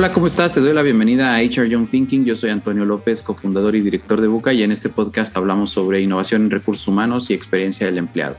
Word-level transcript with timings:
Hola, 0.00 0.12
¿cómo 0.12 0.28
estás? 0.28 0.50
Te 0.50 0.60
doy 0.60 0.72
la 0.72 0.80
bienvenida 0.80 1.34
a 1.34 1.40
HR 1.42 1.68
Young 1.68 1.86
Thinking. 1.86 2.24
Yo 2.24 2.34
soy 2.34 2.48
Antonio 2.48 2.86
López, 2.86 3.20
cofundador 3.20 3.76
y 3.76 3.82
director 3.82 4.18
de 4.22 4.28
Buca, 4.28 4.50
y 4.54 4.62
en 4.62 4.72
este 4.72 4.88
podcast 4.88 5.36
hablamos 5.36 5.72
sobre 5.72 6.00
innovación 6.00 6.44
en 6.44 6.50
recursos 6.50 6.88
humanos 6.88 7.28
y 7.28 7.34
experiencia 7.34 7.84
del 7.84 7.98
empleado. 7.98 8.34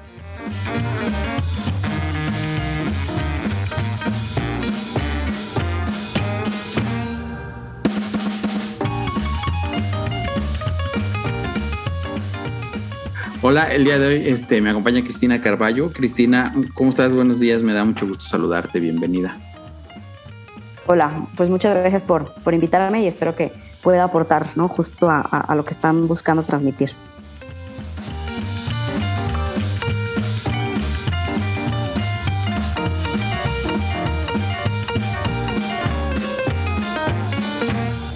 Hola, 13.43 13.71
el 13.71 13.83
día 13.83 13.99
de 13.99 14.07
hoy 14.07 14.23
este, 14.25 14.61
me 14.61 14.71
acompaña 14.71 15.03
Cristina 15.03 15.39
Carballo. 15.41 15.93
Cristina, 15.93 16.55
¿cómo 16.73 16.89
estás? 16.89 17.13
Buenos 17.13 17.39
días, 17.39 17.61
me 17.61 17.73
da 17.73 17.85
mucho 17.85 18.07
gusto 18.07 18.25
saludarte, 18.25 18.79
bienvenida. 18.79 19.37
Hola, 20.87 21.27
pues 21.37 21.49
muchas 21.49 21.75
gracias 21.75 22.01
por, 22.01 22.33
por 22.43 22.53
invitarme 22.53 23.03
y 23.03 23.07
espero 23.07 23.35
que 23.35 23.51
pueda 23.83 24.03
aportar 24.03 24.45
¿no? 24.55 24.67
justo 24.67 25.09
a, 25.09 25.21
a 25.21 25.55
lo 25.55 25.63
que 25.63 25.71
están 25.71 26.07
buscando 26.07 26.43
transmitir. 26.43 26.91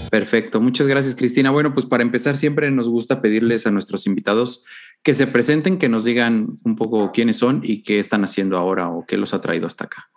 Perfecto, 0.09 0.61
muchas 0.61 0.87
gracias 0.87 1.13
Cristina. 1.13 1.51
Bueno, 1.51 1.73
pues 1.73 1.85
para 1.85 2.01
empezar 2.01 2.37
siempre 2.37 2.71
nos 2.71 2.87
gusta 2.87 3.21
pedirles 3.21 3.68
a 3.68 3.71
nuestros 3.71 4.07
invitados 4.07 4.65
que 5.03 5.13
se 5.13 5.27
presenten, 5.27 5.77
que 5.77 5.90
nos 5.90 6.05
digan 6.05 6.55
un 6.63 6.75
poco 6.77 7.12
quiénes 7.12 7.37
son 7.37 7.59
y 7.63 7.84
qué 7.84 7.99
están 7.99 8.23
haciendo 8.23 8.57
ahora 8.57 8.87
o 8.87 9.05
qué 9.05 9.18
los 9.18 9.34
ha 9.34 9.41
traído 9.41 9.68
hasta 9.68 9.85
acá. 9.85 10.09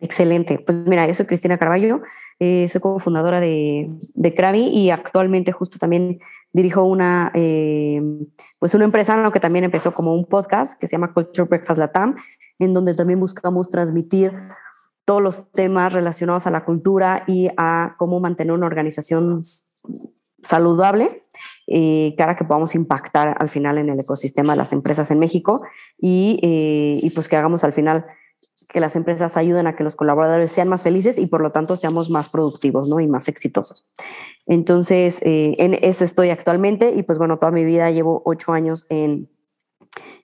Excelente. 0.00 0.58
Pues 0.58 0.78
mira, 0.86 1.06
yo 1.06 1.14
soy 1.14 1.26
Cristina 1.26 1.58
Carballo, 1.58 2.02
eh, 2.38 2.68
soy 2.68 2.80
cofundadora 2.80 3.40
de, 3.40 3.90
de 4.14 4.34
Krabi 4.34 4.68
y 4.68 4.90
actualmente 4.90 5.50
justo 5.50 5.78
también 5.78 6.20
dirijo 6.52 6.84
una, 6.84 7.32
eh, 7.34 8.00
pues 8.58 8.74
una 8.74 8.84
empresa 8.84 9.30
que 9.32 9.40
también 9.40 9.64
empezó 9.64 9.92
como 9.92 10.14
un 10.14 10.24
podcast 10.26 10.78
que 10.78 10.86
se 10.86 10.92
llama 10.92 11.12
Culture 11.12 11.48
Breakfast 11.48 11.78
Latam, 11.78 12.14
en 12.58 12.74
donde 12.74 12.94
también 12.94 13.18
buscamos 13.18 13.70
transmitir 13.70 14.32
todos 15.04 15.22
los 15.22 15.50
temas 15.52 15.92
relacionados 15.92 16.46
a 16.46 16.50
la 16.50 16.64
cultura 16.64 17.24
y 17.26 17.48
a 17.56 17.96
cómo 17.98 18.20
mantener 18.20 18.52
una 18.52 18.66
organización 18.66 19.42
saludable 20.42 21.24
eh, 21.66 22.14
cara 22.16 22.36
que 22.36 22.44
podamos 22.44 22.74
impactar 22.74 23.36
al 23.38 23.48
final 23.48 23.78
en 23.78 23.90
el 23.90 24.00
ecosistema 24.00 24.54
de 24.54 24.56
las 24.58 24.72
empresas 24.72 25.10
en 25.10 25.18
México 25.18 25.60
y, 25.98 26.38
eh, 26.42 26.98
y, 27.02 27.10
pues 27.10 27.28
que 27.28 27.36
hagamos 27.36 27.62
al 27.62 27.72
final 27.72 28.06
que 28.68 28.80
las 28.80 28.96
empresas 28.96 29.36
ayuden 29.36 29.66
a 29.66 29.74
que 29.74 29.82
los 29.82 29.96
colaboradores 29.96 30.52
sean 30.52 30.68
más 30.68 30.82
felices 30.82 31.18
y 31.18 31.26
por 31.26 31.40
lo 31.40 31.52
tanto 31.52 31.76
seamos 31.76 32.10
más 32.10 32.28
productivos 32.28 32.88
¿no? 32.88 33.00
y 33.00 33.06
más 33.06 33.28
exitosos. 33.28 33.86
Entonces, 34.46 35.20
eh, 35.22 35.54
en 35.58 35.74
eso 35.74 36.04
estoy 36.04 36.30
actualmente 36.30 36.92
y 36.94 37.02
pues 37.02 37.18
bueno, 37.18 37.38
toda 37.38 37.50
mi 37.50 37.64
vida 37.64 37.90
llevo 37.90 38.22
ocho 38.26 38.52
años 38.52 38.86
en, 38.90 39.30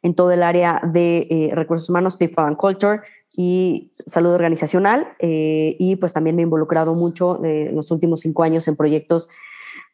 en 0.03 0.15
todo 0.15 0.31
el 0.31 0.42
área 0.42 0.83
de 0.84 1.27
eh, 1.31 1.50
recursos 1.55 1.89
humanos, 1.89 2.17
people 2.17 2.45
and 2.45 2.56
culture, 2.56 3.00
y 3.37 3.92
salud 4.06 4.33
organizacional 4.33 5.09
eh, 5.19 5.75
y 5.81 5.97
pues 5.97 6.12
también 6.12 6.37
me 6.37 6.42
he 6.42 6.45
involucrado 6.45 6.95
mucho 6.95 7.45
en 7.45 7.75
los 7.75 7.91
últimos 7.91 8.20
cinco 8.20 8.45
años 8.45 8.69
en 8.69 8.77
proyectos 8.77 9.28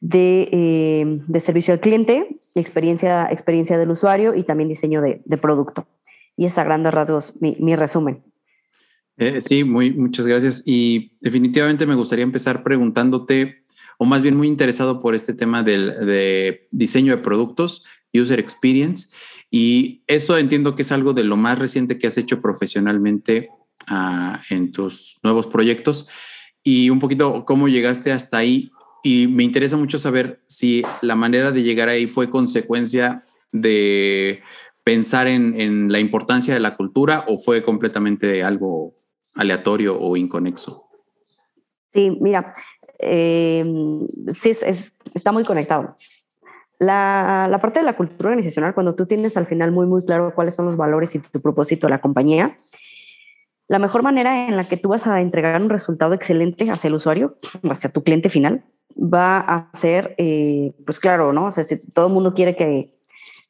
de, 0.03 1.23
de, 1.27 1.41
servicio 1.41 1.73
al 1.73 1.81
cliente, 1.81 2.39
experiencia, 2.55 3.29
experiencia 3.31 3.79
del 3.79 3.91
usuario 3.91 4.35
y 4.35 4.43
también 4.43 4.69
diseño 4.69 5.01
de, 5.01 5.39
producto. 5.41 5.87
Y 6.37 6.45
es 6.45 6.59
a 6.59 6.65
grandes 6.65 6.93
rasgos 6.93 7.35
mi 7.41 7.77
resumen. 7.77 8.23
Sí, 9.41 9.65
muy, 9.65 9.93
muchas 9.93 10.27
gracias. 10.27 10.63
Y 10.67 11.13
definitivamente 11.21 11.87
me 11.87 11.95
gustaría 11.95 12.23
empezar 12.23 12.63
preguntándote, 12.63 13.63
o 13.99 14.05
más 14.05 14.23
bien 14.23 14.37
muy 14.37 14.49
interesado 14.49 15.01
por 15.01 15.15
este 15.15 15.35
tema 15.35 15.63
del, 15.63 16.07
de 16.07 16.69
diseño 16.71 17.17
de 17.17 17.23
productos, 17.23 17.85
user 18.15 18.39
experience. 18.39 19.09
Y 19.51 20.03
eso 20.07 20.39
entiendo 20.39 20.75
que 20.75 20.83
es 20.83 20.93
algo 20.93 21.13
de 21.13 21.25
lo 21.25 21.37
más 21.37 21.59
reciente 21.59 21.99
que 21.99 22.07
has 22.07 22.17
hecho 22.17 22.41
profesionalmente 22.41 23.51
uh, 23.91 24.37
en 24.49 24.73
tus 24.73 25.19
nuevos 25.23 25.47
proyectos 25.47 26.09
y 26.63 26.91
un 26.91 26.99
poquito 26.99 27.45
cómo 27.45 27.69
llegaste 27.69 28.13
hasta 28.13 28.39
ahí. 28.39 28.71
Y 29.03 29.27
me 29.27 29.45
interesa 29.45 29.77
mucho 29.77 29.99
saber 29.99 30.43
si 30.47 30.83
la 31.03 31.17
manera 31.17 31.53
de 31.53 31.63
llegar 31.63 31.89
ahí 31.89 32.07
fue 32.07 32.31
consecuencia 32.31 33.25
de 33.51 34.43
pensar 34.85 35.27
en, 35.27 35.61
en 35.61 35.91
la 35.91 35.99
importancia 36.01 36.55
de 36.55 36.61
la 36.61 36.77
cultura 36.77 37.25
o 37.27 37.39
fue 37.39 37.63
completamente 37.63 38.43
algo 38.43 38.95
aleatorio 39.41 39.99
o 39.99 40.17
inconexo. 40.17 40.87
Sí, 41.93 42.17
mira, 42.21 42.53
eh, 42.99 43.65
sí, 44.35 44.51
es, 44.51 44.63
es, 44.63 44.95
está 45.15 45.33
muy 45.33 45.45
conectado. 45.45 45.97
La, 46.79 47.49
la, 47.51 47.59
parte 47.59 47.81
de 47.81 47.85
la 47.85 47.95
cultura 47.95 48.31
organizacional, 48.31 48.75
cuando 48.75 48.95
tú 48.95 49.07
tienes 49.07 49.37
al 49.37 49.47
final 49.47 49.73
muy, 49.73 49.87
muy 49.87 50.05
claro 50.05 50.33
cuáles 50.35 50.55
son 50.55 50.67
los 50.67 50.77
valores 50.77 51.15
y 51.15 51.19
tu 51.19 51.41
propósito 51.41 51.87
de 51.87 51.91
la 51.91 52.01
compañía, 52.01 52.55
la 53.69 53.79
mejor 53.79 54.03
manera 54.03 54.49
en 54.49 54.57
la 54.57 54.65
que 54.65 54.77
tú 54.77 54.89
vas 54.89 55.07
a 55.07 55.21
entregar 55.21 55.61
un 55.61 55.69
resultado 55.69 56.13
excelente 56.15 56.71
hacia 56.71 56.89
el 56.89 56.95
usuario, 56.95 57.37
hacia 57.71 57.91
tu 57.91 58.03
cliente 58.03 58.29
final, 58.29 58.65
va 58.97 59.39
a 59.39 59.71
ser, 59.79 60.15
eh, 60.19 60.73
pues 60.85 60.99
claro, 61.01 61.33
¿no? 61.33 61.47
O 61.47 61.53
sea, 61.53 61.65
si 61.65 61.79
todo 61.93 62.09
el 62.09 62.13
mundo 62.13 62.35
quiere 62.35 62.57
que 62.57 63.00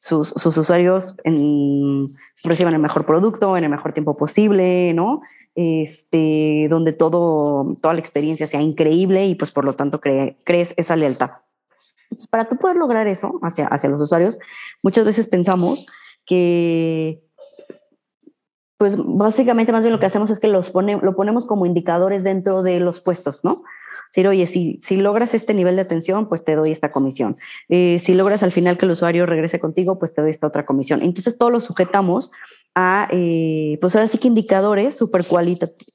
sus, 0.01 0.33
usuarios 0.43 1.15
en, 1.23 2.07
reciban 2.43 2.73
el 2.73 2.79
mejor 2.79 3.05
producto 3.05 3.55
en 3.55 3.63
el 3.63 3.69
mejor 3.69 3.93
tiempo 3.93 4.17
posible, 4.17 4.93
¿no? 4.95 5.21
Este, 5.53 6.65
donde 6.71 6.91
todo, 6.91 7.77
toda 7.81 7.93
la 7.93 7.99
experiencia 7.99 8.47
sea 8.47 8.61
increíble 8.61 9.27
y 9.27 9.35
pues 9.35 9.51
por 9.51 9.63
lo 9.63 9.73
tanto 9.73 10.01
cre, 10.01 10.37
crees 10.43 10.73
esa 10.75 10.95
lealtad. 10.95 11.31
Entonces, 12.05 12.27
para 12.27 12.45
tú 12.45 12.57
poder 12.57 12.77
lograr 12.77 13.07
eso 13.07 13.39
hacia, 13.43 13.67
hacia 13.67 13.89
los 13.89 14.01
usuarios, 14.01 14.39
muchas 14.81 15.05
veces 15.05 15.27
pensamos 15.27 15.85
que, 16.25 17.21
pues 18.77 18.95
básicamente 18.97 19.71
más 19.71 19.83
bien 19.83 19.93
lo 19.93 19.99
que 19.99 20.07
hacemos 20.07 20.31
es 20.31 20.39
que 20.39 20.47
los 20.47 20.71
pone, 20.71 20.97
lo 20.99 21.15
ponemos 21.15 21.45
como 21.45 21.67
indicadores 21.67 22.23
dentro 22.23 22.63
de 22.63 22.79
los 22.79 23.01
puestos, 23.01 23.43
¿no? 23.43 23.61
Decir, 24.11 24.27
oye, 24.27 24.45
si, 24.45 24.77
si 24.83 24.97
logras 24.97 25.33
este 25.33 25.53
nivel 25.53 25.77
de 25.77 25.83
atención, 25.83 26.27
pues 26.27 26.43
te 26.43 26.55
doy 26.55 26.71
esta 26.71 26.91
comisión. 26.91 27.37
Eh, 27.69 27.97
si 27.97 28.13
logras 28.13 28.43
al 28.43 28.51
final 28.51 28.77
que 28.77 28.85
el 28.85 28.91
usuario 28.91 29.25
regrese 29.25 29.57
contigo, 29.57 29.99
pues 29.99 30.13
te 30.13 30.21
doy 30.21 30.31
esta 30.31 30.47
otra 30.47 30.65
comisión. 30.65 31.01
Entonces, 31.01 31.37
todo 31.37 31.49
lo 31.49 31.61
sujetamos 31.61 32.29
a, 32.75 33.07
eh, 33.11 33.77
pues 33.79 33.95
ahora 33.95 34.09
sí 34.09 34.17
que 34.17 34.27
indicadores 34.27 34.97
súper 34.97 35.25
cualitativos, 35.25 35.87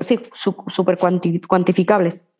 sí, 0.00 0.20
súper 0.68 0.96
cuanti 0.96 1.40
cuantificables. 1.40 2.30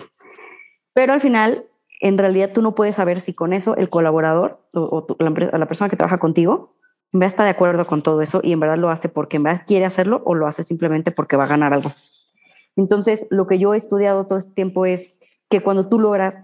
Pero 0.94 1.12
al 1.12 1.20
final, 1.20 1.64
en 2.00 2.18
realidad 2.18 2.52
tú 2.54 2.62
no 2.62 2.76
puedes 2.76 2.94
saber 2.94 3.20
si 3.20 3.34
con 3.34 3.52
eso 3.52 3.74
el 3.74 3.88
colaborador 3.88 4.60
o, 4.74 4.82
o 4.82 5.04
tu, 5.04 5.16
la, 5.18 5.30
la, 5.30 5.66
persona 5.66 5.90
que 5.90 5.96
trabaja 5.96 6.18
contigo 6.18 6.76
en 7.12 7.20
verdad 7.20 7.32
está 7.32 7.44
de 7.44 7.50
acuerdo 7.50 7.86
con 7.86 8.02
todo 8.02 8.20
eso 8.22 8.40
y 8.42 8.52
en 8.52 8.60
verdad 8.60 8.76
lo 8.76 8.90
hace 8.90 9.08
porque 9.08 9.38
en 9.38 9.44
verdad 9.44 9.62
quiere 9.66 9.84
hacerlo 9.84 10.22
o 10.24 10.34
lo 10.34 10.46
hace 10.46 10.64
simplemente 10.64 11.10
porque 11.10 11.36
va 11.36 11.44
a 11.44 11.48
ganar 11.48 11.72
algo. 11.72 11.90
Entonces, 12.76 13.26
lo 13.30 13.46
que 13.46 13.58
yo 13.58 13.74
he 13.74 13.76
estudiado 13.76 14.26
todo 14.26 14.38
este 14.38 14.52
tiempo 14.52 14.86
es 14.86 15.18
que 15.48 15.60
cuando 15.60 15.88
tú 15.88 15.98
logras 15.98 16.40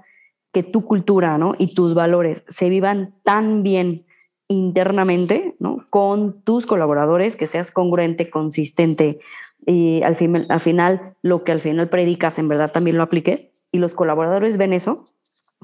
que 0.52 0.62
tu 0.62 0.84
cultura 0.84 1.38
¿no? 1.38 1.54
y 1.58 1.74
tus 1.74 1.94
valores 1.94 2.44
se 2.48 2.68
vivan 2.68 3.14
tan 3.22 3.62
bien 3.62 4.02
internamente 4.48 5.54
¿no? 5.58 5.84
con 5.90 6.42
tus 6.42 6.66
colaboradores, 6.66 7.36
que 7.36 7.46
seas 7.46 7.72
congruente, 7.72 8.28
consistente 8.28 9.18
y 9.66 10.02
al, 10.02 10.16
fin, 10.16 10.46
al 10.48 10.60
final 10.60 11.14
lo 11.22 11.44
que 11.44 11.52
al 11.52 11.60
final 11.60 11.88
predicas 11.88 12.38
en 12.38 12.48
verdad 12.48 12.70
también 12.70 12.96
lo 12.96 13.02
apliques 13.02 13.50
y 13.70 13.78
los 13.78 13.94
colaboradores 13.94 14.58
ven 14.58 14.72
eso, 14.72 15.06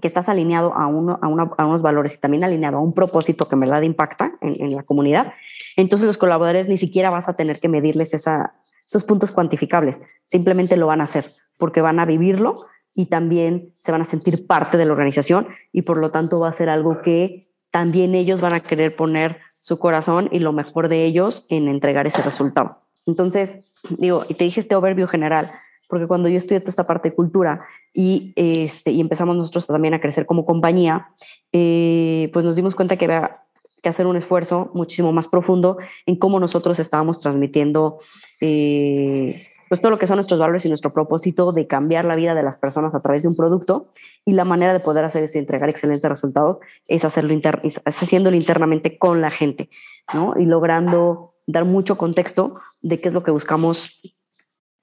que 0.01 0.07
estás 0.07 0.29
alineado 0.29 0.73
a, 0.75 0.87
unos 0.87 1.83
valores 1.83 2.15
y 2.15 2.21
también 2.21 2.45
alineado 2.45 2.79
a 2.79 2.81
un 2.81 2.95
propósito 2.95 3.49
que 3.49 3.57
en 3.57 3.61
verdad 3.61 3.83
impacta 3.83 4.39
en, 4.41 4.63
en, 4.63 4.77
la 4.77 4.85
comunidad, 4.85 5.33
entonces 5.77 6.07
los 6.07 6.19
colaboradores 6.19 6.69
ni 6.69 6.79
siquiera 6.79 7.11
vas 7.11 7.29
a 7.29 7.35
tener 7.35 7.59
que 7.59 7.69
medirles 7.69 8.15
esa, 8.15 8.55
esos 8.89 9.05
puntos 9.05 9.31
cuantificables, 9.31 10.01
simplemente 10.25 10.77
lo 10.77 10.87
van 10.87 11.01
a 11.01 11.05
hacer 11.05 11.27
porque 11.59 11.83
van 11.83 12.01
a 12.01 12.07
vivirlo 12.07 12.57
y 12.95 13.07
también 13.07 13.75
se 13.79 13.93
van 13.93 14.01
a 14.01 14.07
sentir 14.07 14.47
parte 14.47 14.79
de 14.79 14.87
la 14.87 14.93
organización 14.93 15.47
y 15.73 15.83
por 15.83 15.99
lo 15.99 16.11
tanto 16.11 16.41
va 16.41 16.49
a 16.49 16.55
ser 16.55 16.71
algo 16.71 17.03
que 17.03 17.49
también 17.71 18.15
ellos 18.15 18.41
van 18.41 18.55
a 18.55 18.61
querer 18.61 18.97
poner 18.97 19.39
su 19.61 19.79
corazón 19.79 20.29
y 20.33 20.39
lo 20.39 20.53
mejor 20.53 20.89
de 20.89 21.05
ellos 21.05 21.45
en 21.51 21.69
entregar 21.69 22.07
ese 22.07 22.23
resultado. 22.23 22.79
Entonces, 23.07 23.61
digo, 23.91 24.25
y 24.29 24.35
te 24.35 24.45
dije 24.45 24.61
este 24.61 24.75
overview 24.75 25.07
general, 25.07 25.51
porque 25.89 26.07
cuando 26.07 26.29
yo 26.29 26.39
estudié 26.39 26.61
toda 26.61 26.71
esta 26.71 26.87
parte 26.87 27.11
de 27.11 27.15
cultura 27.15 27.67
y, 27.93 28.33
este, 28.37 28.91
y 28.91 29.01
empezamos 29.01 29.37
nosotros 29.37 29.67
también 29.67 29.95
a 29.95 30.01
crecer 30.01 30.27
como 30.27 30.45
compañía, 30.45 31.09
eh, 31.53 32.31
pues 32.33 32.45
nos 32.45 32.57
dimos 32.57 32.75
cuenta 32.75 32.97
que 32.97 33.05
había 33.05 33.43
que 33.83 33.89
hacer 33.89 34.07
un 34.07 34.17
esfuerzo 34.17 34.71
muchísimo 34.75 35.13
más 35.13 35.29
profundo 35.29 35.79
en 36.07 36.17
cómo 36.17 36.41
nosotros 36.41 36.79
estábamos 36.79 37.21
transmitiendo 37.21 37.99
eh, 38.41 39.47
pues 39.69 39.81
todo 39.81 39.91
lo 39.91 39.99
que 39.99 40.07
son 40.07 40.17
nuestros 40.17 40.41
valores 40.41 40.65
y 40.65 40.69
nuestro 40.69 40.93
propósito 40.93 41.53
de 41.53 41.67
cambiar 41.67 42.05
la 42.05 42.17
vida 42.17 42.35
de 42.35 42.43
las 42.43 42.57
personas 42.57 42.95
a 42.95 43.01
través 43.01 43.23
de 43.23 43.29
un 43.29 43.37
producto 43.37 43.89
y 44.25 44.33
la 44.33 44.45
manera 44.45 44.73
de 44.73 44.81
poder 44.81 45.05
hacer 45.05 45.25
eso 45.25 45.37
y 45.37 45.41
entregar 45.41 45.69
excelentes 45.69 46.09
resultados 46.09 46.59
es 46.87 47.05
hacerlo 47.05 47.33
inter 47.33 47.61
es 47.65 47.81
haciéndolo 47.85 48.37
internamente 48.37 48.99
con 48.99 49.21
la 49.21 49.31
gente, 49.31 49.69
¿no? 50.13 50.35
Y 50.39 50.47
logrando 50.47 51.35
dar 51.47 51.65
mucho 51.65 51.99
contexto 51.99 52.57
de 52.81 53.01
qué 53.01 53.09
es 53.09 53.15
lo 53.15 53.23
que 53.23 53.31
buscamos 53.31 54.01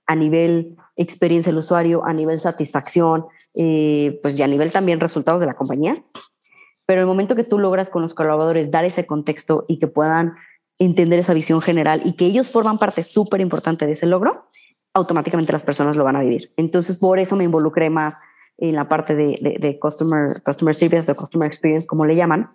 a 0.07 0.15
nivel 0.15 0.77
experiencia 0.95 1.51
del 1.51 1.59
usuario, 1.59 2.06
a 2.06 2.13
nivel 2.13 2.39
satisfacción, 2.39 3.25
eh, 3.56 4.19
pues 4.21 4.38
y 4.38 4.44
a 4.44 4.48
nivel 4.48 4.71
también 4.71 5.00
resultados 5.00 5.41
de 5.41 5.48
la 5.48 5.56
compañía. 5.56 5.95
Pero 6.86 7.02
el 7.02 7.08
momento 7.08 7.36
que 7.36 7.44
tú 7.44 7.60
logras 7.60 7.90
con 7.90 8.02
los 8.02 8.14
colaboradores 8.14 8.72
dar 8.72 8.86
ese 8.86 9.06
contexto 9.06 9.66
y 9.68 9.80
que 9.80 9.88
puedan 9.88 10.36
entender 10.78 11.20
esa 11.20 11.34
visión 11.34 11.62
general 11.62 12.02
y 12.06 12.16
que 12.16 12.26
ellos 12.26 12.52
forman 12.52 12.78
parte 12.78 13.04
súper 13.04 13.42
importante 13.42 13.86
de 13.86 13.94
ese 13.94 14.06
logro, 14.06 14.50
automáticamente 14.94 15.52
las 15.52 15.64
personas 15.64 15.98
lo 15.98 16.04
van 16.04 16.16
a 16.16 16.22
vivir. 16.22 16.54
Entonces, 16.58 16.98
por 16.98 17.20
eso 17.20 17.36
me 17.36 17.44
involucré 17.44 17.90
más 17.90 18.16
en 18.58 18.76
la 18.76 18.88
parte 18.88 19.16
de, 19.16 19.58
de, 19.60 19.80
customer, 19.80 20.42
customer 20.44 20.76
service 20.76 21.12
o 21.12 21.16
customer 21.16 21.48
experience, 21.48 21.88
como 21.88 22.06
le 22.06 22.16
llaman, 22.16 22.50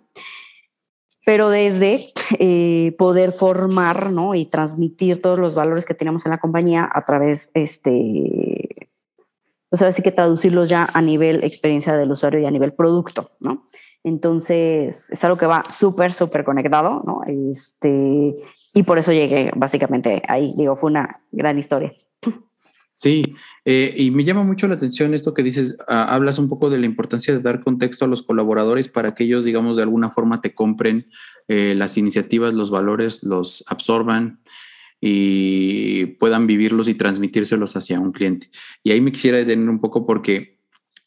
pero 1.25 1.49
desde 1.49 2.11
eh, 2.39 2.95
poder 2.97 3.31
formar 3.31 4.11
¿no? 4.11 4.33
y 4.33 4.45
transmitir 4.45 5.21
todos 5.21 5.37
los 5.37 5.53
valores 5.53 5.85
que 5.85 5.93
tenemos 5.93 6.25
en 6.25 6.31
la 6.31 6.39
compañía 6.39 6.89
a 6.91 7.05
través, 7.05 7.51
este, 7.53 8.71
sea, 9.77 9.87
así 9.87 10.01
que 10.01 10.11
traducirlos 10.11 10.69
ya 10.69 10.87
a 10.93 11.01
nivel 11.01 11.43
experiencia 11.43 11.95
del 11.95 12.11
usuario 12.11 12.39
y 12.39 12.45
a 12.45 12.51
nivel 12.51 12.73
producto, 12.73 13.31
¿no? 13.39 13.67
Entonces, 14.03 15.09
es 15.11 15.23
algo 15.23 15.37
que 15.37 15.45
va 15.45 15.63
súper, 15.69 16.13
súper 16.13 16.43
conectado, 16.43 17.03
¿no? 17.05 17.21
Este, 17.27 18.35
y 18.73 18.83
por 18.83 18.97
eso 18.97 19.11
llegué 19.11 19.51
básicamente 19.55 20.23
ahí. 20.27 20.53
Digo, 20.57 20.75
fue 20.75 20.89
una 20.89 21.19
gran 21.31 21.59
historia. 21.59 21.93
Sí, 22.93 23.23
eh, 23.65 23.95
y 23.97 24.11
me 24.11 24.23
llama 24.23 24.43
mucho 24.43 24.67
la 24.67 24.75
atención 24.75 25.15
esto 25.15 25.33
que 25.33 25.41
dices, 25.41 25.75
ah, 25.87 26.13
hablas 26.13 26.37
un 26.37 26.49
poco 26.49 26.69
de 26.69 26.77
la 26.77 26.85
importancia 26.85 27.33
de 27.33 27.41
dar 27.41 27.63
contexto 27.63 28.05
a 28.05 28.07
los 28.07 28.21
colaboradores 28.21 28.89
para 28.89 29.15
que 29.15 29.23
ellos, 29.23 29.43
digamos, 29.43 29.77
de 29.77 29.83
alguna 29.83 30.11
forma 30.11 30.39
te 30.39 30.53
compren 30.53 31.07
eh, 31.47 31.73
las 31.75 31.97
iniciativas, 31.97 32.53
los 32.53 32.69
valores, 32.69 33.23
los 33.23 33.63
absorban 33.67 34.41
y 34.99 36.05
puedan 36.19 36.45
vivirlos 36.45 36.87
y 36.87 36.93
transmitírselos 36.93 37.75
hacia 37.75 37.99
un 37.99 38.11
cliente. 38.11 38.51
Y 38.83 38.91
ahí 38.91 39.01
me 39.01 39.11
quisiera 39.11 39.39
detener 39.39 39.67
un 39.67 39.81
poco 39.81 40.05
porque 40.05 40.60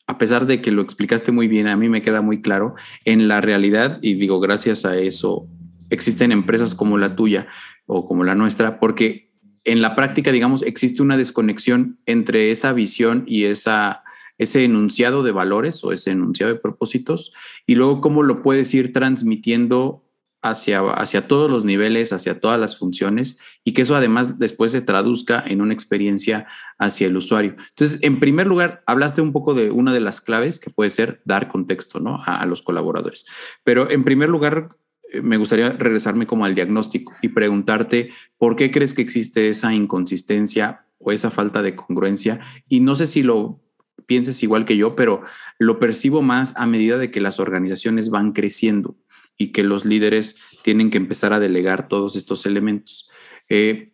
a 0.06 0.18
pesar 0.18 0.46
de 0.46 0.60
que 0.60 0.70
lo 0.70 0.82
explicaste 0.82 1.32
muy 1.32 1.48
bien, 1.48 1.66
a 1.66 1.76
mí 1.76 1.88
me 1.88 2.02
queda 2.02 2.20
muy 2.20 2.42
claro, 2.42 2.74
en 3.04 3.28
la 3.28 3.40
realidad, 3.40 3.98
y 4.02 4.14
digo, 4.14 4.40
gracias 4.40 4.84
a 4.84 4.96
eso, 4.98 5.48
existen 5.90 6.32
empresas 6.32 6.74
como 6.74 6.98
la 6.98 7.16
tuya 7.16 7.46
o 7.86 8.06
como 8.06 8.24
la 8.24 8.34
nuestra, 8.34 8.80
porque 8.80 9.30
en 9.64 9.80
la 9.80 9.94
práctica, 9.94 10.30
digamos, 10.30 10.62
existe 10.62 11.02
una 11.02 11.16
desconexión 11.16 11.98
entre 12.04 12.50
esa 12.50 12.72
visión 12.72 13.24
y 13.26 13.44
esa, 13.44 14.02
ese 14.36 14.64
enunciado 14.64 15.22
de 15.22 15.32
valores 15.32 15.82
o 15.84 15.92
ese 15.92 16.10
enunciado 16.10 16.52
de 16.52 16.60
propósitos 16.60 17.32
y 17.66 17.74
luego 17.74 18.02
cómo 18.02 18.22
lo 18.22 18.42
puedes 18.42 18.72
ir 18.74 18.92
transmitiendo 18.92 20.04
hacia, 20.44 20.80
hacia 20.80 21.26
todos 21.26 21.50
los 21.50 21.64
niveles, 21.64 22.12
hacia 22.12 22.38
todas 22.38 22.60
las 22.60 22.78
funciones 22.78 23.38
y 23.64 23.72
que 23.72 23.82
eso 23.82 23.96
además 23.96 24.38
después 24.38 24.72
se 24.72 24.82
traduzca 24.82 25.42
en 25.46 25.62
una 25.62 25.72
experiencia 25.72 26.46
hacia 26.78 27.06
el 27.06 27.16
usuario. 27.16 27.56
Entonces, 27.70 27.98
en 28.02 28.20
primer 28.20 28.46
lugar, 28.46 28.82
hablaste 28.86 29.22
un 29.22 29.32
poco 29.32 29.54
de 29.54 29.70
una 29.70 29.94
de 29.94 30.00
las 30.00 30.20
claves 30.20 30.60
que 30.60 30.68
puede 30.68 30.90
ser 30.90 31.22
dar 31.24 31.48
contexto 31.48 31.98
¿no? 31.98 32.22
a, 32.26 32.44
los 32.44 32.62
colaboradores. 32.62 33.24
Pero 33.64 33.90
en 33.90 34.04
primer 34.04 34.28
lugar, 34.28 34.68
eh, 35.10 35.22
me 35.22 35.38
gustaría 35.38 35.70
regresarme 35.70 36.26
como 36.26 36.44
al 36.44 36.54
diagnóstico 36.54 37.14
y 37.22 37.28
preguntarte 37.28 38.10
por 38.36 38.54
qué 38.54 38.70
crees 38.70 38.92
que 38.92 39.02
existe 39.02 39.48
esa 39.48 39.72
inconsistencia 39.72 40.84
o 40.98 41.10
esa 41.10 41.30
falta 41.30 41.62
de 41.62 41.74
congruencia. 41.74 42.40
Y 42.68 42.80
no 42.80 42.94
sé 42.94 43.06
si 43.06 43.22
lo 43.22 43.62
pienses 44.04 44.42
igual 44.42 44.66
que 44.66 44.76
yo, 44.76 44.94
pero 44.94 45.22
lo 45.58 45.78
percibo 45.78 46.20
más 46.20 46.52
a 46.56 46.66
medida 46.66 46.98
de 46.98 47.10
que 47.10 47.22
las 47.22 47.40
organizaciones 47.40 48.10
van 48.10 48.32
creciendo 48.32 48.94
y 49.36 49.52
que 49.52 49.64
los 49.64 49.84
líderes 49.84 50.42
tienen 50.62 50.90
que 50.90 50.98
empezar 50.98 51.32
a 51.32 51.40
delegar 51.40 51.88
todos 51.88 52.16
estos 52.16 52.46
elementos. 52.46 53.08
Eh, 53.48 53.92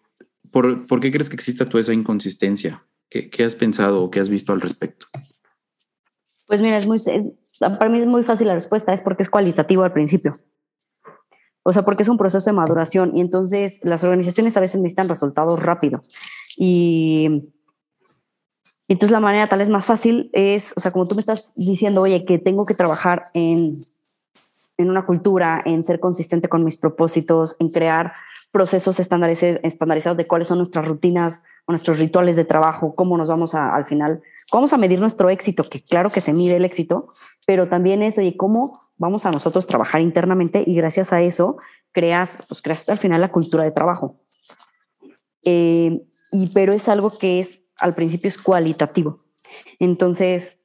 ¿por, 0.51 1.01
qué 1.01 1.11
crees 1.11 1.29
que 1.29 1.37
exista 1.37 1.67
toda 1.67 1.81
esa 1.81 1.93
inconsistencia? 1.93 2.85
¿Qué, 3.09 3.45
has 3.45 3.57
pensado 3.57 4.03
o 4.03 4.11
qué 4.11 4.21
has 4.21 4.29
visto 4.29 4.53
al 4.53 4.61
respecto? 4.61 5.07
Pues 6.47 6.61
mira, 6.61 6.77
es 6.77 6.87
muy, 6.87 6.99
para 7.59 7.89
mí 7.89 7.99
es 7.99 8.07
muy 8.07 8.23
fácil 8.23 8.47
la 8.47 8.55
respuesta, 8.55 8.93
es 8.93 9.03
porque 9.03 9.23
es 9.23 9.31
cualitativo 9.31 9.83
al 9.83 9.93
principio. 9.93 10.33
O 11.63 11.73
sea, 11.73 11.85
porque 11.85 12.03
es 12.03 12.09
un 12.09 12.19
proceso 12.19 12.49
de 12.49 12.55
maduración 12.55 13.17
y 13.17 13.21
entonces 13.21 13.81
las 13.83 14.03
organizaciones 14.03 14.57
a 14.57 14.61
veces 14.61 14.81
necesitan 14.81 15.09
resultados 15.09 15.61
rápidos. 15.61 16.11
Y 16.57 17.53
entonces 18.89 19.13
la 19.13 19.21
manera 19.21 19.49
tal 19.49 19.59
vez 19.59 19.69
más 19.69 19.87
fácil 19.87 20.31
es, 20.33 20.73
o 20.77 20.81
sea, 20.81 20.91
como 20.91 21.07
tú 21.07 21.15
me 21.15 21.21
estás 21.21 21.55
diciendo, 21.57 22.03
oye, 22.03 22.25
que 22.25 22.39
tengo 22.39 22.65
que 22.65 22.75
trabajar 22.75 23.27
en 23.35 23.79
en 24.81 24.91
una 24.91 25.07
cultura, 25.07 25.63
en 25.65 25.85
ser 25.85 26.01
consistente 26.01 26.49
con 26.49 26.65
mis 26.65 26.77
propósitos, 26.77 27.57
en 27.59 27.69
crear 27.69 28.13
procesos 28.53 28.99
estandarizados 28.99 30.17
de 30.17 30.27
cuáles 30.27 30.49
son 30.49 30.59
nuestras 30.59 30.87
rutinas 30.87 31.43
o 31.67 31.73
nuestros 31.73 31.99
rituales 31.99 32.37
de 32.37 32.45
trabajo, 32.45 32.95
cómo 32.95 33.17
nos 33.17 33.29
vamos 33.29 33.55
a, 33.55 33.75
al 33.75 33.87
final, 33.87 34.23
cómo 34.51 34.63
vamos 34.63 34.73
a 34.73 34.77
medir 34.77 35.01
nuestro 35.01 35.31
éxito, 35.31 35.65
que 35.65 35.83
claro 35.83 36.11
que 36.11 36.21
se 36.21 36.33
mide 36.33 36.57
el 36.57 36.65
éxito, 36.65 37.13
pero 37.47 37.69
también 37.69 38.03
eso 38.03 38.23
y 38.23 38.37
cómo 38.37 38.79
vamos 38.97 39.25
a 39.27 39.31
nosotros 39.31 39.67
trabajar 39.67 40.01
internamente 40.01 40.65
y 40.67 40.75
gracias 40.75 41.13
a 41.13 41.23
eso 41.23 41.59
creas, 41.93 42.31
pues 42.49 42.61
creas 42.61 42.89
al 42.89 42.99
final 42.99 43.21
la 43.21 43.31
cultura 43.31 43.63
de 43.63 43.71
trabajo. 43.71 44.21
Eh, 45.45 46.03
y, 46.33 46.51
pero 46.53 46.73
es 46.73 46.89
algo 46.89 47.17
que 47.17 47.41
es, 47.41 47.65
al 47.79 47.95
principio 47.95 48.29
es 48.29 48.39
cualitativo. 48.39 49.19
Entonces, 49.79 50.60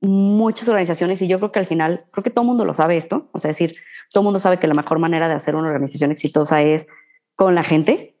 muchas 0.00 0.68
organizaciones, 0.68 1.20
y 1.22 1.28
yo 1.28 1.38
creo 1.38 1.52
que 1.52 1.58
al 1.58 1.66
final, 1.66 2.04
creo 2.12 2.22
que 2.22 2.30
todo 2.30 2.42
el 2.42 2.48
mundo 2.48 2.64
lo 2.64 2.74
sabe 2.74 2.96
esto, 2.96 3.28
o 3.32 3.38
sea, 3.38 3.48
decir, 3.48 3.72
todo 4.12 4.22
el 4.22 4.24
mundo 4.24 4.38
sabe 4.38 4.58
que 4.58 4.68
la 4.68 4.74
mejor 4.74 4.98
manera 4.98 5.28
de 5.28 5.34
hacer 5.34 5.56
una 5.56 5.68
organización 5.68 6.12
exitosa 6.12 6.62
es 6.62 6.86
con 7.34 7.54
la 7.54 7.64
gente, 7.64 8.16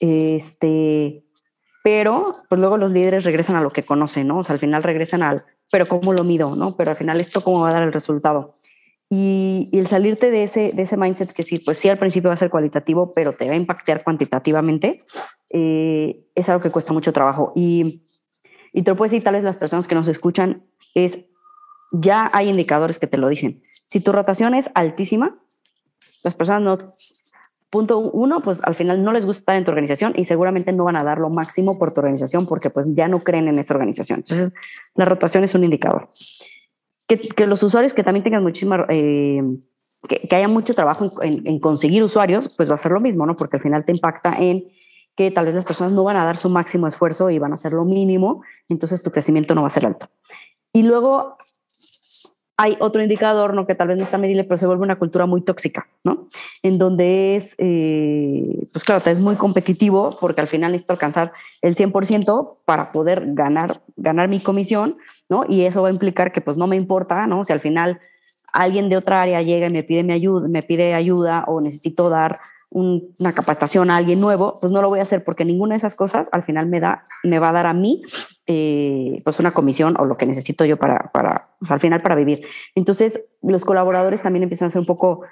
este, 0.00 1.24
pero 1.84 2.34
pues 2.48 2.60
luego 2.60 2.76
los 2.76 2.90
líderes 2.90 3.24
regresan 3.24 3.56
a 3.56 3.60
lo 3.60 3.70
que 3.70 3.84
conocen, 3.84 4.26
¿no? 4.26 4.38
O 4.38 4.44
sea, 4.44 4.54
al 4.54 4.58
final 4.58 4.82
regresan 4.82 5.22
al, 5.22 5.42
pero 5.70 5.86
¿cómo 5.86 6.12
lo 6.12 6.24
mido, 6.24 6.56
no? 6.56 6.76
Pero 6.76 6.90
al 6.90 6.96
final 6.96 7.20
esto 7.20 7.42
cómo 7.42 7.60
va 7.60 7.70
a 7.70 7.74
dar 7.74 7.82
el 7.84 7.92
resultado. 7.92 8.54
Y, 9.08 9.70
el 9.72 9.86
salirte 9.86 10.30
de 10.30 10.42
ese, 10.42 10.72
de 10.72 10.82
ese 10.82 10.96
mindset 10.96 11.32
que 11.32 11.44
sí, 11.44 11.58
pues 11.58 11.78
sí, 11.78 11.88
al 11.88 11.98
principio 11.98 12.28
va 12.28 12.34
a 12.34 12.38
ser 12.38 12.50
cualitativo, 12.50 13.14
pero 13.14 13.32
te 13.32 13.46
va 13.46 13.52
a 13.52 13.56
impactar 13.56 14.02
cuantitativamente, 14.02 15.04
eh, 15.50 16.24
es 16.34 16.48
algo 16.48 16.60
que 16.60 16.70
cuesta 16.70 16.92
mucho 16.92 17.12
trabajo. 17.12 17.52
Y, 17.54 18.05
y 18.72 18.82
te 18.82 18.90
lo 18.90 18.96
puedes 18.96 19.12
decir, 19.12 19.24
tal 19.24 19.34
vez 19.34 19.44
las 19.44 19.56
personas 19.56 19.88
que 19.88 19.94
nos 19.94 20.08
escuchan 20.08 20.62
es, 20.94 21.18
ya 21.92 22.30
hay 22.32 22.48
indicadores 22.48 22.98
que 22.98 23.06
te 23.06 23.18
lo 23.18 23.28
dicen. 23.28 23.62
Si 23.86 24.00
tu 24.00 24.12
rotación 24.12 24.54
es 24.54 24.68
altísima, 24.74 25.38
las 26.22 26.34
personas 26.34 26.62
no, 26.62 26.78
punto 27.70 27.98
uno, 27.98 28.42
pues 28.42 28.58
al 28.62 28.74
final 28.74 29.02
no 29.02 29.12
les 29.12 29.26
gusta 29.26 29.40
estar 29.40 29.56
en 29.56 29.64
tu 29.64 29.70
organización 29.70 30.12
y 30.16 30.24
seguramente 30.24 30.72
no 30.72 30.84
van 30.84 30.96
a 30.96 31.02
dar 31.02 31.18
lo 31.18 31.30
máximo 31.30 31.78
por 31.78 31.92
tu 31.92 32.00
organización 32.00 32.46
porque 32.46 32.70
pues 32.70 32.86
ya 32.94 33.08
no 33.08 33.20
creen 33.20 33.48
en 33.48 33.58
esa 33.58 33.74
organización. 33.74 34.20
Entonces, 34.20 34.54
la 34.94 35.04
rotación 35.04 35.44
es 35.44 35.54
un 35.54 35.64
indicador. 35.64 36.08
Que, 37.06 37.46
los 37.46 37.62
usuarios 37.62 37.92
que 37.92 38.02
también 38.02 38.24
tengan 38.24 38.42
muchísima, 38.42 38.84
eh, 38.88 39.42
que, 40.08 40.34
haya 40.34 40.48
mucho 40.48 40.74
trabajo 40.74 41.08
en, 41.22 41.46
en, 41.46 41.60
conseguir 41.60 42.02
usuarios, 42.02 42.52
pues 42.56 42.68
va 42.68 42.74
a 42.74 42.78
ser 42.78 42.92
lo 42.92 43.00
mismo, 43.00 43.26
¿no? 43.26 43.36
Porque 43.36 43.58
al 43.58 43.62
final 43.62 43.84
te 43.84 43.92
impacta 43.92 44.34
en 44.38 44.64
que 45.16 45.30
tal 45.30 45.46
vez 45.46 45.54
las 45.54 45.64
personas 45.64 45.92
no 45.92 46.04
van 46.04 46.16
a 46.16 46.24
dar 46.24 46.36
su 46.36 46.50
máximo 46.50 46.86
esfuerzo 46.86 47.30
y 47.30 47.38
van 47.38 47.52
a 47.52 47.54
hacer 47.54 47.72
lo 47.72 47.84
mínimo, 47.84 48.42
entonces 48.68 49.02
tu 49.02 49.10
crecimiento 49.10 49.54
no 49.54 49.62
va 49.62 49.68
a 49.68 49.70
ser 49.70 49.86
alto. 49.86 50.08
Y 50.72 50.82
luego 50.82 51.38
hay 52.58 52.76
otro 52.80 53.02
indicador, 53.02 53.52
¿no? 53.52 53.66
Que 53.66 53.74
tal 53.74 53.88
vez 53.88 53.98
no 53.98 54.04
está 54.04 54.16
medible, 54.16 54.44
pero 54.44 54.56
se 54.56 54.66
vuelve 54.66 54.82
una 54.82 54.98
cultura 54.98 55.26
muy 55.26 55.42
tóxica, 55.42 55.88
¿no? 56.04 56.28
En 56.62 56.78
donde 56.78 57.36
es, 57.36 57.54
eh, 57.58 58.66
pues 58.72 58.82
claro, 58.82 59.02
es 59.10 59.20
muy 59.20 59.36
competitivo 59.36 60.16
porque 60.20 60.40
al 60.40 60.46
final 60.46 60.72
necesito 60.72 60.94
alcanzar 60.94 61.32
el 61.60 61.76
100% 61.76 62.58
para 62.64 62.92
poder 62.92 63.34
ganar, 63.34 63.82
ganar 63.96 64.28
mi 64.28 64.40
comisión, 64.40 64.94
¿no? 65.28 65.44
Y 65.48 65.62
eso 65.62 65.82
va 65.82 65.88
a 65.88 65.92
implicar 65.92 66.32
que 66.32 66.40
pues 66.40 66.56
no 66.56 66.66
me 66.66 66.76
importa, 66.76 67.26
¿no? 67.26 67.44
Si 67.44 67.52
al 67.52 67.60
final 67.60 68.00
alguien 68.62 68.88
de 68.88 68.96
otra 68.96 69.22
área 69.22 69.42
llega 69.42 69.66
y 69.66 69.70
me 69.70 69.82
pide, 69.82 70.02
mi 70.02 70.12
ayuda, 70.12 70.48
me 70.48 70.62
pide 70.62 70.94
ayuda 70.94 71.44
o 71.46 71.60
necesito 71.60 72.08
dar 72.08 72.38
una 72.70 73.32
capacitación 73.32 73.90
a 73.90 73.96
alguien 73.96 74.20
nuevo, 74.20 74.56
pues 74.60 74.72
no 74.72 74.82
lo 74.82 74.88
voy 74.88 74.98
a 74.98 75.02
hacer 75.02 75.24
porque 75.24 75.44
ninguna 75.44 75.74
de 75.74 75.78
esas 75.78 75.94
cosas 75.94 76.28
al 76.32 76.42
final 76.42 76.66
me 76.66 76.80
da, 76.80 77.04
me 77.22 77.38
va 77.38 77.50
a 77.50 77.52
dar 77.52 77.66
a 77.66 77.72
mí 77.72 78.02
eh, 78.46 79.20
pues 79.24 79.38
una 79.38 79.52
comisión 79.52 79.94
o 79.98 80.04
lo 80.04 80.16
que 80.16 80.26
necesito 80.26 80.64
yo 80.64 80.76
para, 80.76 81.10
para 81.12 81.48
pues 81.58 81.70
al 81.70 81.80
final 81.80 82.02
para 82.02 82.14
vivir. 82.14 82.42
Entonces 82.74 83.28
los 83.40 83.64
colaboradores 83.64 84.20
también 84.20 84.42
empiezan 84.42 84.66
a 84.66 84.70
ser 84.70 84.80
un 84.80 84.86
poco, 84.86 85.22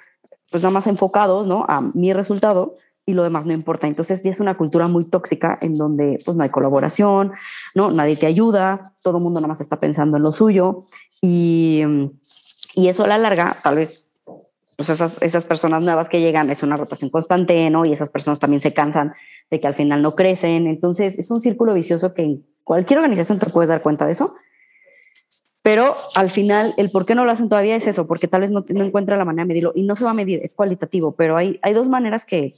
pues 0.49 0.63
nada 0.63 0.73
más 0.73 0.87
enfocados, 0.87 1.45
¿no? 1.45 1.65
A 1.67 1.81
mi 1.81 2.13
resultado 2.13 2.77
y 3.05 3.13
lo 3.13 3.23
demás 3.23 3.45
no 3.45 3.53
importa. 3.53 3.87
Entonces 3.87 4.23
ya 4.23 4.31
es 4.31 4.39
una 4.39 4.55
cultura 4.55 4.87
muy 4.87 5.05
tóxica 5.05 5.57
en 5.61 5.75
donde 5.75 6.17
pues 6.25 6.35
no 6.35 6.43
hay 6.43 6.49
colaboración, 6.49 7.33
¿no? 7.75 7.91
Nadie 7.91 8.15
te 8.15 8.25
ayuda, 8.25 8.93
todo 9.03 9.17
el 9.17 9.23
mundo 9.23 9.39
nada 9.39 9.49
más 9.49 9.61
está 9.61 9.77
pensando 9.77 10.17
en 10.17 10.23
lo 10.23 10.31
suyo 10.31 10.85
y, 11.21 11.83
y 12.75 12.89
eso 12.89 13.03
a 13.03 13.07
la 13.07 13.17
larga 13.17 13.55
tal 13.63 13.75
vez 13.75 14.05
pues 14.75 14.89
esas, 14.89 15.21
esas 15.21 15.45
personas 15.45 15.83
nuevas 15.83 16.09
que 16.09 16.19
llegan 16.19 16.49
es 16.49 16.61
una 16.63 16.75
rotación 16.75 17.09
constante, 17.09 17.69
¿no? 17.69 17.83
Y 17.85 17.93
esas 17.93 18.09
personas 18.09 18.39
también 18.39 18.61
se 18.61 18.73
cansan 18.73 19.13
de 19.49 19.59
que 19.59 19.67
al 19.67 19.73
final 19.73 20.01
no 20.01 20.15
crecen. 20.15 20.67
Entonces, 20.67 21.17
es 21.17 21.31
un 21.31 21.39
círculo 21.39 21.73
vicioso 21.73 22.13
que 22.13 22.23
en 22.23 22.45
cualquier 22.63 22.99
organización 22.99 23.39
te 23.39 23.49
puedes 23.49 23.69
dar 23.69 23.81
cuenta 23.81 24.05
de 24.05 24.11
eso. 24.11 24.35
Pero 25.63 25.95
al 26.13 26.29
final, 26.29 26.75
el 26.77 26.91
por 26.91 27.07
qué 27.07 27.15
no 27.15 27.25
lo 27.25 27.31
hacen 27.31 27.49
todavía 27.49 27.75
es 27.75 27.87
eso, 27.87 28.05
porque 28.05 28.27
tal 28.27 28.41
vez 28.41 28.51
no, 28.51 28.65
no 28.67 28.83
encuentra 28.83 29.17
la 29.17 29.25
manera 29.25 29.45
de 29.45 29.47
medirlo 29.47 29.71
y 29.73 29.81
no 29.81 29.95
se 29.95 30.03
va 30.03 30.11
a 30.11 30.13
medir, 30.13 30.39
es 30.43 30.53
cualitativo, 30.53 31.15
pero 31.15 31.37
hay, 31.37 31.59
hay 31.63 31.73
dos 31.73 31.89
maneras 31.89 32.23
que 32.23 32.53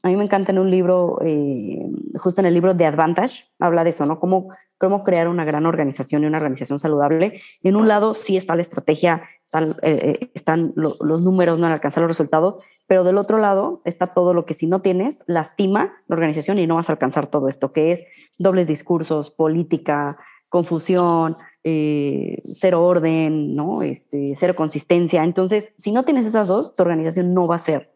a 0.00 0.08
mí 0.08 0.14
me 0.14 0.22
encanta 0.22 0.52
en 0.52 0.60
un 0.60 0.70
libro, 0.70 1.18
eh, 1.24 1.90
justo 2.20 2.40
en 2.40 2.46
el 2.46 2.54
libro 2.54 2.72
de 2.72 2.86
Advantage, 2.86 3.46
habla 3.58 3.82
de 3.82 3.90
eso, 3.90 4.06
¿no? 4.06 4.20
Cómo, 4.20 4.50
cómo 4.78 5.02
crear 5.02 5.26
una 5.26 5.44
gran 5.44 5.66
organización 5.66 6.22
y 6.22 6.26
una 6.26 6.38
organización 6.38 6.78
saludable. 6.78 7.40
En 7.64 7.74
un 7.74 7.88
lado 7.88 8.14
sí 8.14 8.36
está 8.36 8.54
la 8.54 8.62
estrategia, 8.62 9.24
están, 9.52 9.76
eh, 9.82 10.30
eh, 10.32 10.72
los 10.74 11.22
números, 11.22 11.58
no 11.58 11.66
alcanzar 11.66 12.02
los 12.02 12.10
resultados, 12.10 12.58
pero 12.86 13.04
del 13.04 13.18
otro 13.18 13.38
lado 13.38 13.82
está 13.84 14.08
todo 14.08 14.32
lo 14.32 14.46
que 14.46 14.54
si 14.54 14.66
no 14.66 14.80
tienes, 14.80 15.24
lastima 15.26 15.92
la 16.08 16.16
organización 16.16 16.58
y 16.58 16.66
no 16.66 16.76
vas 16.76 16.88
a 16.88 16.92
alcanzar 16.92 17.26
todo 17.26 17.48
esto, 17.48 17.72
que 17.72 17.92
es 17.92 18.04
dobles 18.38 18.66
discursos, 18.66 19.30
política, 19.30 20.16
confusión, 20.48 21.36
eh, 21.64 22.40
cero 22.44 22.84
orden, 22.84 23.54
¿no? 23.54 23.82
Este, 23.82 24.34
cero 24.38 24.54
consistencia. 24.54 25.22
Entonces, 25.22 25.74
si 25.78 25.92
no 25.92 26.04
tienes 26.04 26.26
esas 26.26 26.48
dos, 26.48 26.74
tu 26.74 26.82
organización 26.82 27.34
no 27.34 27.46
va 27.46 27.56
a 27.56 27.58
ser 27.58 27.94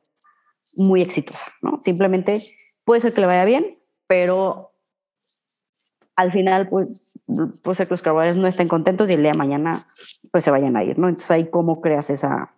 muy 0.75 1.01
exitosa, 1.01 1.47
¿no? 1.63 1.81
Simplemente 1.83 2.39
puede 2.85 3.01
ser 3.01 3.15
que 3.15 3.23
le 3.23 3.27
vaya 3.27 3.45
bien, 3.47 3.79
pero 4.07 4.73
al 6.17 6.33
final, 6.33 6.69
pues, 6.69 7.19
puede 7.63 7.75
ser 7.75 7.87
que 7.87 7.95
los 7.95 8.03
colaboradores 8.03 8.39
no 8.39 8.49
estén 8.49 8.69
contentos 8.69 9.09
y 9.09 9.13
el 9.13 9.23
día 9.23 9.33
de 9.33 9.39
mañana, 9.39 9.79
pues, 10.33 10.45
se 10.45 10.51
vayan 10.51 10.77
a 10.77 10.83
ir, 10.83 10.99
¿no? 10.99 11.09
Entonces, 11.09 11.31
ahí 11.31 11.51
cómo 11.51 11.81
creas 11.81 12.09
esa, 12.11 12.55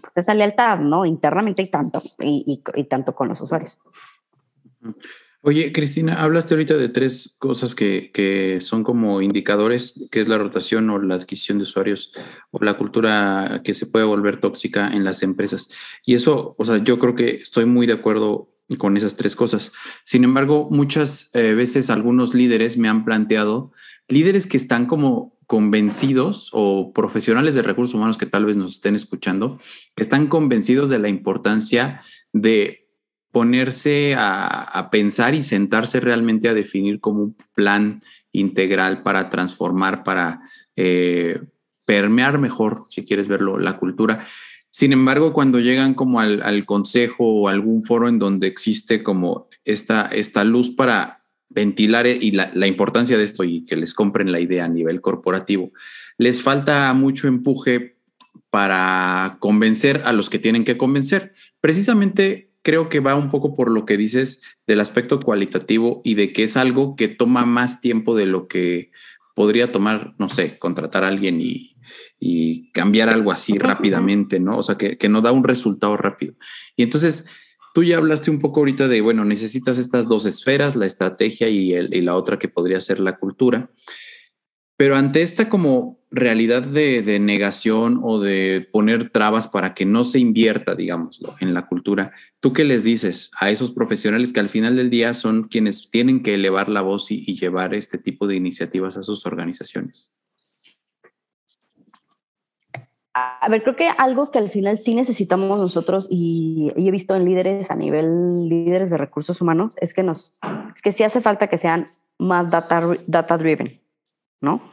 pues, 0.00 0.16
esa 0.16 0.34
lealtad, 0.34 0.78
¿no? 0.78 1.04
Internamente 1.04 1.62
y 1.62 1.70
tanto, 1.70 2.00
y, 2.20 2.62
y 2.74 2.84
tanto 2.84 3.14
con 3.14 3.28
los 3.28 3.40
usuarios. 3.40 3.78
Oye, 5.48 5.70
Cristina, 5.70 6.20
hablaste 6.24 6.54
ahorita 6.54 6.76
de 6.76 6.88
tres 6.88 7.36
cosas 7.38 7.76
que, 7.76 8.58
son 8.62 8.82
como 8.82 9.22
indicadores, 9.22 10.08
que 10.10 10.18
es 10.18 10.26
la 10.26 10.38
rotación 10.38 10.90
o 10.90 10.98
la 10.98 11.14
adquisición 11.14 11.58
de 11.58 11.62
usuarios 11.62 12.12
o 12.50 12.58
la 12.64 12.76
cultura 12.76 13.60
que 13.62 13.72
se 13.72 13.86
puede 13.86 14.04
volver 14.04 14.38
tóxica 14.38 14.90
en 14.92 15.04
las 15.04 15.22
empresas. 15.22 15.70
Y 16.04 16.14
eso, 16.14 16.56
o 16.58 16.64
sea, 16.64 16.78
yo 16.78 16.98
creo 16.98 17.14
que 17.14 17.30
estoy 17.30 17.64
muy 17.64 17.86
de 17.86 17.92
acuerdo 17.92 18.50
con 18.76 18.96
esas 18.96 19.14
tres 19.14 19.36
cosas. 19.36 19.70
Sin 20.02 20.24
embargo, 20.24 20.66
muchas 20.68 21.30
eh, 21.32 21.54
veces 21.54 21.90
algunos 21.90 22.34
líderes 22.34 22.76
me 22.76 22.88
han 22.88 23.04
planteado, 23.04 23.70
líderes 24.08 24.48
que 24.48 24.56
están 24.56 24.86
como 24.86 25.38
convencidos 25.46 26.50
o 26.54 26.92
profesionales 26.92 27.54
de 27.54 27.62
recursos 27.62 27.94
humanos 27.94 28.18
que 28.18 28.26
tal 28.26 28.46
vez 28.46 28.56
nos 28.56 28.72
estén 28.72 28.96
escuchando, 28.96 29.60
que 29.94 30.02
están 30.02 30.26
convencidos 30.26 30.90
de 30.90 30.98
la 30.98 31.08
importancia 31.08 32.00
de 32.32 32.85
ponerse 33.36 34.14
a, 34.16 34.88
pensar 34.90 35.34
y 35.34 35.44
sentarse 35.44 36.00
realmente 36.00 36.48
a 36.48 36.54
definir 36.54 37.00
como 37.00 37.22
un 37.22 37.36
plan 37.52 38.00
integral 38.32 39.02
para 39.02 39.28
transformar, 39.28 40.04
para 40.04 40.40
eh, 40.74 41.42
permear 41.84 42.38
mejor, 42.38 42.84
si 42.88 43.04
quieres 43.04 43.28
verlo, 43.28 43.58
la 43.58 43.76
cultura. 43.76 44.24
Sin 44.70 44.94
embargo, 44.94 45.34
cuando 45.34 45.60
llegan 45.60 45.92
como 45.92 46.18
al, 46.18 46.64
consejo 46.64 47.26
o 47.26 47.48
algún 47.48 47.82
foro 47.82 48.08
en 48.08 48.18
donde 48.18 48.46
existe 48.46 49.02
como 49.02 49.50
esta, 49.66 50.06
esta 50.06 50.42
luz 50.42 50.70
para 50.70 51.18
ventilar 51.50 52.06
y 52.06 52.30
la, 52.30 52.50
la, 52.54 52.66
importancia 52.66 53.18
de 53.18 53.24
esto 53.24 53.44
y 53.44 53.66
que 53.66 53.76
les 53.76 53.92
compren 53.92 54.32
la 54.32 54.40
idea 54.40 54.64
a 54.64 54.68
nivel 54.68 55.02
corporativo, 55.02 55.72
les 56.16 56.40
falta 56.40 56.90
mucho 56.94 57.28
empuje 57.28 57.98
para 58.48 59.36
convencer 59.40 60.04
a 60.06 60.14
los 60.14 60.30
que 60.30 60.38
tienen 60.38 60.64
que 60.64 60.78
convencer. 60.78 61.34
Precisamente 61.60 62.45
creo 62.66 62.88
que 62.88 62.98
va 62.98 63.14
un 63.14 63.30
poco 63.30 63.54
por 63.54 63.70
lo 63.70 63.84
que 63.84 63.96
dices 63.96 64.42
del 64.66 64.80
aspecto 64.80 65.20
cualitativo 65.20 66.00
y 66.02 66.16
de 66.16 66.32
que 66.32 66.42
es 66.42 66.56
algo 66.56 66.96
que 66.96 67.06
toma 67.06 67.46
más 67.46 67.80
tiempo 67.80 68.16
de 68.16 68.26
lo 68.26 68.48
que 68.48 68.90
podría 69.36 69.70
tomar, 69.70 70.16
no 70.18 70.28
sé, 70.28 70.58
contratar 70.58 71.04
a 71.04 71.08
alguien 71.08 71.40
y, 71.40 71.76
cambiar 72.72 73.08
algo 73.08 73.30
así 73.30 73.56
rápidamente, 73.56 74.40
¿no? 74.40 74.58
O 74.58 74.64
sea, 74.64 74.76
que, 74.76 74.98
que 74.98 75.08
no 75.08 75.20
da 75.20 75.30
un 75.30 75.44
resultado 75.44 75.96
rápido. 75.96 76.34
Y 76.74 76.82
entonces, 76.82 77.28
tú 77.72 77.84
ya 77.84 77.98
hablaste 77.98 78.32
un 78.32 78.40
poco 78.40 78.60
ahorita 78.60 78.88
de, 78.88 79.00
bueno, 79.00 79.24
necesitas 79.24 79.78
estas 79.78 80.08
dos 80.08 80.26
esferas, 80.26 80.74
la 80.74 80.86
estrategia 80.86 81.48
y, 81.48 81.72
el, 81.72 81.94
y 81.94 82.00
la 82.00 82.16
otra 82.16 82.36
que 82.40 82.48
podría 82.48 82.80
ser 82.80 82.98
la 82.98 83.16
cultura. 83.16 83.70
Pero 84.76 84.96
ante 84.96 85.22
esta 85.22 85.48
como 85.48 85.98
realidad 86.10 86.62
de, 86.62 87.18
negación 87.18 88.00
o 88.02 88.20
de 88.20 88.68
poner 88.72 89.10
trabas 89.10 89.48
para 89.48 89.74
que 89.74 89.86
no 89.86 90.04
se 90.04 90.18
invierta, 90.18 90.74
digámoslo, 90.74 91.34
en 91.40 91.54
la 91.54 91.66
cultura, 91.66 92.12
¿tú 92.40 92.52
qué 92.52 92.64
les 92.64 92.84
dices 92.84 93.30
a 93.40 93.50
esos 93.50 93.70
profesionales 93.70 94.32
que 94.32 94.40
al 94.40 94.48
final 94.48 94.76
del 94.76 94.90
día 94.90 95.14
son 95.14 95.44
quienes 95.44 95.90
tienen 95.90 96.22
que 96.22 96.34
elevar 96.34 96.68
la 96.68 96.82
voz 96.82 97.10
y, 97.10 97.24
llevar 97.36 97.74
este 97.74 97.98
tipo 97.98 98.26
de 98.26 98.36
iniciativas 98.36 98.96
a 98.96 99.02
sus 99.02 99.26
organizaciones? 99.26 100.12
A 103.14 103.48
ver, 103.48 103.62
creo 103.62 103.76
que 103.76 103.88
algo 103.88 104.30
que 104.30 104.38
al 104.38 104.50
final 104.50 104.76
sí 104.76 104.94
necesitamos 104.94 105.58
nosotros 105.58 106.06
y, 106.10 106.70
he 106.76 106.90
visto 106.90 107.14
en 107.14 107.24
líderes 107.24 107.70
a 107.70 107.74
nivel 107.74 108.48
líderes 108.48 108.90
de 108.90 108.98
recursos 108.98 109.40
humanos 109.40 109.74
es 109.80 109.94
que 109.94 110.02
nos 110.02 110.34
es 110.74 110.82
que 110.82 110.92
sí 110.92 111.02
hace 111.02 111.22
falta 111.22 111.46
que 111.46 111.56
sean 111.56 111.86
más 112.18 112.50
data, 112.50 112.86
data 113.06 113.38
driven 113.38 113.85
¿no? 114.40 114.72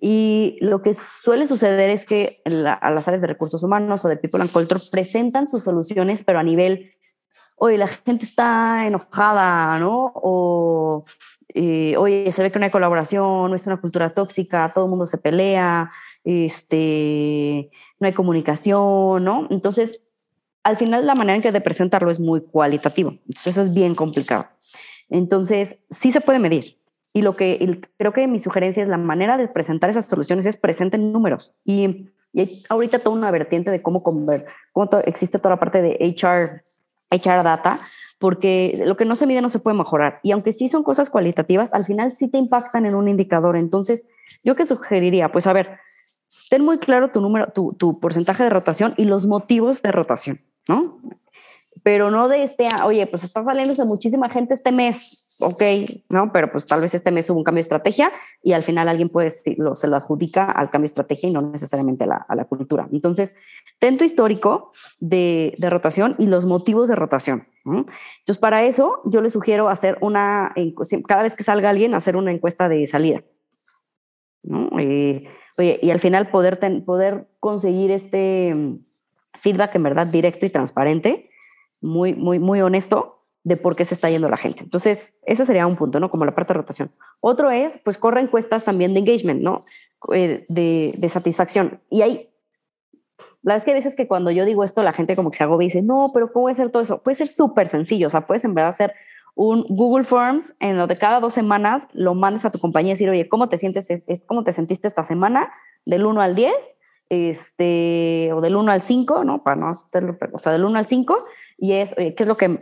Y 0.00 0.56
lo 0.60 0.80
que 0.80 0.94
suele 0.94 1.46
suceder 1.46 1.90
es 1.90 2.06
que 2.06 2.42
a 2.46 2.90
las 2.90 3.06
áreas 3.06 3.20
de 3.20 3.26
recursos 3.26 3.62
humanos 3.62 4.02
o 4.04 4.08
de 4.08 4.16
People 4.16 4.40
and 4.40 4.50
Culture 4.50 4.80
presentan 4.90 5.46
sus 5.46 5.62
soluciones, 5.62 6.22
pero 6.24 6.38
a 6.38 6.42
nivel, 6.42 6.92
oye, 7.56 7.76
la 7.76 7.86
gente 7.86 8.24
está 8.24 8.86
enojada, 8.86 9.78
¿no? 9.78 10.10
O, 10.14 11.04
eh, 11.48 11.96
oye, 11.98 12.32
se 12.32 12.42
ve 12.42 12.50
que 12.50 12.58
no 12.58 12.64
hay 12.64 12.70
colaboración, 12.70 13.50
no 13.50 13.54
es 13.54 13.66
una 13.66 13.78
cultura 13.78 14.14
tóxica, 14.14 14.72
todo 14.74 14.84
el 14.84 14.90
mundo 14.90 15.04
se 15.04 15.18
pelea, 15.18 15.90
este, 16.24 17.70
no 17.98 18.06
hay 18.06 18.14
comunicación, 18.14 19.22
¿no? 19.22 19.48
Entonces, 19.50 20.02
al 20.62 20.78
final 20.78 21.06
la 21.06 21.14
manera 21.14 21.36
en 21.36 21.42
que 21.42 21.52
de 21.52 21.60
presentarlo 21.60 22.10
es 22.10 22.20
muy 22.20 22.40
cualitativo. 22.40 23.10
Entonces, 23.10 23.48
eso 23.48 23.62
es 23.62 23.74
bien 23.74 23.94
complicado. 23.94 24.46
Entonces, 25.10 25.78
sí 25.90 26.10
se 26.10 26.22
puede 26.22 26.38
medir, 26.38 26.79
y 27.12 27.22
lo 27.22 27.36
que 27.36 27.80
creo 27.96 28.12
que 28.12 28.26
mi 28.28 28.38
sugerencia 28.38 28.82
es 28.82 28.88
la 28.88 28.96
manera 28.96 29.36
de 29.36 29.48
presentar 29.48 29.90
esas 29.90 30.06
soluciones 30.06 30.46
es 30.46 30.56
presenten 30.56 31.12
números. 31.12 31.52
Y, 31.64 32.08
y 32.32 32.62
ahorita 32.68 33.00
toda 33.00 33.16
una 33.16 33.30
vertiente 33.30 33.70
de 33.70 33.82
cómo, 33.82 34.02
conver, 34.02 34.46
cómo 34.72 34.88
existe 35.04 35.38
toda 35.38 35.56
la 35.56 35.60
parte 35.60 35.82
de 35.82 35.98
HR, 36.00 36.62
HR 37.10 37.42
data, 37.42 37.80
porque 38.20 38.80
lo 38.84 38.96
que 38.96 39.04
no 39.04 39.16
se 39.16 39.26
mide 39.26 39.42
no 39.42 39.48
se 39.48 39.58
puede 39.58 39.76
mejorar. 39.76 40.20
Y 40.22 40.30
aunque 40.30 40.52
sí 40.52 40.68
son 40.68 40.84
cosas 40.84 41.10
cualitativas, 41.10 41.74
al 41.74 41.84
final 41.84 42.12
sí 42.12 42.28
te 42.28 42.38
impactan 42.38 42.86
en 42.86 42.94
un 42.94 43.08
indicador. 43.08 43.56
Entonces, 43.56 44.06
¿yo 44.44 44.54
qué 44.54 44.64
sugeriría? 44.64 45.32
Pues 45.32 45.48
a 45.48 45.52
ver, 45.52 45.78
ten 46.48 46.64
muy 46.64 46.78
claro 46.78 47.10
tu 47.10 47.20
número, 47.20 47.50
tu, 47.52 47.74
tu 47.74 47.98
porcentaje 47.98 48.44
de 48.44 48.50
rotación 48.50 48.94
y 48.96 49.04
los 49.04 49.26
motivos 49.26 49.82
de 49.82 49.90
rotación, 49.90 50.40
¿no? 50.68 51.00
pero 51.82 52.10
no 52.10 52.28
de 52.28 52.42
este, 52.42 52.68
oye, 52.84 53.06
pues 53.06 53.24
está 53.24 53.44
saliéndose 53.44 53.84
muchísima 53.84 54.28
gente 54.28 54.54
este 54.54 54.72
mes, 54.72 55.26
ok, 55.40 55.62
¿no? 56.08 56.32
Pero 56.32 56.50
pues 56.50 56.66
tal 56.66 56.80
vez 56.80 56.94
este 56.94 57.10
mes 57.10 57.28
hubo 57.30 57.38
un 57.38 57.44
cambio 57.44 57.58
de 57.58 57.62
estrategia 57.62 58.12
y 58.42 58.52
al 58.52 58.64
final 58.64 58.88
alguien 58.88 59.08
puede, 59.08 59.32
lo, 59.56 59.74
se 59.74 59.88
lo 59.88 59.96
adjudica 59.96 60.44
al 60.44 60.70
cambio 60.70 60.86
de 60.86 60.92
estrategia 60.92 61.28
y 61.28 61.32
no 61.32 61.42
necesariamente 61.42 62.04
a 62.04 62.34
la, 62.34 62.44
cultura. 62.44 62.88
Entonces, 62.92 63.34
ten 63.78 63.98
tu 63.98 64.04
histórico 64.04 64.72
de, 64.98 65.54
de, 65.58 65.70
rotación 65.70 66.14
y 66.18 66.26
los 66.26 66.44
motivos 66.44 66.88
de 66.88 66.96
rotación. 66.96 67.46
Entonces, 67.64 68.38
para 68.38 68.64
eso 68.64 69.02
yo 69.04 69.20
le 69.20 69.30
sugiero 69.30 69.68
hacer 69.68 69.98
una, 70.00 70.54
cada 71.06 71.22
vez 71.22 71.36
que 71.36 71.44
salga 71.44 71.70
alguien, 71.70 71.94
hacer 71.94 72.16
una 72.16 72.32
encuesta 72.32 72.68
de 72.68 72.86
salida. 72.86 73.22
¿no? 74.42 74.70
Eh, 74.78 75.24
oye, 75.58 75.78
y 75.82 75.90
al 75.90 76.00
final 76.00 76.30
poder, 76.30 76.58
poder 76.84 77.28
conseguir 77.38 77.90
este 77.90 78.54
mm, 78.54 78.78
feedback 79.40 79.74
en 79.74 79.82
verdad 79.82 80.06
directo 80.06 80.46
y 80.46 80.50
transparente 80.50 81.30
muy, 81.80 82.14
muy, 82.14 82.38
muy 82.38 82.60
honesto 82.60 83.19
de 83.42 83.56
por 83.56 83.76
qué 83.76 83.84
se 83.84 83.94
está 83.94 84.10
yendo 84.10 84.28
la 84.28 84.36
gente. 84.36 84.62
Entonces, 84.62 85.14
ese 85.24 85.44
sería 85.44 85.66
un 85.66 85.76
punto, 85.76 85.98
¿no? 85.98 86.10
Como 86.10 86.24
la 86.24 86.34
parte 86.34 86.52
de 86.52 86.58
rotación. 86.58 86.92
Otro 87.20 87.50
es, 87.50 87.78
pues, 87.78 87.96
corre 87.98 88.20
encuestas 88.20 88.64
también 88.64 88.92
de 88.92 89.00
engagement, 89.00 89.40
¿no? 89.40 89.64
Eh, 90.14 90.44
de, 90.48 90.94
de, 90.96 91.08
satisfacción. 91.08 91.80
Y 91.90 92.02
hay, 92.02 92.30
la 93.42 93.54
verdad 93.54 93.56
es 93.56 93.64
que 93.64 93.70
a 93.70 93.74
veces 93.74 93.96
que 93.96 94.06
cuando 94.06 94.30
yo 94.30 94.44
digo 94.44 94.64
esto, 94.64 94.82
la 94.82 94.92
gente 94.92 95.16
como 95.16 95.30
que 95.30 95.38
se 95.38 95.44
agobia 95.44 95.66
y 95.66 95.68
dice, 95.68 95.82
no, 95.82 96.10
pero 96.12 96.32
¿cómo 96.32 96.44
puede 96.44 96.54
ser 96.54 96.70
todo 96.70 96.82
eso? 96.82 97.02
Puede 97.02 97.16
ser 97.16 97.28
súper 97.28 97.68
sencillo, 97.68 98.06
o 98.06 98.10
sea, 98.10 98.26
puedes 98.26 98.44
en 98.44 98.54
verdad 98.54 98.70
hacer 98.70 98.94
un 99.34 99.64
Google 99.68 100.04
Forms 100.04 100.54
en 100.60 100.76
donde 100.76 100.96
cada 100.96 101.20
dos 101.20 101.34
semanas 101.34 101.84
lo 101.92 102.14
mandes 102.14 102.44
a 102.44 102.50
tu 102.50 102.58
compañía 102.58 102.90
y 102.90 102.94
decir, 102.94 103.08
oye, 103.08 103.28
¿cómo 103.28 103.48
te 103.48 103.56
sientes? 103.56 103.88
¿Cómo 104.26 104.44
te 104.44 104.52
sentiste 104.52 104.88
esta 104.88 105.04
semana? 105.04 105.50
Del 105.86 106.04
1 106.04 106.20
al 106.20 106.34
10, 106.34 106.52
este, 107.08 108.30
o 108.34 108.40
del 108.40 108.56
1 108.56 108.70
al 108.70 108.82
5, 108.82 109.24
¿no? 109.24 109.42
Para 109.42 109.56
no 109.56 109.68
hacerlo, 109.68 110.16
o 110.32 110.38
sea, 110.38 110.52
del 110.52 110.64
1 110.64 110.78
al 110.78 110.86
5, 110.86 111.24
y 111.58 111.72
es, 111.72 111.94
¿qué 111.94 112.14
es 112.16 112.26
lo 112.26 112.36
que, 112.36 112.60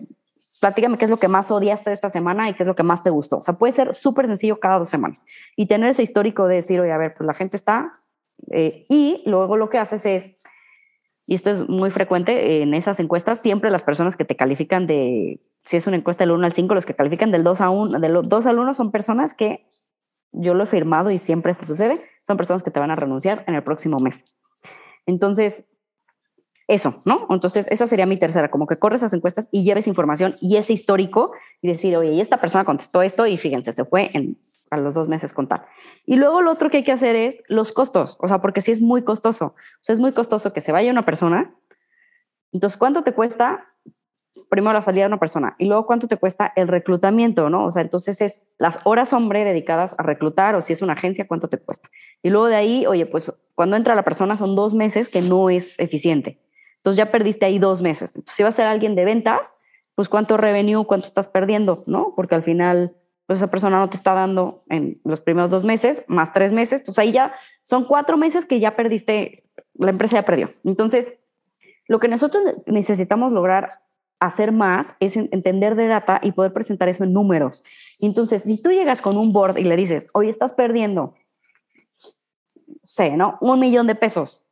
platícame 0.61 0.99
qué 0.99 1.05
es 1.05 1.11
lo 1.11 1.19
que 1.19 1.29
más 1.29 1.51
odiaste 1.51 1.93
esta 1.93 2.11
semana 2.11 2.49
y 2.49 2.55
qué 2.55 2.63
es 2.63 2.67
lo 2.67 2.75
que 2.75 2.83
más 2.83 3.03
te 3.03 3.11
gustó? 3.11 3.39
O 3.39 3.43
sea, 3.43 3.55
puede 3.55 3.73
ser 3.73 3.95
súper 3.95 4.27
sencillo 4.27 4.61
cada 4.61 4.79
dos 4.79 4.89
semanas. 4.89 5.25
Y 5.57 5.67
tener 5.67 5.91
ese 5.91 6.03
histórico 6.03 6.47
de 6.47 6.57
decir, 6.57 6.81
oye, 6.81 6.93
a 6.93 6.99
ver, 6.99 7.15
pues 7.15 7.27
la 7.27 7.35
gente 7.35 7.57
está, 7.57 8.01
eh, 8.51 8.87
y 8.89 9.23
luego 9.27 9.57
lo 9.57 9.69
que 9.69 9.79
haces 9.79 10.07
es, 10.07 10.33
y 11.27 11.35
esto 11.35 11.51
es 11.51 11.69
muy 11.69 11.91
frecuente 11.91 12.63
en 12.63 12.75
esas 12.75 13.01
encuestas, 13.01 13.41
siempre 13.41 13.71
las 13.71 13.85
personas 13.85 14.17
que 14.17 14.25
te 14.25 14.37
califican 14.37 14.87
de, 14.87 15.41
si 15.65 15.77
es 15.77 15.87
una 15.87 15.97
encuesta 15.97 16.25
del 16.25 16.31
1 16.31 16.47
al 16.47 16.53
5, 16.53 16.75
los 16.75 16.87
que 16.87 16.95
califican 16.95 17.31
del 17.31 17.45
2 17.45 17.61
a 17.61 17.71
1, 17.71 18.01
del 18.01 18.29
2 18.29 18.47
al 18.47 18.59
1 18.59 18.75
son 18.75 18.91
personas 18.91 19.35
que 19.35 19.67
yo 20.33 20.55
lo 20.55 20.65
he 20.65 20.67
firmado 20.67 21.11
y 21.11 21.19
siempre 21.19 21.57
sucede, 21.63 21.99
son 22.27 22.37
personas 22.37 22.63
que 22.63 22.71
te 22.71 22.81
van 22.81 22.91
a 22.91 22.97
renunciar 22.97 23.45
en 23.47 23.55
el 23.55 23.63
próximo 23.63 23.99
mes. 23.99 24.25
Entonces, 25.07 25.67
eso, 26.69 26.99
¿no? 27.07 27.27
Entonces, 27.31 27.67
esa 27.71 27.87
sería 27.87 28.07
mi 28.07 28.19
tercera, 28.19 28.51
como 28.51 28.67
que 28.67 28.79
corres 28.79 29.01
esas 29.01 29.15
encuestas 29.15 29.49
y 29.51 29.65
lleves 29.65 29.87
información 29.87 30.37
y 30.41 30.57
ese 30.57 30.75
histórico 30.75 31.33
y 31.63 31.69
decir, 31.69 31.97
oye, 31.97 32.13
y 32.13 32.21
esta 32.21 32.37
persona 32.37 32.65
contestó 32.65 33.01
esto 33.03 33.27
y 33.27 33.39
fíjense, 33.39 33.73
se 33.73 33.87
fue 33.87 34.11
en, 34.13 34.39
a 34.71 34.77
los 34.77 34.95
dos 34.95 35.09
meses 35.09 35.33
contar. 35.33 35.67
Y 36.05 36.17
luego 36.17 36.43
lo 36.43 36.53
otro 36.53 36.71
que 36.71 36.77
hay 36.79 36.85
que 36.85 36.93
hacer 36.93 37.17
es 37.17 37.43
los 37.49 37.73
costos, 37.73 38.19
o 38.21 38.29
sea, 38.29 38.43
porque 38.43 38.61
si 38.61 38.71
es 38.71 38.83
muy 38.83 39.03
costoso, 39.03 39.47
o 39.47 39.81
sea, 39.81 39.95
es 39.95 39.99
muy 39.99 40.13
costoso 40.13 40.53
que 40.53 40.61
se 40.61 40.71
vaya 40.71 40.93
una 40.93 41.07
persona. 41.07 41.55
Entonces, 42.53 42.79
¿cuánto 42.79 43.03
te 43.03 43.15
cuesta 43.15 43.65
primero 44.51 44.75
la 44.75 44.83
salida 44.83 45.05
de 45.05 45.09
una 45.09 45.19
persona 45.19 45.57
y 45.59 45.67
luego 45.67 45.87
cuánto 45.87 46.07
te 46.07 46.19
cuesta 46.19 46.53
el 46.55 46.69
reclutamiento, 46.69 47.49
¿no? 47.49 47.65
O 47.65 47.71
sea, 47.71 47.83
entonces 47.83 48.21
es 48.21 48.43
las 48.59 48.79
horas 48.85 49.15
hombre 49.15 49.43
dedicadas 49.45 49.95
a 49.99 50.03
reclutar 50.03 50.55
o 50.55 50.61
si 50.61 50.75
es 50.75 50.83
una 50.83 50.93
agencia, 50.93 51.27
cuánto 51.27 51.49
te 51.49 51.59
cuesta. 51.59 51.89
Y 52.23 52.29
luego 52.29 52.47
de 52.47 52.57
ahí, 52.57 52.87
oye, 52.87 53.07
pues 53.07 53.33
cuando 53.55 53.77
entra 53.77 53.95
la 53.95 54.05
persona 54.05 54.37
son 54.37 54.55
dos 54.55 54.75
meses 54.75 55.09
que 55.09 55.23
no 55.23 55.49
es 55.49 55.79
eficiente. 55.79 56.39
Entonces 56.89 57.05
ya 57.05 57.13
perdiste 57.13 57.45
ahí 57.45 57.59
dos 57.59 57.83
meses. 57.83 58.19
Si 58.27 58.43
va 58.43 58.49
a 58.49 58.53
ser 58.53 58.67
alguien 58.67 58.95
de 58.95 59.05
ventas, 59.05 59.59
pues 59.95 60.09
cuánto 60.09 60.39
revenue, 60.39 60.87
cuánto 60.87 61.07
estás 61.07 61.29
perdiendo, 61.29 61.85
¿no? 61.87 62.15
Porque 62.17 62.35
al 62.35 62.43
final, 62.43 62.97
pues 63.27 63.41
esa 63.41 63.51
persona 63.51 63.79
no 63.79 63.91
te 63.91 63.97
está 63.97 64.15
dando 64.15 64.63
en 64.71 64.99
los 65.05 65.21
primeros 65.21 65.51
dos 65.51 65.65
meses, 65.65 66.03
más 66.07 66.33
tres 66.33 66.51
meses. 66.51 66.81
Entonces 66.81 66.99
ahí 66.99 67.13
ya 67.13 67.35
son 67.63 67.85
cuatro 67.85 68.17
meses 68.17 68.47
que 68.47 68.59
ya 68.59 68.75
perdiste, 68.75 69.45
la 69.75 69.91
empresa 69.91 70.17
ya 70.17 70.23
perdió. 70.23 70.49
Entonces, 70.65 71.19
lo 71.89 71.99
que 71.99 72.09
nosotros 72.09 72.43
necesitamos 72.65 73.33
lograr 73.33 73.83
hacer 74.19 74.51
más 74.51 74.95
es 74.99 75.15
entender 75.15 75.75
de 75.75 75.89
data 75.89 76.21
y 76.23 76.33
poder 76.33 76.55
presentar 76.55 76.89
eso 76.89 77.05
en 77.05 77.13
números. 77.13 77.63
Entonces, 78.01 78.45
si 78.45 78.63
tú 78.63 78.71
llegas 78.71 79.03
con 79.03 79.19
un 79.19 79.31
board 79.31 79.59
y 79.59 79.65
le 79.65 79.77
dices, 79.77 80.09
hoy 80.15 80.31
estás 80.31 80.55
perdiendo, 80.55 81.17
sé, 82.83 83.11
¿no? 83.11 83.37
Un 83.43 83.61
millón 83.61 83.87
de 83.87 83.95
pesos. 83.95 84.48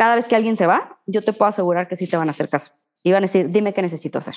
Cada 0.00 0.16
vez 0.16 0.26
que 0.26 0.34
alguien 0.34 0.56
se 0.56 0.66
va, 0.66 0.98
yo 1.04 1.20
te 1.20 1.34
puedo 1.34 1.50
asegurar 1.50 1.86
que 1.86 1.94
sí 1.94 2.06
te 2.06 2.16
van 2.16 2.28
a 2.28 2.30
hacer 2.30 2.48
caso. 2.48 2.72
Y 3.02 3.12
van 3.12 3.22
a 3.22 3.26
decir, 3.26 3.50
dime 3.50 3.74
qué 3.74 3.82
necesito 3.82 4.16
hacer. 4.16 4.34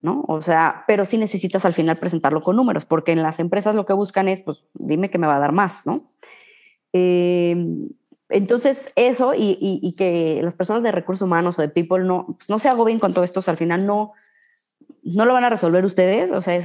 ¿No? 0.00 0.24
O 0.26 0.40
sea, 0.40 0.84
pero 0.86 1.04
sí 1.04 1.18
necesitas 1.18 1.66
al 1.66 1.74
final 1.74 1.98
presentarlo 1.98 2.40
con 2.40 2.56
números, 2.56 2.86
porque 2.86 3.12
en 3.12 3.22
las 3.22 3.38
empresas 3.38 3.74
lo 3.74 3.84
que 3.84 3.92
buscan 3.92 4.28
es, 4.28 4.40
pues, 4.40 4.64
dime 4.72 5.10
que 5.10 5.18
me 5.18 5.26
va 5.26 5.36
a 5.36 5.40
dar 5.40 5.52
más, 5.52 5.84
¿no? 5.84 6.10
Eh, 6.94 7.54
entonces, 8.30 8.90
eso 8.96 9.34
y, 9.36 9.94
que 9.98 10.40
las 10.42 10.54
personas 10.54 10.82
de 10.82 10.92
recursos 10.92 11.26
humanos 11.26 11.58
o 11.58 11.62
de 11.62 11.68
people 11.68 12.02
no, 12.04 12.24
pues, 12.38 12.48
no 12.48 12.58
se 12.58 12.70
agobien 12.70 13.00
con 13.00 13.12
todo 13.12 13.24
esto, 13.24 13.42
al 13.46 13.58
final 13.58 13.86
no, 13.86 14.12
no 15.02 15.26
lo 15.26 15.34
van 15.34 15.44
a 15.44 15.50
resolver 15.50 15.84
ustedes, 15.84 16.32
o 16.32 16.40
sea, 16.40 16.58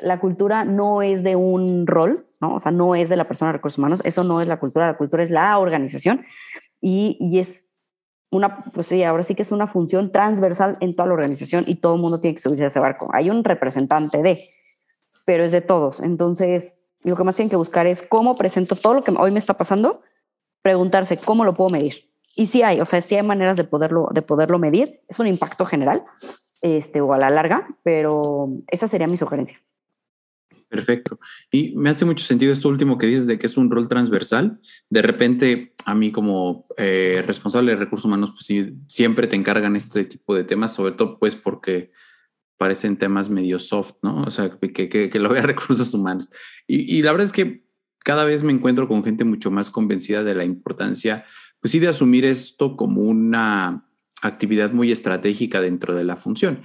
la 0.00 0.18
cultura 0.18 0.64
no 0.64 1.02
es 1.02 1.22
de 1.22 1.36
un 1.36 1.86
rol, 1.86 2.26
¿no? 2.40 2.56
O 2.56 2.60
sea, 2.60 2.72
no 2.72 2.96
es 2.96 3.08
de 3.08 3.14
la 3.14 3.28
persona 3.28 3.52
de 3.52 3.58
recursos 3.58 3.78
humanos, 3.78 4.00
eso 4.02 4.24
no 4.24 4.40
es 4.40 4.48
la 4.48 4.58
cultura, 4.58 4.88
la 4.88 4.96
cultura 4.96 5.22
es 5.22 5.30
la 5.30 5.56
organización 5.60 6.26
y, 6.80 7.38
es 7.38 7.68
una, 8.30 8.64
pues 8.72 8.88
sí, 8.88 9.02
ahora 9.02 9.22
sí 9.22 9.34
que 9.34 9.42
es 9.42 9.52
una 9.52 9.66
función 9.66 10.12
transversal 10.12 10.76
en 10.80 10.94
toda 10.94 11.08
la 11.08 11.14
organización 11.14 11.64
y 11.66 11.76
todo 11.76 11.94
el 11.94 12.00
mundo 12.00 12.20
tiene 12.20 12.34
que 12.34 12.42
subirse 12.42 12.64
a 12.64 12.68
ese 12.68 12.80
barco. 12.80 13.08
Hay 13.12 13.30
un 13.30 13.42
representante 13.44 14.22
de, 14.22 14.50
pero 15.24 15.44
es 15.44 15.52
de 15.52 15.60
todos. 15.60 16.00
Entonces, 16.00 16.78
lo 17.02 17.16
que 17.16 17.24
más 17.24 17.36
tienen 17.36 17.50
que 17.50 17.56
buscar 17.56 17.86
es 17.86 18.02
cómo 18.02 18.36
presento 18.36 18.76
todo 18.76 18.94
lo 18.94 19.04
que 19.04 19.12
hoy 19.12 19.30
me 19.30 19.38
está 19.38 19.54
pasando 19.54 20.02
preguntarse 20.62 21.16
cómo 21.16 21.44
lo 21.44 21.54
puedo 21.54 21.70
medir. 21.70 22.10
Y 22.34 22.46
si 22.46 22.62
hay, 22.62 22.80
o 22.80 22.86
sea, 22.86 23.00
si 23.00 23.16
hay 23.16 23.22
maneras 23.22 23.56
de 23.56 23.64
poderlo, 23.64 24.08
de 24.12 24.22
poderlo 24.22 24.58
medir. 24.58 25.00
Es 25.08 25.18
un 25.18 25.26
impacto 25.26 25.64
general 25.66 26.04
este, 26.60 27.00
o 27.00 27.12
a 27.12 27.18
la 27.18 27.30
larga, 27.30 27.66
pero 27.82 28.50
esa 28.68 28.86
sería 28.86 29.06
mi 29.06 29.16
sugerencia. 29.16 29.60
Perfecto. 30.68 31.18
Y 31.50 31.74
me 31.76 31.88
hace 31.88 32.04
mucho 32.04 32.24
sentido 32.26 32.52
esto 32.52 32.68
último 32.68 32.98
que 32.98 33.06
dices 33.06 33.26
de 33.26 33.38
que 33.38 33.46
es 33.46 33.56
un 33.56 33.70
rol 33.70 33.88
transversal. 33.88 34.60
De 34.90 35.00
repente, 35.00 35.74
a 35.86 35.94
mí 35.94 36.12
como 36.12 36.66
eh, 36.76 37.22
responsable 37.26 37.72
de 37.72 37.78
recursos 37.78 38.04
humanos, 38.04 38.32
pues 38.32 38.44
sí, 38.44 38.74
siempre 38.86 39.26
te 39.26 39.36
encargan 39.36 39.76
este 39.76 40.04
tipo 40.04 40.34
de 40.34 40.44
temas, 40.44 40.74
sobre 40.74 40.92
todo 40.92 41.18
pues 41.18 41.36
porque 41.36 41.88
parecen 42.58 42.98
temas 42.98 43.30
medio 43.30 43.58
soft, 43.58 43.94
¿no? 44.02 44.22
O 44.22 44.30
sea, 44.30 44.58
que, 44.58 45.10
lo 45.14 45.30
vea 45.30 45.42
recursos 45.46 45.94
humanos. 45.94 46.28
Y, 46.66 46.98
y, 46.98 47.02
la 47.02 47.12
verdad 47.12 47.26
es 47.26 47.32
que 47.32 47.64
cada 48.00 48.24
vez 48.24 48.42
me 48.42 48.52
encuentro 48.52 48.88
con 48.88 49.02
gente 49.04 49.24
mucho 49.24 49.50
más 49.50 49.70
convencida 49.70 50.22
de 50.24 50.34
la 50.34 50.44
importancia, 50.44 51.24
pues 51.60 51.72
sí, 51.72 51.78
de 51.78 51.88
asumir 51.88 52.24
esto 52.24 52.76
como 52.76 53.02
una 53.02 53.88
actividad 54.20 54.72
muy 54.72 54.92
estratégica 54.92 55.60
dentro 55.60 55.94
de 55.94 56.04
la 56.04 56.16
función. 56.16 56.62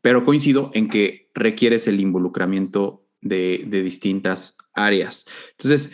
Pero 0.00 0.24
coincido 0.24 0.70
en 0.74 0.88
que 0.88 1.30
requieres 1.34 1.88
el 1.88 2.00
involucramiento 2.00 3.02
de, 3.22 3.66
distintas 3.82 4.56
áreas. 4.74 5.26
Entonces, 5.52 5.92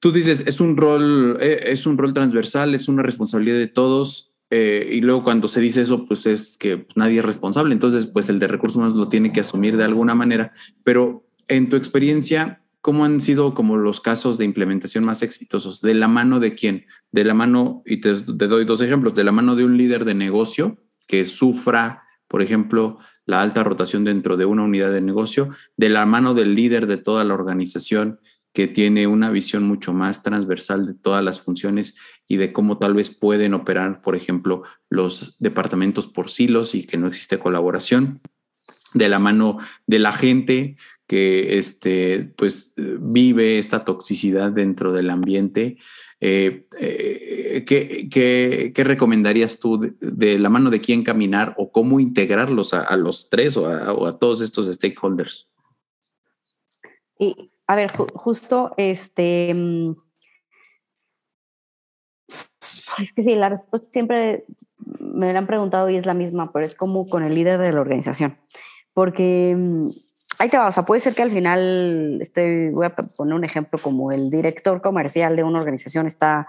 tú 0.00 0.10
dices, 0.10 0.44
es 0.46 0.60
un 0.60 0.76
rol, 0.76 1.38
eh, 1.40 1.64
es 1.66 1.86
un 1.86 1.96
rol 1.96 2.12
transversal, 2.12 2.74
es 2.74 2.88
una 2.88 3.02
responsabilidad 3.02 3.58
de 3.58 3.68
todos. 3.68 4.34
Eh, 4.50 4.90
y 4.92 5.00
luego 5.00 5.24
cuando 5.24 5.48
se 5.48 5.60
dice 5.60 5.80
eso, 5.80 6.06
pues 6.06 6.26
es 6.26 6.58
que 6.58 6.78
pues, 6.78 6.96
nadie 6.96 7.20
es 7.20 7.24
responsable. 7.24 7.72
Entonces, 7.72 8.06
pues 8.06 8.28
el 8.28 8.38
de 8.38 8.48
recursos 8.48 8.76
humanos 8.76 8.96
lo 8.96 9.08
tiene 9.08 9.32
que 9.32 9.40
asumir 9.40 9.76
de 9.76 9.84
alguna 9.84 10.14
manera. 10.14 10.52
Pero 10.82 11.24
en 11.48 11.68
tu 11.68 11.76
experiencia, 11.76 12.62
¿cómo 12.80 13.04
han 13.04 13.20
sido 13.20 13.54
como 13.54 13.76
los 13.76 14.00
casos 14.00 14.38
de 14.38 14.44
implementación 14.44 15.06
más 15.06 15.22
exitosos? 15.22 15.80
¿De 15.80 15.94
la 15.94 16.08
mano 16.08 16.40
de 16.40 16.54
quién? 16.54 16.86
De 17.12 17.24
la 17.24 17.32
mano, 17.32 17.82
y 17.86 17.98
te, 17.98 18.14
doy 18.14 18.64
dos 18.64 18.80
ejemplos, 18.82 19.14
de 19.14 19.24
la 19.24 19.32
mano 19.32 19.56
de 19.56 19.64
un 19.64 19.78
líder 19.78 20.04
de 20.04 20.14
negocio 20.14 20.76
que 21.06 21.24
sufra, 21.24 22.01
por 22.32 22.40
ejemplo, 22.40 22.98
la 23.26 23.42
alta 23.42 23.62
rotación 23.62 24.04
dentro 24.04 24.38
de 24.38 24.46
una 24.46 24.62
unidad 24.62 24.90
de 24.90 25.02
negocio, 25.02 25.50
de 25.76 25.90
la 25.90 26.06
mano 26.06 26.32
del 26.32 26.54
líder 26.54 26.86
de 26.86 26.96
toda 26.96 27.24
la 27.24 27.34
organización 27.34 28.20
que 28.54 28.66
tiene 28.66 29.06
una 29.06 29.30
visión 29.30 29.64
mucho 29.64 29.92
más 29.92 30.22
transversal 30.22 30.86
de 30.86 30.94
todas 30.94 31.22
las 31.22 31.42
funciones 31.42 31.94
y 32.26 32.38
de 32.38 32.50
cómo 32.54 32.78
tal 32.78 32.94
vez 32.94 33.10
pueden 33.10 33.52
operar, 33.52 34.00
por 34.00 34.16
ejemplo, 34.16 34.62
los 34.88 35.36
departamentos 35.40 36.06
por 36.06 36.30
silos 36.30 36.74
y 36.74 36.86
que 36.86 36.96
no 36.96 37.06
existe 37.06 37.38
colaboración, 37.38 38.22
de 38.94 39.10
la 39.10 39.18
mano 39.18 39.58
de 39.86 39.98
la 39.98 40.12
gente 40.12 40.76
que 41.06 41.58
este, 41.58 42.32
pues, 42.36 42.72
vive 42.76 43.58
esta 43.58 43.84
toxicidad 43.84 44.52
dentro 44.52 44.94
del 44.94 45.10
ambiente. 45.10 45.76
Eh, 46.24 46.68
eh, 46.78 47.64
¿qué, 47.66 48.84
recomendarías 48.84 49.58
tú 49.58 49.92
de, 50.00 50.38
la 50.38 50.50
mano 50.50 50.70
de 50.70 50.80
quién 50.80 51.02
caminar 51.02 51.52
o 51.58 51.72
cómo 51.72 51.98
integrarlos 51.98 52.74
a, 52.74 52.96
los 52.96 53.28
tres 53.28 53.56
o 53.56 53.66
a, 53.66 54.18
todos 54.20 54.40
estos 54.40 54.72
stakeholders? 54.72 55.50
Y, 57.18 57.34
a 57.66 57.74
ver, 57.74 57.90
justo 58.14 58.72
este... 58.76 59.52
Mm, 59.52 59.94
es 62.98 63.12
que 63.12 63.22
sí, 63.24 63.34
la 63.34 63.48
respuesta 63.48 63.88
siempre 63.92 64.44
me 65.00 65.36
han 65.36 65.48
preguntado 65.48 65.90
y 65.90 65.96
es 65.96 66.06
la 66.06 66.14
misma, 66.14 66.52
pero 66.52 66.64
es 66.64 66.76
como 66.76 67.08
con 67.08 67.24
el 67.24 67.34
líder 67.34 67.58
de 67.58 67.72
la 67.72 67.80
organización. 67.80 68.38
Porque 68.94 69.56
mm, 69.58 69.88
ahí 70.42 70.48
te 70.48 70.58
va, 70.58 70.66
o 70.66 70.72
sea, 70.72 70.82
puede 70.82 71.00
ser 71.00 71.14
que 71.14 71.22
al 71.22 71.30
final, 71.30 72.18
estoy, 72.20 72.70
voy 72.70 72.86
a 72.86 72.96
poner 72.96 73.34
un 73.34 73.44
ejemplo 73.44 73.80
como 73.80 74.10
el 74.10 74.28
director 74.28 74.82
comercial 74.82 75.36
de 75.36 75.44
una 75.44 75.60
organización 75.60 76.06
está 76.06 76.48